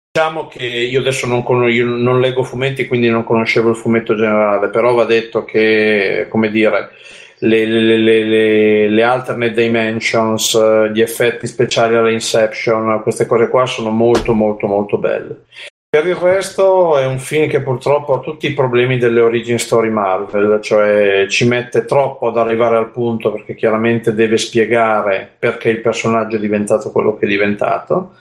[0.09, 4.15] diciamo che io adesso non, con- io non, leggo fumetti, quindi non conoscevo il fumetto
[4.15, 6.91] generale, però va detto che, come dire,
[7.39, 10.57] le, le, le, le alternate dimensions,
[10.93, 15.43] gli effetti speciali alla Inception, queste cose qua sono molto molto molto belle.
[15.89, 19.89] Per il resto è un film che purtroppo ha tutti i problemi delle origin story
[19.89, 25.79] Marvel, cioè ci mette troppo ad arrivare al punto perché chiaramente deve spiegare perché il
[25.79, 28.15] personaggio è diventato quello che è diventato,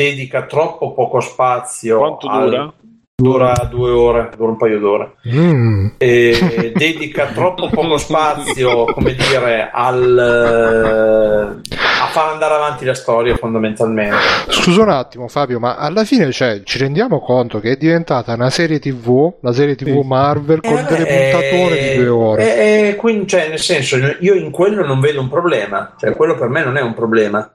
[0.00, 1.98] dedica troppo poco spazio.
[1.98, 2.48] Quanto al...
[2.48, 2.72] dura?
[3.20, 5.14] Dura due ore, dura un paio d'ore.
[5.28, 5.88] Mm.
[5.98, 11.60] E dedica troppo poco spazio, come dire, al,
[11.99, 14.16] a far andare avanti la storia fondamentalmente.
[14.48, 18.50] Scusa un attimo Fabio, ma alla fine cioè, ci rendiamo conto che è diventata una
[18.50, 20.06] serie tv, la serie tv Sì.
[20.06, 22.56] Marvel con Eh, delle vabbè, puntatone di due ore.
[22.56, 26.36] eh, eh, quindi, cioè, nel senso, io in quello non vedo un problema, cioè quello
[26.36, 27.50] per me non è un problema.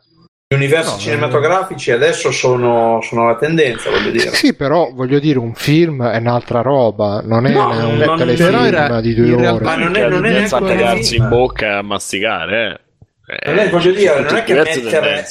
[0.47, 4.31] Gli universi No, cinematografici adesso sono, sono la tendenza, voglio dire.
[4.31, 8.63] Sì, però voglio dire, un film è un'altra roba, non è No, un non- telefilm
[8.63, 9.63] era- di due ore.
[9.63, 11.23] Ma non è, non è a un cagarsi film.
[11.23, 12.79] in bocca e a masticare, eh.
[13.45, 14.53] Non è- voglio dire, non è che
[14.91, 15.25] mettere-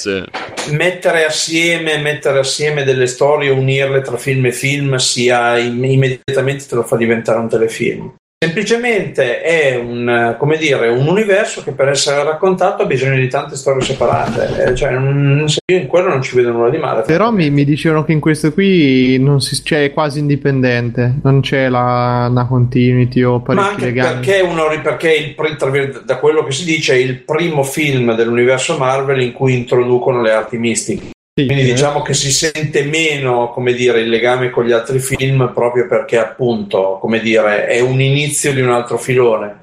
[0.71, 6.75] mettere assieme, mettere assieme delle storie, unirle tra film e film, sia im- immediatamente te
[6.75, 8.15] lo fa diventare un telefilm.
[8.45, 13.57] Semplicemente è un, come dire, un universo che per essere raccontato ha bisogno di tante
[13.57, 14.65] storie separate.
[14.67, 17.03] Eh, cioè, non- io in quello non ci vedo nulla di male.
[17.03, 21.41] Però mi, mi dicevano che in questo qui non si, cioè, è quasi indipendente, non
[21.41, 24.15] c'è la, una continuity o Ma parecchi anche legami.
[24.21, 29.23] perché, uno, perché il, da quello che si dice è il primo film dell'universo Marvel
[29.23, 31.13] in cui introducono le arti mistiche.
[31.37, 31.73] Sì, Quindi eh.
[31.73, 36.17] diciamo che si sente meno, come dire, il legame con gli altri film proprio perché
[36.17, 39.59] appunto, come dire, è un inizio di un altro filone.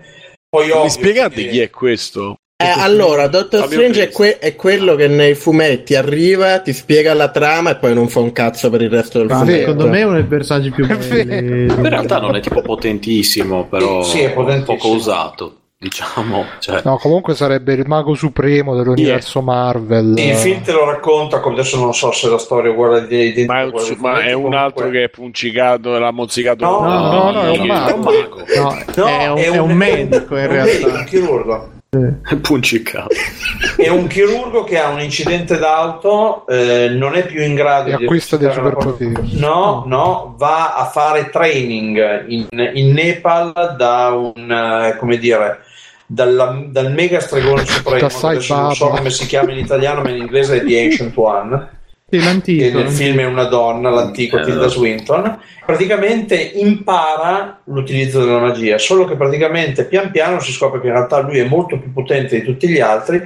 [0.49, 2.35] Poi Mi spiegate che- chi è questo?
[2.61, 7.13] Eh, allora, Doctor Fabio Strange è, que- è quello che nei fumetti arriva, ti spiega
[7.13, 9.59] la trama e poi non fa un cazzo per il resto del Ma fumetto.
[9.61, 11.63] Secondo me è uno dei personaggi più belli.
[11.71, 14.75] In realtà non è tipo potentissimo, però Sì, è potentissimo.
[14.77, 16.45] poco usato, diciamo.
[16.59, 20.13] Cioè, No, comunque sarebbe il mago supremo dell'universo Marvel.
[20.19, 23.33] Il film te lo racconta, come adesso non so se la storia è uguale di,
[23.33, 26.63] di Ma è, un- ma è un altro che è puncicato, l'ha mozzicato.
[26.65, 28.11] No, no, no, è un mago.
[28.55, 30.99] No, No, è, un, è un medico in è un medico, realtà.
[30.99, 31.69] un chirurgo.
[32.41, 33.07] puncicato.
[33.75, 37.97] È un chirurgo che ha un incidente d'auto, eh, non è più in grado E
[37.97, 39.37] di acquista dei superpoteri.
[39.39, 45.59] No, no, va a fare training in, in Nepal da un, eh, come dire,
[46.13, 50.01] dalla- dal mega stregone supremo, che Sai adesso non so come si chiama in italiano,
[50.01, 51.69] ma in inglese è The Ancient One,
[52.09, 52.63] Sì, che l'antico.
[52.63, 52.91] nel l'antico.
[53.03, 59.15] film è una donna, l'antico Eh, Tilda Swinton, praticamente impara l'utilizzo della magia, solo che
[59.15, 62.67] praticamente pian piano si scopre che in realtà lui è molto più potente di tutti
[62.67, 63.21] gli altri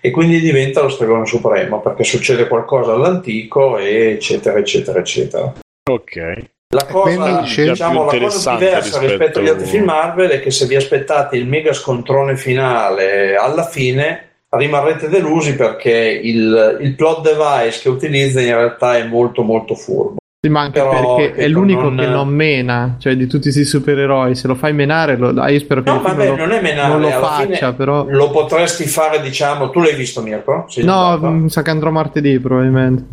[0.00, 5.52] e quindi diventa lo stregone supremo, perché succede qualcosa all'antico, e eccetera, eccetera, eccetera.
[5.90, 6.44] Ok.
[6.74, 9.06] La cosa, diciamo, la cosa diversa rispetto...
[9.06, 13.64] rispetto- agli altri film Marvel è che se vi aspettate il mega scontrone finale alla
[13.64, 19.74] fine rimarrete delusi perché il, il plot device che utilizza in realtà è molto molto
[19.76, 20.16] furbo.
[20.40, 23.64] Sì, ma anche Però, perché è l'unico non- che non mena, cioè di tutti questi
[23.64, 24.34] supereroi.
[24.34, 26.88] Se lo fai menare, lo, ah, io spero che No, vabbè, lo- non è menare,
[26.88, 28.06] non lo faccia, però.
[28.08, 30.66] Lo potresti fare, diciamo, tu l'hai visto Mirko?
[30.68, 33.04] Sei No, mi sa che andrò martedì probabilmente.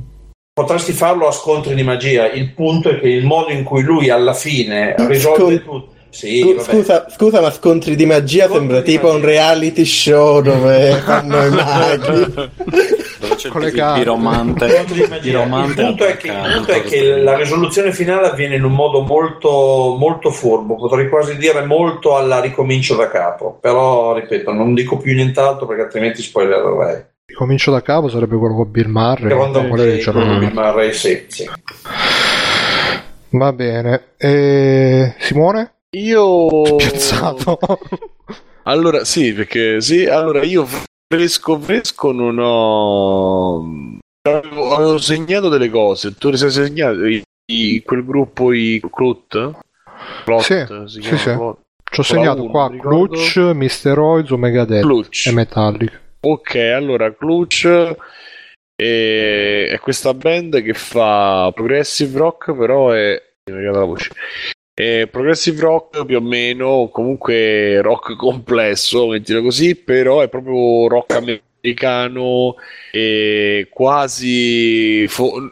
[0.56, 2.30] Potresti farlo a scontri di magia.
[2.32, 5.88] Il punto è che il modo in cui lui alla fine risolve Scon- tutto.
[6.12, 6.56] Sì.
[6.60, 9.18] Scusa, scusa, ma scontri di magia Scontri sembra di tipo magia.
[9.18, 12.34] un reality show dove fanno i maghi.
[12.36, 14.00] Dove c'è Con le il carte.
[14.04, 14.66] piromante.
[14.66, 19.02] Il punto è che, il punto è che la risoluzione finale avviene in un modo
[19.02, 23.58] molto, molto furbo, potrei quasi dire molto alla ricomincio da capo.
[23.60, 27.06] Però, ripeto, non dico più nient'altro perché altrimenti spoilererei.
[27.32, 29.30] Comincio da capo, sarebbe quello con Bill Murray.
[29.30, 31.50] Secondo me, c'era quello di Murray, sì, sì.
[33.30, 34.10] Va bene.
[34.18, 35.16] E...
[35.20, 35.76] Simone?
[35.92, 36.76] Io.
[36.76, 37.58] Piazzato.
[38.66, 40.66] Allora, sì, perché sì, allora io
[41.06, 43.58] fresco fresco non ho.
[44.22, 46.16] Avevo, avevo segnato delle cose.
[46.16, 47.04] Tu le sei segnato?
[47.06, 47.22] I-
[47.52, 49.52] i- quel gruppo, i Clut?
[50.24, 51.62] Plot, Sì, si sì, chiama sì.
[51.92, 52.72] Ci ho segnato qua.
[52.80, 54.00] Clutch, Mr.
[54.00, 55.28] Oiz, Omega Death Clutch.
[55.28, 56.02] e Metallic.
[56.26, 57.68] Ok, allora Clutch
[58.76, 63.22] è, è questa band che fa progressive rock, però è.
[64.74, 71.14] è progressive rock più o meno, comunque rock complesso, mettilo così, però è proprio rock
[71.16, 72.56] americano
[72.92, 75.50] e quasi fo-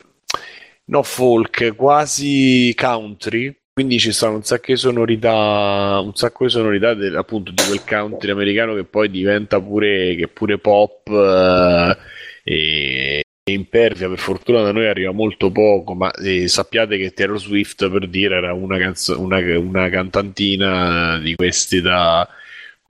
[0.85, 3.55] no folk, quasi country.
[3.73, 7.83] Quindi ci stanno un sacco di sonorità, un sacco di sonorità del, appunto di quel
[7.85, 11.97] country americano che poi diventa pure, pure pop eh,
[12.43, 14.09] e, e impervia.
[14.09, 18.35] Per fortuna da noi arriva molto poco, ma eh, sappiate che Taylor Swift per dire
[18.35, 22.27] era una, canzo- una, una cantantina di questi da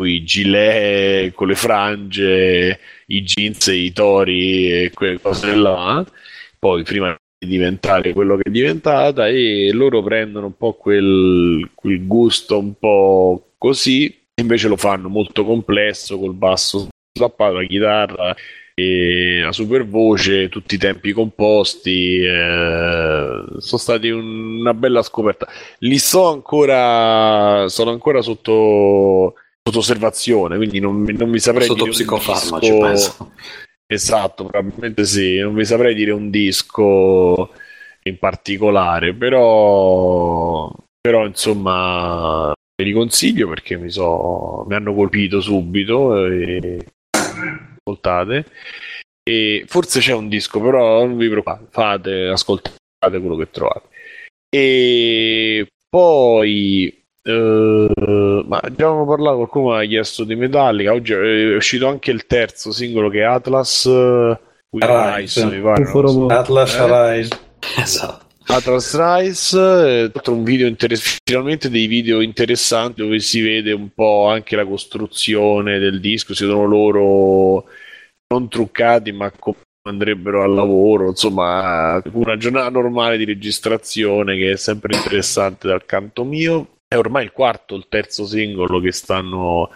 [0.05, 6.05] i gilet con le frange, i jeans e i tori e quelle cose là.
[6.59, 7.15] Poi prima
[7.45, 13.53] diventare quello che è diventata e loro prendono un po' quel, quel gusto un po'
[13.57, 18.35] così invece lo fanno molto complesso col basso slappato, la chitarra
[18.75, 25.47] e la super voce, tutti i tempi composti eh, sono stati un, una bella scoperta.
[25.79, 32.77] Li sto ancora sono ancora sotto, sotto osservazione quindi non, non mi saprei sotto psicofarmaci
[32.77, 33.31] penso
[33.91, 37.51] Esatto, probabilmente sì, non vi saprei dire un disco
[38.03, 46.25] in particolare, però, però insomma ve li consiglio perché mi, so, mi hanno colpito subito
[46.25, 46.85] e
[47.77, 48.45] ascoltate.
[49.23, 53.89] E forse c'è un disco però non vi preoccupate fate ascoltate quello che trovate.
[54.49, 60.91] E poi Uh, ma già avevamo parlato, qualcuno mi ha chiesto di Metallica.
[60.91, 63.85] Oggi è uscito anche il terzo singolo che è Atlas.
[63.85, 64.35] Uh,
[64.73, 66.27] Rise, mi pare, so.
[66.27, 67.15] Atlas eh?
[67.17, 67.39] Rise.
[67.77, 68.25] Esatto.
[68.45, 74.27] Atlas Rise, eh, un video interess- finalmente dei video interessanti dove si vede un po'
[74.27, 77.65] anche la costruzione del disco, si vedono loro
[78.33, 79.57] non truccati ma come
[79.87, 86.23] andrebbero al lavoro, insomma una giornata normale di registrazione che è sempre interessante dal canto
[86.23, 89.69] mio è ormai il quarto, il terzo singolo che stanno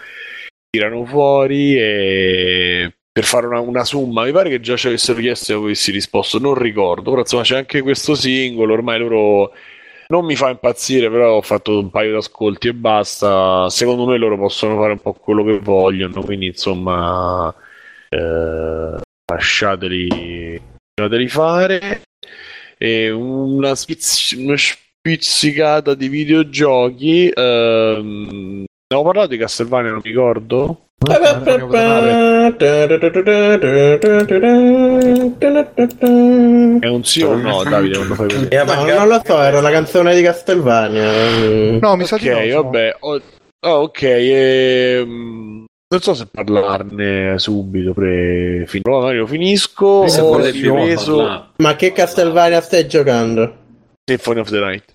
[0.69, 5.53] tirano fuori e per fare una, una somma, mi pare che già ci avessero chiesto
[5.53, 9.53] e avessi risposto, non ricordo, però insomma c'è anche questo singolo, ormai loro
[10.07, 13.69] non mi fa impazzire, però ho fatto un paio di ascolti e basta.
[13.69, 17.53] Secondo me loro possono fare un po' quello che vogliono, quindi insomma
[18.09, 18.97] eh,
[19.31, 20.61] lasciateli,
[20.95, 22.01] lasciateli fare.
[22.77, 24.57] E una, spiz- una
[25.05, 27.29] pizzicata di videogiochi.
[27.31, 30.79] Ehm, abbiamo parlato di Castlevania, non mi ricordo.
[36.79, 37.97] È un sì o no, Davide?
[37.97, 38.47] Quando fai così?
[38.51, 41.77] No, non lo so, era la canzone di Castlevania.
[41.79, 42.63] No, mi sa di Ok, no.
[42.63, 42.95] vabbè.
[43.01, 43.21] Oh,
[43.67, 47.93] oh, ok, ehm, non so se parlarne subito.
[47.93, 48.63] Pre...
[48.65, 50.07] fin- Magari lo finisco.
[50.07, 51.43] Se ripreso parlare.
[51.57, 53.57] Ma che Castlevania stai giocando?
[54.03, 54.94] Symphony of the Night.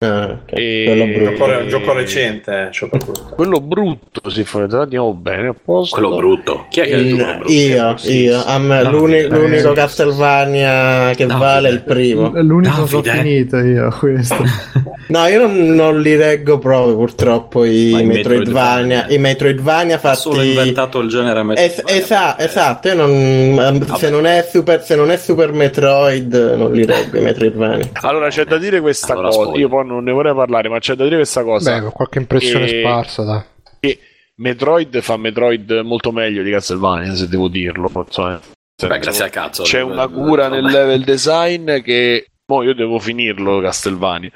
[0.00, 0.52] Ah, ok.
[0.52, 1.34] E- Quello Un brutto.
[1.46, 3.30] gioco, un gioco recente, eh, soprattutto.
[3.34, 5.48] Quello brutto, the Night, andiamo bene.
[5.48, 5.96] A posto.
[5.98, 6.66] Quello brutto.
[6.70, 7.52] Chi è che detto quello brutto?
[7.52, 8.16] Io, Sì.
[8.22, 9.74] io, a me Davide, l'uni- l'unico eh.
[9.74, 12.30] Castlevania che vale è il primo.
[12.32, 14.36] L'unico che ho finito io, questo.
[15.08, 19.06] No, io non, non li reggo proprio purtroppo i, i Metroidvania.
[19.08, 20.18] I Metroidvania Ha fatti.
[20.18, 22.02] solo inventato il genere Es- Metroidvania.
[22.02, 26.84] esa- esatto, io non, se, non è super, se non è Super Metroid non li
[26.84, 27.88] reggo i Metroidvania.
[28.02, 29.38] Allora c'è da dire questa Allora, cosa.
[29.44, 29.60] spoiler.
[29.62, 31.80] Io poi non ne vorrei parlare, ma c'è da dire questa cosa.
[31.80, 33.42] Beh, qualche impressione E- sparsa, dai.
[33.80, 33.98] che
[34.36, 37.90] Metroid fa Metroid molto meglio di Castlevania, se devo dirlo.
[38.08, 38.40] Senso,
[38.86, 39.62] Beh, grazie al cazzo.
[39.64, 44.30] C'è una cura nel level design che mo io devo finirlo Castlevania.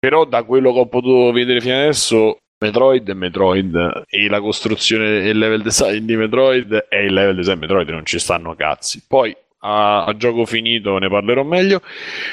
[0.00, 5.20] Però da quello che ho potuto vedere fino adesso Metroid è Metroid e la costruzione
[5.22, 9.04] e il level design di Metroid è il level design Metroid, non ci stanno cazzi.
[9.06, 11.80] Poi a, a gioco finito ne parlerò meglio.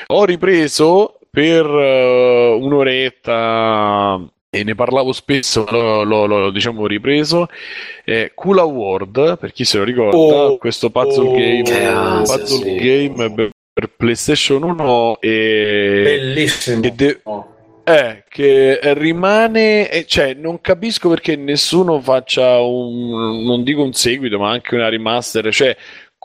[0.08, 7.48] Ho ripreso per eh, un'oretta e ne parlavo spesso, l'ho, l'ho- l'ho, diciamo ripreso.
[8.06, 12.64] Eh, Kula World, per chi se lo ricorda, Oh, questo puzzle oh, game, ansia, puzzle
[12.64, 12.76] sì.
[12.76, 16.80] game per, per PlayStation 1 e Bellissimo.
[16.80, 17.20] che de-
[17.88, 24.40] eh, che rimane, eh, cioè non capisco perché nessuno faccia un, non dico un seguito,
[24.40, 25.76] ma anche una remaster, cioè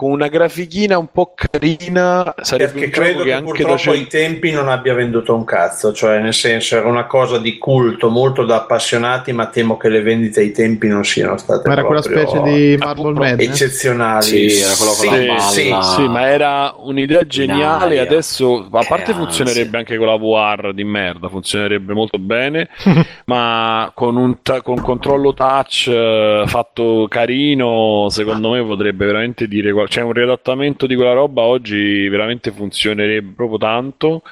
[0.00, 3.52] con una grafichina un po' carina sarebbe Perché un credo gioco che che anche da
[3.68, 7.36] purtroppo cel- ai tempi non abbia venduto un cazzo, cioè nel senso era una cosa
[7.36, 11.68] di culto, molto da appassionati, ma temo che le vendite ai tempi non siano state
[11.68, 13.48] Ma era quella specie di Marble Madness.
[13.50, 14.48] eccezionali.
[14.48, 17.84] Sì, era quello con la Sì, sì, sì, ma era un'idea geniale.
[17.98, 18.02] aria.
[18.04, 19.14] Adesso, a Che parte, ansia.
[19.14, 22.70] funzionerebbe anche con la VR di merda, funzionerebbe molto bene.
[23.26, 29.72] ma con un ta- con controllo touch eh, fatto carino, secondo me potrebbe veramente dire.
[29.74, 34.22] qual- C'è un riadattamento di quella roba oggi veramente funzionerebbe proprio tanto.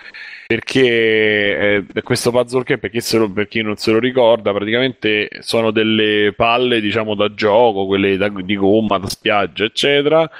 [0.47, 5.28] Perché eh, questo puzzle che per chi, lo- per chi non se lo ricorda, praticamente
[5.41, 10.31] sono delle palle, diciamo, da gioco, quelle da- di gomma, da spiaggia, eccetera,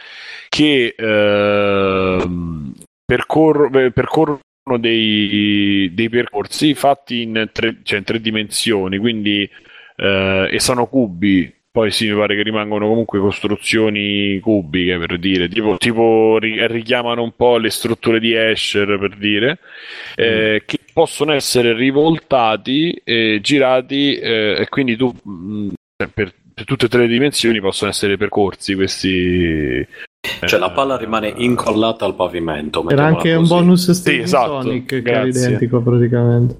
[0.49, 0.95] che
[3.05, 4.39] percorro- eh, percorrono
[4.79, 9.51] dei, dei percorsi fatti in tre, cioè in tre dimensioni, quindi
[9.97, 11.53] eh, e sono cubi.
[11.71, 17.23] Poi sì, mi pare che rimangono comunque costruzioni cubiche per dire, tipo, tipo ri- richiamano
[17.23, 19.59] un po' le strutture di Escher per dire,
[20.17, 26.87] eh, che possono essere rivoltati e girati eh, e quindi tu mh, per, per tutte
[26.87, 29.87] e tre le dimensioni possono essere percorsi questi
[30.47, 32.89] Cioè la palla rimane incollata al pavimento.
[32.89, 33.53] Era anche un così.
[33.55, 35.21] bonus Steam esatto, Sonic che grazie.
[35.41, 36.57] era identico praticamente.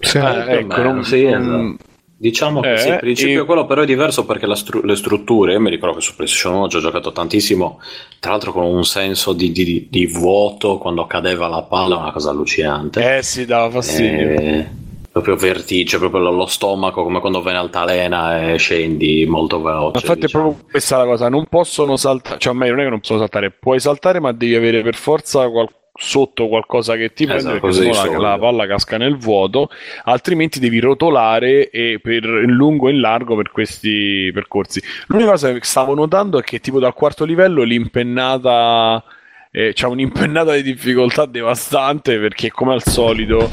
[0.00, 0.16] Sì.
[0.18, 1.90] Eh, Più o ecco, non- sì, non- esatto.
[2.22, 4.94] Diciamo che Eh, sì, il principio e- è quello, però è diverso perché stru- le
[4.94, 7.80] strutture, io mi ricordo che su PlayStation 1 ho già giocato tantissimo,
[8.20, 12.30] tra l'altro con un senso di, di- di vuoto quando cadeva la palla, una cosa
[12.30, 13.16] allucinante.
[13.16, 14.28] Eh sì, dava fastidio.
[14.38, 14.66] Eh,
[15.10, 19.98] proprio vertigine, proprio lo, stomaco, come quando vai in altalena e scendi molto veloce.
[19.98, 20.44] Infatti è diciamo.
[20.44, 23.50] proprio questa la cosa, non possono saltare, cioè meglio non è che non possono saltare,
[23.50, 27.88] puoi saltare ma devi avere per forza qual- sotto qualcosa che ti prende Esatto, perché
[27.88, 29.68] così sennò la, la palla casca nel vuoto,
[30.04, 34.82] altrimenti devi rotolare e per in lungo e in largo per questi percorsi.
[35.06, 39.02] L'unica cosa che stavo notando è che tipo dal quarto livello l'impennata
[39.50, 43.48] eh, c'è un'impennata di difficoltà devastante perché come al solito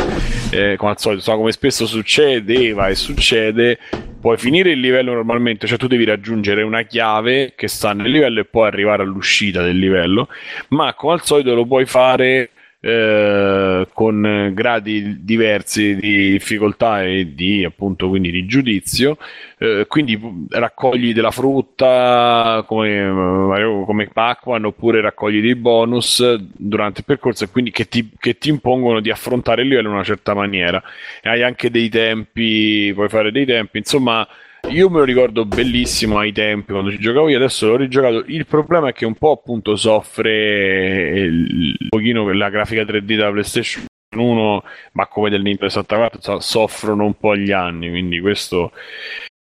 [0.52, 3.78] eh, come al solito, insomma, come spesso succedeva e succede,
[4.20, 8.42] puoi finire il livello normalmente, cioè tu devi raggiungere una chiave che sta nel livello
[8.42, 10.28] e poi arrivare all'uscita del livello,
[10.70, 17.66] ma come al solito lo puoi fare eh, con gradi diversi di difficoltà e di
[17.66, 19.18] appunto quindi di giudizio.
[19.58, 27.48] Eh, quindi raccogli della frutta come, come Pac-Man oppure raccogli dei bonus durante il percorso
[27.50, 30.82] quindi che ti, che ti impongono di affrontare il livello in una certa maniera.
[31.22, 34.28] E hai anche dei tempi puoi fare dei tempi insomma
[34.68, 38.24] io me lo ricordo bellissimo ai tempi quando ci giocavo io, adesso l'ho rigiocato.
[38.28, 43.32] Il problema è che un po' appunto soffre il, un pochino la grafica 3D della
[43.32, 44.64] PlayStation 1,
[44.94, 48.72] ma come del Nintendo 64 so- soffrono un po' gli anni, quindi questo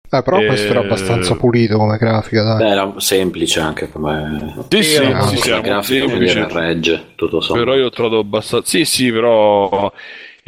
[0.08, 2.56] Eh, però Eh, questo era abbastanza pulito come grafica, dai.
[2.58, 6.46] Beh, era semplice anche come Sì, sì, era sì, sì, molto grafica semplice.
[6.48, 7.64] regge, tutto sommato.
[7.64, 8.66] Però io ho trovato abbastanza.
[8.68, 9.92] Sì, sì, però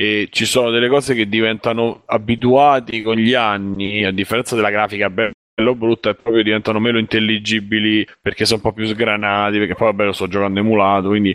[0.01, 5.11] eh, ci sono delle cose che diventano abituati con gli anni, a differenza della grafica
[5.11, 5.33] bella
[5.71, 9.59] o brutta, e proprio diventano meno intelligibili perché sono un po' più sgranati.
[9.59, 11.31] Perché poi, vabbè, lo sto giocando emulato, quindi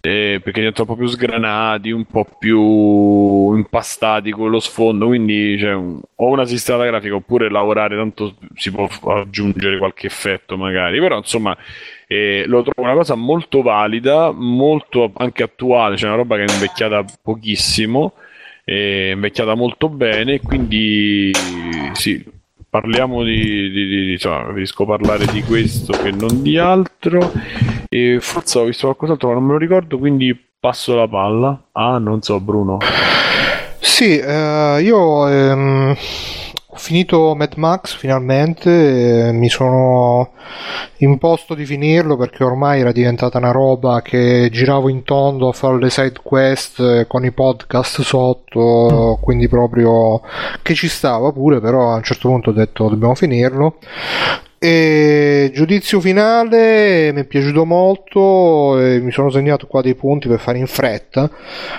[0.00, 5.06] eh, perché diventano un po' più sgranati, un po' più impastati con lo sfondo.
[5.06, 10.56] Quindi cioè, un- o una sistemata grafica oppure lavorare, tanto si può aggiungere qualche effetto
[10.56, 11.00] magari.
[11.00, 11.56] Però insomma.
[12.06, 16.52] E lo trovo una cosa molto valida, molto anche attuale, cioè una roba che è
[16.52, 18.12] invecchiata pochissimo,
[18.64, 21.32] è invecchiata molto bene, quindi
[21.92, 22.24] sì,
[22.68, 27.32] parliamo di, di, di- insomma, preferisco parlare di questo che non di altro.
[27.88, 31.68] E forse ho visto qualcos'altro, ma non me lo ricordo, quindi passo la palla.
[31.72, 32.78] Ah, non so, Bruno.
[33.80, 35.96] Sì, eh, io ehm,
[36.76, 40.32] ho finito Mad Max finalmente, mi sono
[40.98, 45.78] imposto di finirlo perché ormai era diventata una roba che giravo in tondo a fare
[45.78, 50.20] le side quest eh, con i podcast sotto, quindi proprio
[50.60, 53.78] che ci stava pure, però a un certo punto ho detto dobbiamo finirlo.
[54.58, 60.40] E giudizio finale mi è piaciuto molto e mi sono segnato qua dei punti per
[60.40, 61.24] fare in fretta.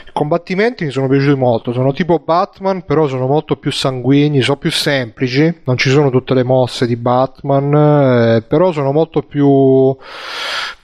[0.06, 4.58] I combattimenti mi sono piaciuti molto, sono tipo Batman, però sono molto più sanguigni, sono
[4.58, 9.96] più semplici, non ci sono tutte le mosse di Batman, eh, però sono molto più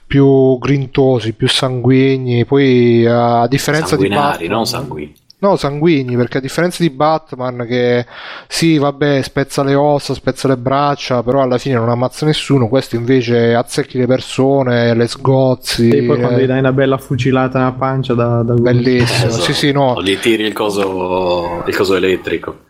[0.06, 5.14] più grintosi, più sanguigni, poi a differenza di Batman, non sanguigni.
[5.44, 8.06] No, sanguigni, perché a differenza di Batman che
[8.48, 12.96] sì, vabbè, spezza le ossa, spezza le braccia, però alla fine non ammazza nessuno, questo
[12.96, 15.90] invece azzecchi le persone, le sgozzi.
[15.90, 19.42] E poi quando eh, gli dai una bella fucilata nella pancia da, da Bellissimo, Esatto.
[19.42, 19.92] sì, sì, no.
[19.92, 22.60] O gli tiri il coso, il coso elettrico.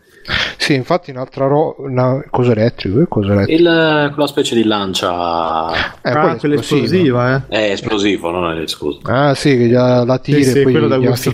[0.57, 2.23] Sì, infatti un'altra roba...
[2.31, 2.97] Cosa elettrico?
[2.97, 3.61] Che cosa elettrico?
[3.61, 5.71] Il, quella specie di lancia
[6.01, 7.35] Eh, Ah, quella esplosiva.
[7.35, 7.41] eh.
[7.47, 8.99] è esplosivo, non è scusa.
[9.03, 11.29] Ah sì, che già la tiri Sì, sì, e poi quello da gli gusto.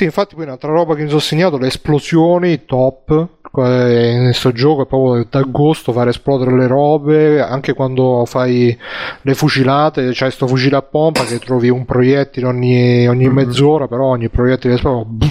[0.00, 3.10] Sì, infatti poi un'altra roba che mi sono segnato, le esplosioni top.
[3.54, 8.74] Eh, In questo gioco è proprio da gusto fare esplodere le robe, anche quando fai
[9.20, 13.34] le fucilate, c'è sto fucile a pompa che trovi un proiettile ogni, ogni Mhm.
[13.34, 15.26] mezz'ora, però ogni proiettile esplode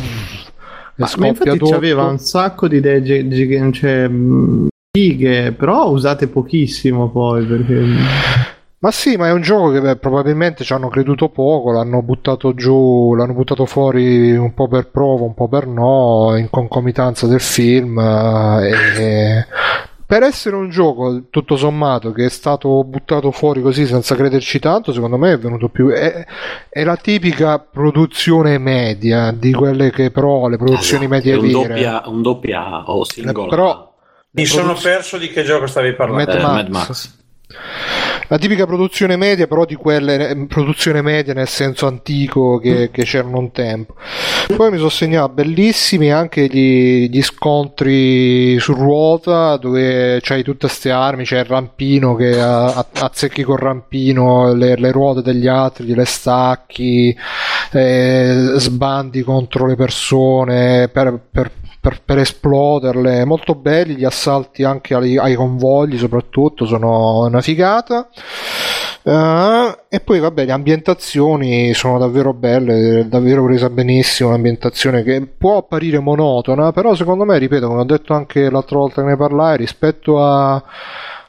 [0.97, 6.27] Ma, ma infatti c'aveva un sacco di idee gi- gi- cioè, mh, fighe, però usate
[6.27, 7.85] pochissimo poi perché
[8.81, 12.53] Ma sì, ma è un gioco che beh, probabilmente ci hanno creduto poco, l'hanno buttato
[12.53, 17.41] giù, l'hanno buttato fuori un po' per prova, un po' per no, in concomitanza del
[17.41, 17.99] film.
[17.99, 19.45] eh, e
[20.05, 24.91] per essere un gioco tutto sommato che è stato buttato fuori così senza crederci tanto,
[24.93, 25.89] secondo me è venuto più.
[25.89, 26.25] È,
[26.69, 31.67] è la tipica produzione media di quelle che però le produzioni Esatto, medie un vere.
[31.73, 33.49] doppia, un doppia o singolo.
[33.49, 33.93] Però
[34.31, 36.31] Mi sono perso di che gioco stavi parlando.
[36.31, 36.53] Mad Eh, Max.
[36.55, 37.17] Mad Max.
[38.31, 43.03] La tipica produzione media, però di quelle eh, produzione media nel senso antico che, che
[43.03, 43.95] c'erano un tempo.
[44.55, 50.91] Poi mi sono segnato bellissimi anche gli, gli scontri su ruota dove c'hai tutte queste
[50.91, 57.15] armi, c'è il rampino che azzecchi col rampino le, le ruote degli altri, le stacchi,
[57.71, 63.25] eh, sbandi contro le persone per, per- per- per esploderle.
[63.25, 68.09] Molto belli gli assalti anche ai, ai convogli, soprattutto sono una figata.
[69.01, 74.29] Eh, e poi vabbè, le ambientazioni sono davvero belle, davvero presa benissimo.
[74.29, 79.01] Un'ambientazione che può apparire monotona, però secondo me, ripeto, come ho detto anche l'altra volta
[79.01, 80.61] che ne parlai, rispetto a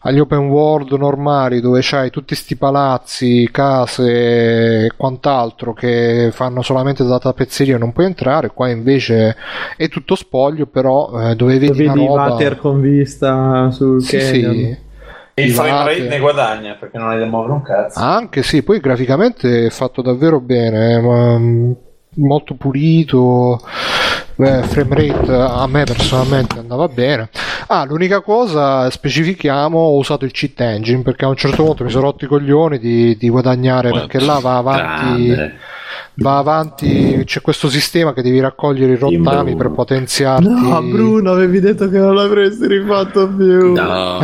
[0.02, 7.04] agli open world normali dove c'hai tutti sti palazzi, case e quant'altro che fanno solamente
[7.04, 9.36] da tappezzeria e non puoi entrare, qua invece
[9.76, 12.30] è tutto spoglio, però eh, dove vedi, Vedi una roba...
[12.30, 14.54] water con vista sul Sì, canyon.
[14.54, 14.88] sì.
[15.34, 17.98] Il I frame rate ne guadagna perché non hai da muovere un cazzo.
[18.00, 21.72] Anche sì, poi graficamente è fatto davvero bene, ma, mm,
[22.16, 23.60] molto pulito.
[24.36, 27.28] eh, frame rate a me personalmente andava bene.
[27.66, 31.90] Ah, l'unica cosa, specifichiamo, ho usato il cheat engine perché a un certo punto mi
[31.90, 35.26] sono rotto i coglioni di, di guadagnare perché là va avanti.
[35.26, 35.58] Grande.
[36.20, 40.46] Va avanti, c'è questo sistema che devi raccogliere i rottami per potenziarti.
[40.46, 43.72] No, Bruno, avevi detto che non l'avresti rifatto più.
[43.72, 44.18] No,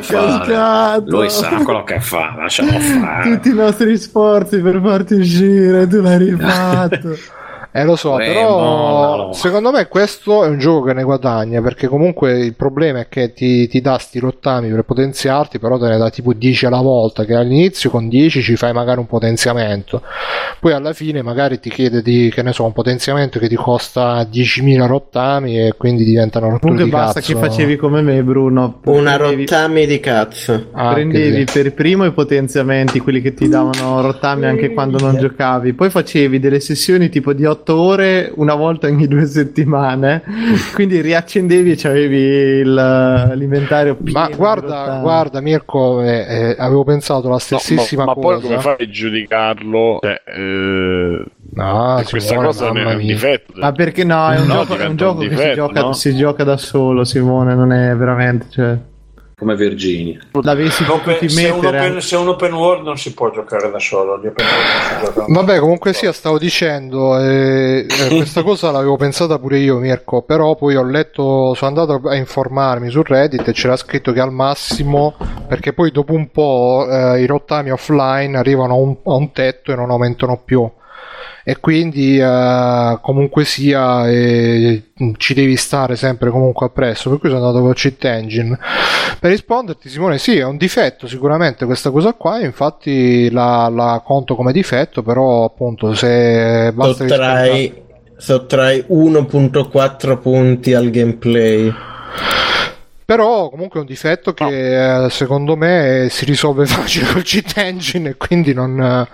[0.00, 1.10] cascato.
[1.10, 3.32] Lui sa quello che fa, lasciamo fare.
[3.32, 7.16] Tutti i nostri sforzi per farti uscire, tu l'hai rifatto.
[7.72, 9.32] Eh lo so, Eh, però mollalo.
[9.32, 13.32] secondo me questo è un gioco che ne guadagna perché comunque il problema è che
[13.32, 17.24] ti, ti dà sti rottami per potenziarti, però te ne dà tipo 10 alla volta,
[17.24, 20.02] che all'inizio con 10 ci fai magari un potenziamento,
[20.58, 24.20] poi alla fine magari ti chiede di, che ne so, un potenziamento che ti costa
[24.22, 27.32] 10.000 rottami e quindi diventano rotture Comunque di basta cazzo.
[27.34, 28.80] che facevi come me, Bruno.
[28.86, 30.52] Una Prendevi- rottami di cazzo.
[30.72, 35.72] Anche Prendevi per primo i potenziamenti, quelli che ti davano rottami anche quando non giocavi,
[35.72, 40.22] poi facevi delle sessioni tipo di 8 ore una volta ogni due settimane,
[40.74, 47.26] quindi riaccendevi e c'avevi il- l'inventario pieno Ma guarda, guarda Mirko, eh, eh, avevo pensato
[47.28, 48.46] la No, stessissima ma, ma poi cosa.
[48.46, 49.98] come fai a giudicarlo?
[50.02, 53.12] Cioè, eh, No, che questa Simone, cosa non è un mia.
[53.14, 53.52] difetto.
[53.56, 54.30] Ma perché no?
[54.30, 55.92] È un No, gioco, è un gioco un che si difetto, gioca, no?
[55.92, 58.46] si gioca da solo, Simone, non è veramente...
[58.50, 58.78] Cioè,
[59.40, 60.20] Come Virginia.
[60.42, 61.78] l'avessi Un open- potuti se, un mettere...
[61.78, 64.18] open, se un open world non si può giocare da solo.
[64.18, 65.26] Gli open world non si giocano.
[65.32, 70.56] Vabbè, comunque sia, stavo dicendo, eh, eh, questa cosa l'avevo pensata pure io, Mirko, però
[70.56, 75.14] poi ho letto, sono andato a informarmi su Reddit e c'era scritto che al massimo,
[75.48, 79.72] perché poi dopo un po' eh, i rottami offline arrivano a un, a un tetto
[79.72, 80.70] e non aumentano più.
[81.42, 87.46] E quindi eh, comunque sia eh, ci devi stare sempre comunque appresso, per cui sono
[87.46, 88.58] andato con Cheat Engine.
[89.18, 94.34] Per risponderti Simone, sì, è un difetto sicuramente questa cosa qua, infatti la, la conto
[94.34, 97.82] come difetto, però appunto se basta Sottrai,
[98.16, 101.72] sottrai 1.4 punti al gameplay.
[103.04, 108.10] Però comunque è un difetto che eh, secondo me si risolve facile col cheat engine
[108.10, 109.06] e quindi non...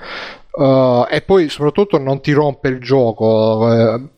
[0.59, 3.25] eh, e poi soprattutto non ti rompe il gioco.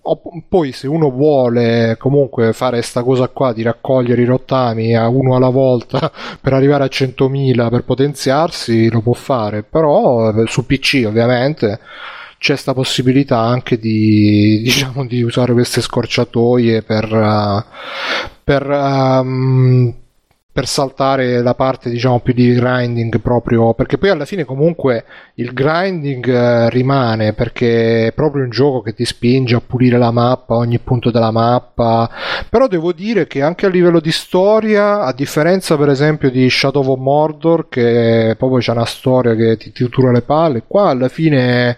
[0.03, 5.09] o- poi se uno vuole comunque fare sta cosa qua di raccogliere i rottami a
[5.09, 6.11] uno alla volta
[6.41, 9.63] per arrivare a 100.000 per potenziarsi, lo può fare.
[9.63, 11.79] Però eh, su PC ovviamente
[12.39, 17.65] c'è sta possibilità anche di, diciamo, di usare queste scorciatoie per, eh,
[18.45, 19.95] per, ehm,
[20.59, 25.05] per saltare la parte diciamo più di grinding proprio perché poi alla fine comunque
[25.35, 30.11] il grinding eh, rimane perché è proprio un gioco che ti spinge a pulire la
[30.11, 32.11] mappa ogni punto della mappa.
[32.51, 36.85] Però devo dire che anche a livello di storia a differenza per esempio di Shadow
[36.91, 41.09] of Mordor che proprio c'è una storia che ti, ti tura le palle qua alla
[41.09, 41.77] fine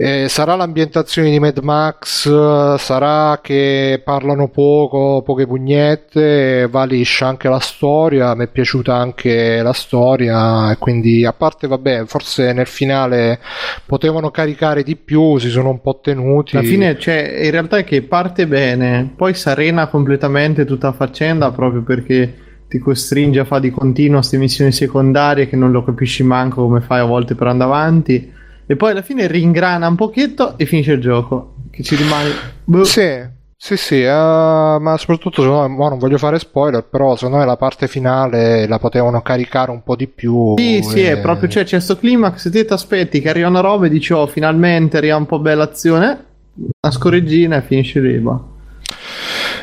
[0.00, 7.26] eh, sarà l'ambientazione di Mad Max, eh, sarà che parlano poco, poche pugnette, va liscia
[7.26, 12.68] anche la storia, mi è piaciuta anche la storia, quindi a parte vabbè, forse nel
[12.68, 13.40] finale
[13.86, 16.56] potevano caricare di più, si sono un po' tenuti.
[16.56, 20.92] Alla fine, cioè, in realtà è che parte bene, poi si arena completamente tutta la
[20.92, 22.34] faccenda proprio perché
[22.68, 26.82] ti costringe a fare di continuo queste missioni secondarie che non lo capisci manco come
[26.82, 28.36] fai a volte per andare avanti.
[28.70, 31.54] E poi alla fine ringrana un pochetto e finisce il gioco.
[31.70, 32.28] Che ci rimane.
[32.64, 32.84] boh.
[32.84, 37.38] Sì, Sì, sì, eh, ma soprattutto secondo me, mo non voglio fare spoiler, però secondo
[37.38, 40.54] me la parte finale la potevano caricare un po' di più.
[40.58, 43.86] Sì, sì, e- è proprio, cioè, c'è questo climax, te ti aspetti che arrivano robe
[43.86, 46.24] e dici, oh, finalmente arriva un po' bella azione,
[46.54, 48.38] una scorreggina e finisce lì, va.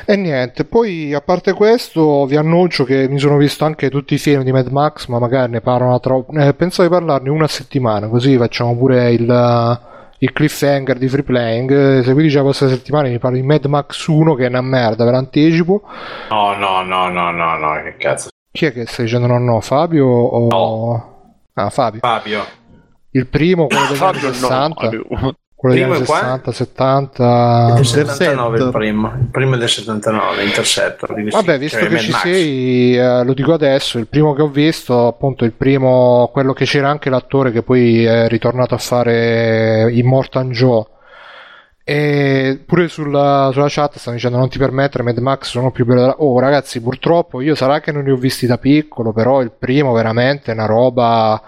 [0.08, 4.18] E niente, poi a parte questo vi annuncio che mi sono visto anche tutti i
[4.20, 6.32] film di Mad Max, ma magari ne parlano troppo.
[6.34, 9.80] Eh, penso di parlarne una settimana, così facciamo pure il,
[10.20, 11.72] il cliffhanger di free playing.
[11.72, 14.50] Eh, Se quindi già la prossima settimana mi parlo di Mad Max 1 che è
[14.50, 15.82] una merda, ve l'anticipo.
[16.30, 18.30] No, no, no, no, no, no, che cazzo.
[18.52, 19.60] Chi è che stai dicendo no no?
[19.60, 21.14] Fabio o...
[21.54, 22.02] Ah, Fabio.
[22.02, 22.44] Fabio.
[23.10, 24.82] Il primo, quello anni Fabio, no, 60.
[24.82, 25.06] Fabio.
[25.66, 26.18] Quello degli Primo anni è qua?
[26.18, 27.66] 60, 70.
[27.66, 28.10] Del Intercept.
[28.12, 29.14] 79 il primo.
[29.20, 31.24] Il primo è del 79, Interceptor.
[31.30, 32.22] Vabbè, visto cioè che ci Max.
[32.22, 36.66] sei, eh, lo dico adesso, il primo che ho visto, appunto il primo, quello che
[36.66, 40.86] c'era anche l'attore che poi è ritornato a fare Immortan Joe.
[41.88, 46.00] E pure sulla, sulla chat stanno dicendo non ti permettere, Mad Max sono più bello.
[46.02, 49.52] della-" Oh ragazzi, purtroppo io sarà che non li ho visti da piccolo, però il
[49.58, 51.40] primo veramente è una roba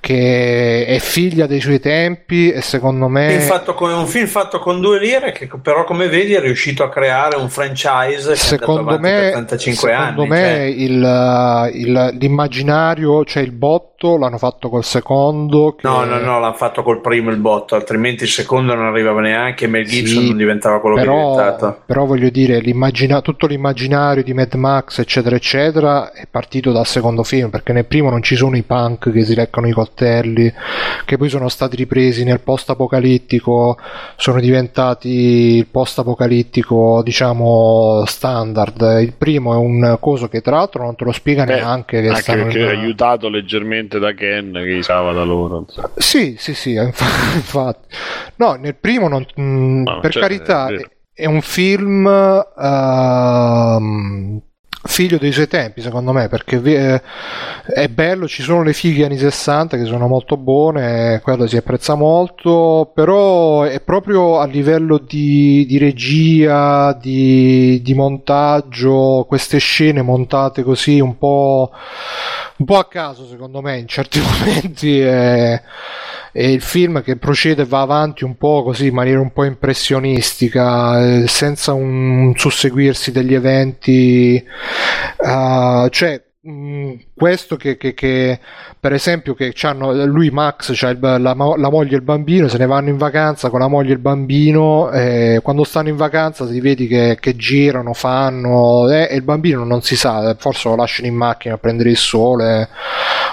[0.00, 3.38] che è figlia dei suoi tempi e secondo me...
[3.40, 6.88] Fatto con- un film fatto con due lire che però come vedi è riuscito a
[6.88, 10.28] creare un franchise che è secondo me, per 35 secondo anni.
[10.28, 10.58] me cioè.
[10.62, 15.74] il- il- l'immaginario, cioè il botto, l'hanno fatto col secondo.
[15.76, 19.20] che- No, no, no, l'hanno fatto col primo il botto, altrimenti il secondo non arrivava
[19.20, 21.82] neanche e Mel Gibson Sì, non diventava quello che è però, diventato.
[21.86, 27.22] però voglio dire, l'immagina- tutto l'immaginario di Mad Max, eccetera, eccetera, è partito dal secondo
[27.22, 30.52] film, perché nel primo non ci sono i punk che si leccano i coltelli,
[31.04, 33.76] che poi sono stati ripresi nel post-apocalittico,
[34.16, 35.08] sono diventati
[35.56, 38.98] il post-apocalittico, diciamo, standard.
[39.00, 42.08] Il primo è un coso che tra l'altro non te lo spiega Beh, neanche che
[42.08, 45.66] Anche perché in- aiutato leggermente da Ken che usava da loro.
[45.96, 47.00] Sì, sì, sì, inf-
[47.34, 47.88] infatti.
[48.36, 50.80] No, nel primo, non- mh, No, per cioè, carità, è
[51.12, 52.06] è, un film
[52.58, 54.40] ehm,
[54.82, 57.02] figlio dei suoi tempi, secondo me, perché eh,
[57.66, 61.94] è bello, ci sono le fighe anni 60 che sono molto buone, quello si apprezza
[61.94, 70.62] molto, però è proprio a livello di, di regia, di, di montaggio, queste scene montate
[70.62, 71.70] così un po',
[72.56, 75.62] un po' a caso, secondo me, in certi momenti è,
[76.32, 81.00] è il film che procede va avanti un po' così in maniera un po' impressionistica,
[81.04, 84.42] eh, senza un susseguirsi degli eventi,
[85.24, 88.40] ah, cioè mh, questo che, che- che,
[88.78, 91.34] per esempio che c'hanno lui Max c'ha il- la, la
[91.70, 94.90] moglie e il bambino se ne vanno in vacanza con la moglie e il bambino
[94.90, 99.64] e quando stanno in vacanza si vedi che, che girano fanno eh, e il bambino
[99.64, 102.68] non si sa forse lo lasciano in macchina a prendere il sole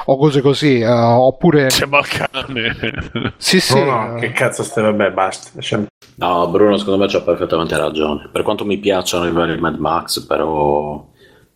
[0.06, 3.34] o cose così eh, oppure il cane.
[3.38, 5.50] sì sì No, no, eh, che cazzo stai, vabbè, basta.
[5.54, 8.30] lasciamo- No, Bruno, secondo me c'ha perfettamente ragione.
[8.32, 11.06] Per quanto mi piacciono i vari Mad Max, però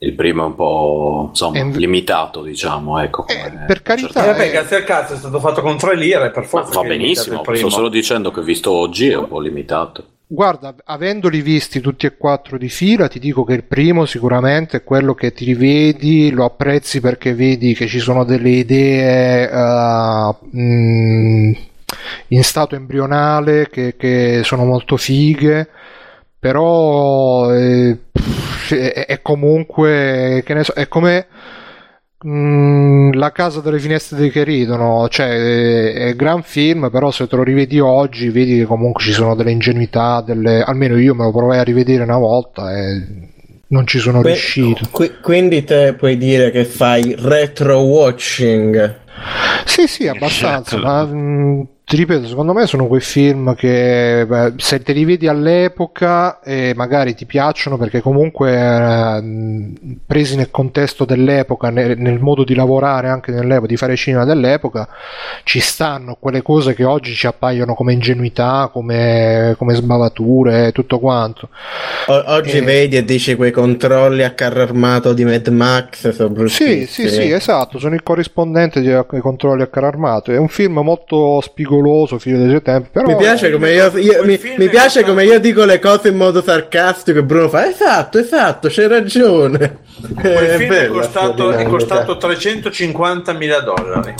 [0.03, 2.99] il primo è un po' insomma, inv- limitato, diciamo.
[2.99, 5.95] Ecco, Eh, per Eh, carità vabbè, eh, grazie al cazzo è stato fatto con tre
[5.95, 6.81] lire, per Ma forza.
[6.81, 10.05] va benissimo, sto solo dicendo che visto oggi è un po' limitato.
[10.25, 14.83] Guarda, avendoli visti tutti e quattro di fila, ti dico che il primo sicuramente è
[14.83, 21.57] quello che ti rivedi, lo apprezzi perché vedi che ci sono delle idee eh, mh,
[22.29, 25.67] in stato embrionale che, che sono molto fighe,
[26.39, 27.97] però eh,
[28.77, 31.27] è, è comunque, che ne so, è come
[32.23, 37.43] mh, La casa delle finestre che ridono, cioè è, gran film, però se te lo
[37.43, 40.61] rivedi oggi vedi che comunque ci sono delle ingenuità, delle...
[40.63, 43.29] almeno io me lo provai a rivedere una volta e
[43.67, 44.87] non ci sono Que- riuscito.
[44.91, 48.99] qui- quindi te puoi dire che fai retro watching.
[49.65, 54.81] Sì, sì, abbastanza, ma mh, ti ripeto, secondo me sono quei film che beh, se
[54.81, 61.69] te li vedi all'epoca e magari ti piacciono perché comunque eh, presi nel contesto dell'epoca,
[61.69, 64.87] nel, nel modo di lavorare anche nell'epoca, di fare cinema dell'epoca,
[65.43, 70.97] ci stanno quelle cose che oggi ci appaiono come ingenuità, come, come sbavature e tutto
[70.97, 71.49] quanto.
[72.07, 72.61] O- oggi Eh.
[72.61, 76.85] vedi e dici quei controlli a carro armato di Mad Max sono Sì, bruttissimi.
[76.85, 80.31] sì, sì, esatto, sono il corrispondente di- ai controlli a carro armato.
[80.31, 81.79] È un film molto spigoloso,
[82.19, 85.05] figlio dei suoi tempi, però Mi piace come io, io- mi, mi è piace costato-
[85.07, 89.79] come io dico le cose in modo sarcastico e Bruno fa esatto, esatto, c'hai ragione.
[90.13, 94.13] Quel È film è bella costato, sta è costato 350 mila dollari.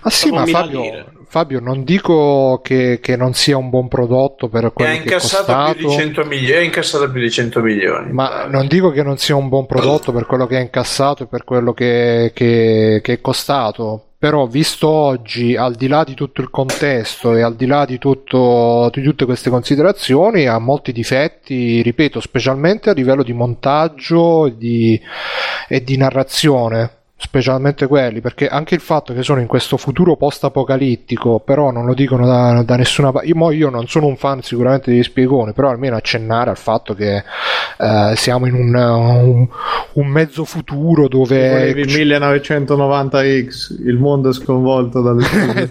[0.00, 1.04] Ma sì, ma 9.000 Fabio.
[1.32, 5.18] Fabio, non dico che, che, non sia un buon prodotto per quello che, che è
[5.18, 5.72] costato.
[5.72, 8.12] Più di 100 milioni, è incassato più di 100 milioni.
[8.12, 11.26] Ma non dico che non sia un buon prodotto per quello che è incassato e
[11.28, 16.48] per quello che, che è costato però visto oggi al di là di tutto il
[16.48, 22.20] contesto e al di là di, tutto, di tutte queste considerazioni ha molti difetti ripeto
[22.20, 25.00] specialmente a livello di montaggio di,
[25.66, 31.38] e di narrazione specialmente quelli, perché anche il fatto che sono in questo futuro post-apocalittico,
[31.38, 33.28] però non lo dicono da, da nessuna parte.
[33.28, 37.22] Io, io, non sono un fan sicuramente degli spiegoni, però almeno accennare al fatto che
[37.78, 39.46] eh, siamo in un, un,
[39.92, 41.70] un, mezzo futuro dove.
[41.70, 45.22] Il 1990X, il mondo è sconvolto dalle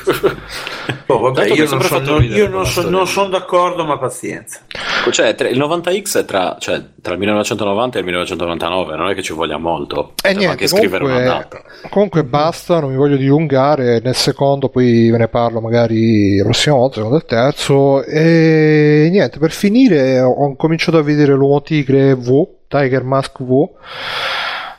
[1.08, 4.62] oh, vabbè, io, non, so, non, io non, so, non sono d'accordo, ma pazienza.
[5.10, 9.22] Cioè, il 90X è tra, cioè, tra il 1990 e il 1999, non è che
[9.22, 10.14] ci voglia molto.
[10.24, 11.41] E eh, niente, anche scrivere una data
[11.90, 14.00] comunque basta, non mi voglio dilungare.
[14.02, 18.04] Nel secondo, poi ve ne parlo magari la prossima volta, secondo il terzo.
[18.04, 23.70] E niente, per finire, ho cominciato a vedere l'uomo tigre V, Tiger Mask V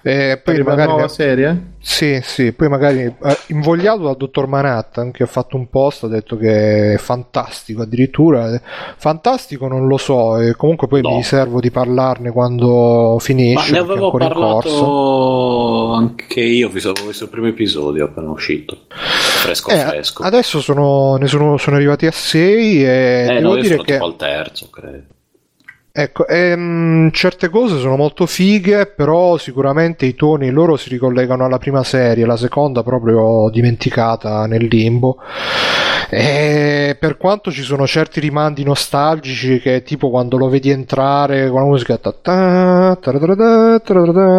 [0.02, 1.70] e poi per magari nuova serie?
[1.78, 6.08] Sì, sì, poi magari eh, invogliato dal dottor Manhattan che ha fatto un post, ha
[6.08, 8.60] detto che è fantastico addirittura.
[8.96, 11.10] Fantastico non lo so, e comunque poi no.
[11.10, 13.72] mi riservo di parlarne quando finisce.
[13.72, 18.78] Ma ne avevo parlato anche io, visto, avevo visto il primo episodio appena uscito.
[18.88, 20.22] Fresco eh, fresco.
[20.24, 23.98] Adesso sono, ne sono, sono arrivati a 6 e eh, devo no, dire che...
[23.98, 25.04] al terzo, credo.
[25.94, 31.58] Ecco, ehm, certe cose sono molto fighe, però sicuramente i toni loro si ricollegano alla
[31.58, 35.18] prima serie, la seconda proprio dimenticata nel limbo.
[36.08, 41.60] E per quanto ci sono certi rimandi nostalgici che tipo quando lo vedi entrare con
[41.60, 41.98] la musica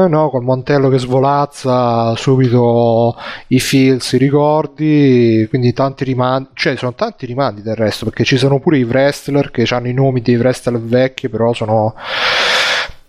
[0.08, 3.16] no, col mantello che svolazza, subito
[3.48, 8.38] i feels, i ricordi, quindi tanti rimandi, cioè sono tanti rimandi del resto, perché ci
[8.38, 11.96] sono pure i wrestler che hanno i nomi dei wrestler vecchi, però sono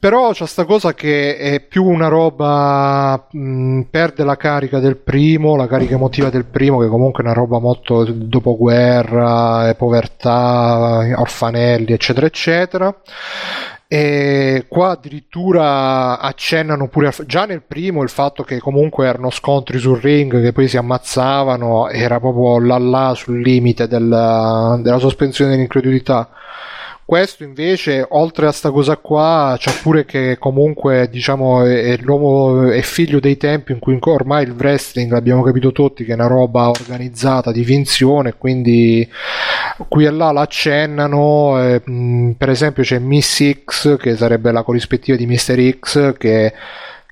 [0.04, 5.56] però c'è sta cosa che è più una roba mh, perde la carica del primo,
[5.56, 12.26] la carica emotiva del primo che comunque è una roba molto dopoguerra, povertà, orfanelli eccetera
[12.26, 12.94] eccetera.
[13.88, 20.00] E qua addirittura accennano pure già nel primo il fatto che comunque erano scontri sul
[20.02, 26.28] ring che poi si ammazzavano era proprio là là sul limite del, della sospensione dell'incredulità
[27.06, 32.80] questo invece, oltre a sta cosa qua, c'è pure che comunque diciamo è, l'uomo è
[32.80, 36.70] figlio dei tempi in cui ormai il wrestling l'abbiamo capito tutti che è una roba
[36.70, 39.08] organizzata di finzione, quindi
[39.88, 41.62] qui e là l'accennano.
[41.62, 41.82] Eh,
[42.38, 45.78] per esempio c'è Miss X che sarebbe la corrispettiva di Mr.
[45.78, 46.52] X che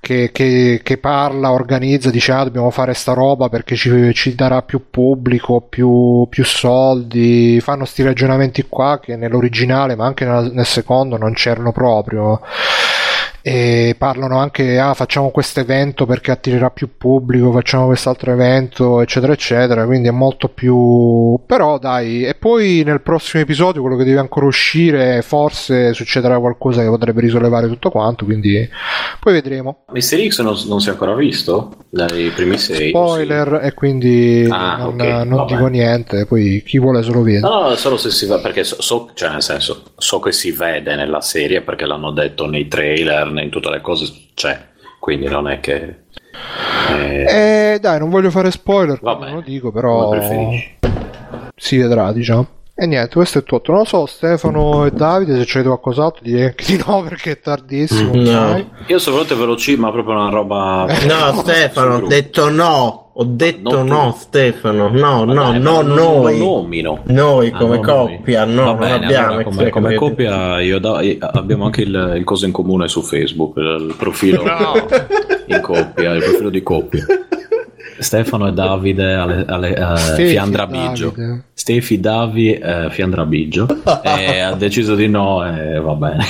[0.05, 4.63] che, che, che, parla, organizza, dice ah dobbiamo fare sta roba perché ci, ci darà
[4.63, 10.67] più pubblico, più, più soldi, fanno sti ragionamenti qua che nell'originale ma anche nel, nel
[10.67, 12.41] secondo non c'erano proprio
[13.43, 19.33] e parlano anche ah facciamo questo evento perché attirerà più pubblico facciamo quest'altro evento eccetera
[19.33, 24.21] eccetera quindi è molto più però dai e poi nel prossimo episodio quello che deve
[24.21, 28.69] ancora uscire forse succederà qualcosa che potrebbe risollevare tutto quanto quindi
[29.19, 33.67] poi vedremo Mister X non, non si è ancora visto dai primi sei spoiler sì.
[33.67, 35.27] e quindi ah, non, okay.
[35.27, 38.39] non dico niente poi chi vuole se lo vede no, no solo se si va
[38.39, 42.47] perché so, so, cioè nel senso so che si vede nella serie perché l'hanno detto
[42.47, 46.01] nei trailer in tutte le cose c'è, quindi non è che...
[46.91, 47.75] Eh...
[47.75, 50.13] Eh, dai, non voglio fare spoiler, non lo dico, però...
[51.57, 52.61] Si vedrà, diciamo.
[52.75, 53.71] E niente, questo è tutto.
[53.71, 57.39] Non lo so, Stefano e Davide, se c'è qualcos'altro, direi anche di no perché è
[57.39, 58.15] tardissimo.
[58.15, 58.71] No.
[58.87, 60.87] Io sono venuto veloci, ma proprio una roba.
[61.07, 63.02] No, Stefano, ho detto no.
[63.15, 66.39] Ho detto no, no Stefano, no, no, bene, no, noi.
[66.39, 67.03] Nomino.
[67.09, 69.27] Noi ah, come ah, coppia, no, non bene, abbiamo.
[69.27, 73.59] Allora, come, come coppia io da, abbiamo anche il, il coso in comune su Facebook,
[73.59, 74.73] il profilo no.
[75.45, 77.05] in coppia, il profilo di coppia.
[77.99, 81.15] Stefano e Davide alle, alle, uh, Fiandra Biggio.
[81.53, 83.67] Stefi, Davi, uh, Fiandra Biggio.
[84.03, 86.25] e ha deciso di no e va bene.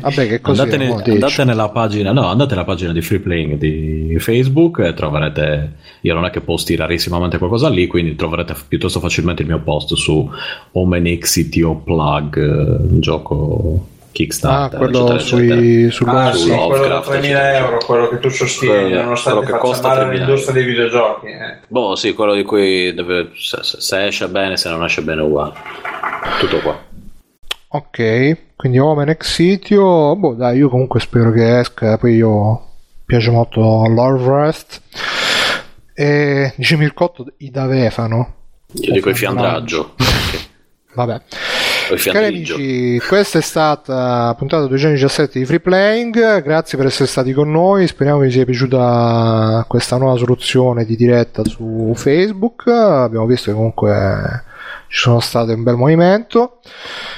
[0.00, 4.16] Vabbè, che così Andatene, andate nella pagina, no, andate nella pagina di Free Playing di
[4.18, 5.72] Facebook e troverete,
[6.02, 9.94] io non è che posti rarissimamente qualcosa lì, quindi troverete piuttosto facilmente il mio post
[9.94, 10.30] su
[10.72, 12.36] Omenix CTO Plug,
[12.90, 14.80] un gioco Kickstarter.
[14.80, 19.46] Ah, quello sui, sul ah, sì, quello da 3.000 euro, quello che tu sostieni, nonostante
[19.46, 21.26] che costa male l'industria dei videogiochi.
[21.26, 21.58] Eh.
[21.68, 25.52] Boh, sì, quello di cui deve, se, se, esce bene, se non esce bene uguale.
[26.40, 26.76] Tutto qua.
[27.68, 32.62] Ok, quindi Omen Exitio, boh dai, io comunque spero che esca, poi io
[33.06, 34.82] piace molto Lord Rest.
[35.94, 38.34] E dice Mircotto i Davefano
[38.72, 39.94] Io dico il fiandraggio.
[40.94, 41.20] Vabbè.
[41.96, 46.42] Cari amici, questa è stata la puntata 217 di Free Playing.
[46.42, 47.86] Grazie per essere stati con noi.
[47.86, 52.66] Speriamo vi sia piaciuta questa nuova soluzione di diretta su Facebook.
[52.66, 54.44] Abbiamo visto che comunque
[54.88, 56.60] ci sono state un bel movimento.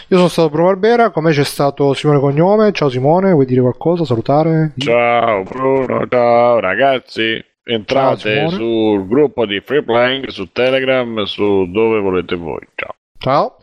[0.09, 2.73] Io sono stato Bruno Barbera, con me c'è stato Simone Cognome.
[2.73, 4.05] Ciao Simone, vuoi dire qualcosa?
[4.05, 4.73] Salutare?
[4.77, 7.45] Ciao Bruno, ciao ragazzi.
[7.63, 12.67] Entrate ciao, sul gruppo di Free Playing su Telegram, su dove volete voi.
[12.75, 12.95] Ciao.
[13.19, 13.57] Ciao.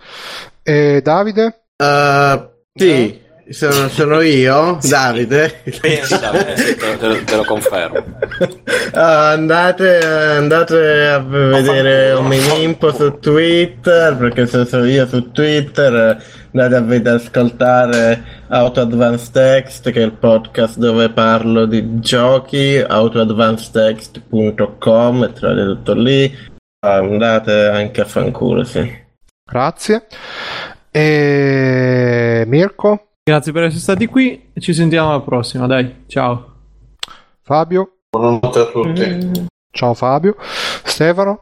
[0.69, 1.61] E Davide?
[1.77, 3.17] Uh, sì,
[3.51, 5.61] sono, sono, io, Davide.
[5.79, 7.99] Pensa, te, te, te, lo confermo.
[7.99, 8.03] Uh,
[8.91, 16.21] andate, andate, a vedere un mini info su Twitter, perché se sono io su Twitter,
[16.51, 22.83] andate a vedere, ascoltare Auto Advanced Text, che è il podcast dove parlo di giochi,
[22.85, 26.29] autoadvancedtext.com, trovate tutto lì.
[26.85, 29.05] Andate anche a fanculo, sì.
[29.49, 30.07] Grazie.
[30.91, 33.07] E Mirko?
[33.23, 34.51] Grazie per essere stati qui.
[34.57, 36.03] Ci sentiamo alla prossima, dai.
[36.07, 36.53] Ciao.
[37.41, 37.97] Fabio?
[38.09, 39.45] Buonanotte a tutti.
[39.71, 40.35] Ciao Fabio.
[40.83, 41.41] Stefano?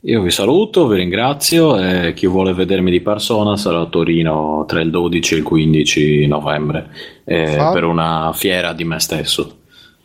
[0.00, 4.80] Io vi saluto, vi ringrazio e chi vuole vedermi di persona sarà a Torino tra
[4.80, 6.90] il 12 e il 15 novembre
[7.24, 9.55] eh, per una fiera di me stesso.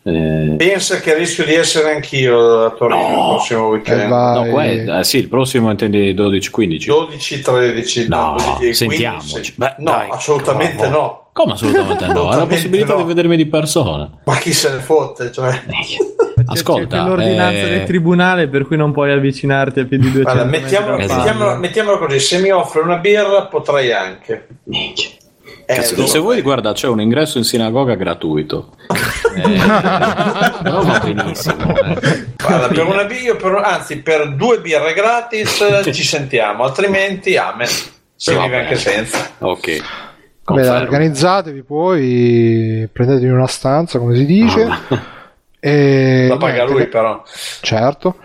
[0.03, 0.55] Eh...
[0.57, 3.07] Pensa che rischio di essere anch'io a Torino no.
[3.07, 4.09] il prossimo weekend.
[4.09, 6.85] No, qua eh, sì, il prossimo intendi 12-15.
[6.87, 8.07] 12-13.
[8.07, 9.53] No, 12, sentiamoci.
[9.55, 11.29] Beh, no, dai, assolutamente come no.
[11.33, 12.29] Come assolutamente no?
[12.29, 13.01] Hai la possibilità no.
[13.01, 14.09] di vedermi di persona.
[14.25, 15.31] Ma chi se ne fotte?
[15.31, 15.61] Cioè...
[16.43, 17.69] Ascolta, c'è l'ordinanza eh...
[17.69, 21.97] del tribunale per cui non puoi avvicinarti a più di 200 Allora, mettiamolo, mettiamolo, mettiamolo,
[21.99, 24.47] così: se mi offre una birra, potrei anche.
[24.63, 25.09] Minchia.
[25.75, 28.75] Cazzo, se vuoi, guarda, c'è un ingresso in sinagoga gratuito.
[29.35, 29.59] eh,
[30.61, 31.75] però va benissimo.
[31.75, 32.25] Eh.
[32.37, 37.67] Guarda, per una birra, per, anzi, per due birre gratis ci sentiamo, altrimenti amen.
[38.15, 39.29] Si vive anche senza.
[39.39, 39.81] Ok.
[40.43, 44.67] Vabbè, organizzatevi poi, prendetevi una stanza, come si dice.
[45.63, 46.25] E...
[46.27, 47.21] La paga lui, però.
[47.61, 48.15] Certo.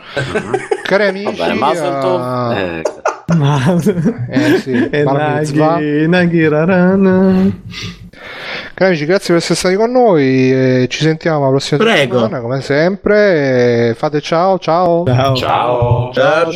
[0.84, 2.52] Cari amici, Vabbè, uh...
[2.52, 2.82] eh,
[3.28, 7.50] eh sì, e Naghi, Naghi Rarana.
[8.74, 10.52] Cari amici, grazie per essere stati con noi.
[10.52, 12.18] Eh, ci sentiamo la prossima Prego.
[12.20, 13.88] settimana, come sempre.
[13.88, 15.04] Eh, fate ciao, ciao.
[15.06, 15.34] Ciao.
[15.34, 16.12] Ciao.
[16.12, 16.52] Ciao.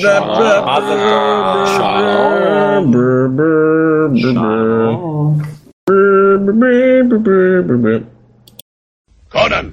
[9.28, 9.72] Conan,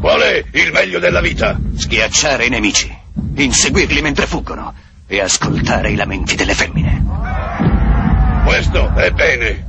[0.00, 1.58] qual è il meglio della vita?
[1.74, 2.90] Schiacciare i nemici,
[3.34, 7.04] inseguirli mentre fuggono e ascoltare i lamenti delle femmine.
[8.44, 9.64] Questo è bene.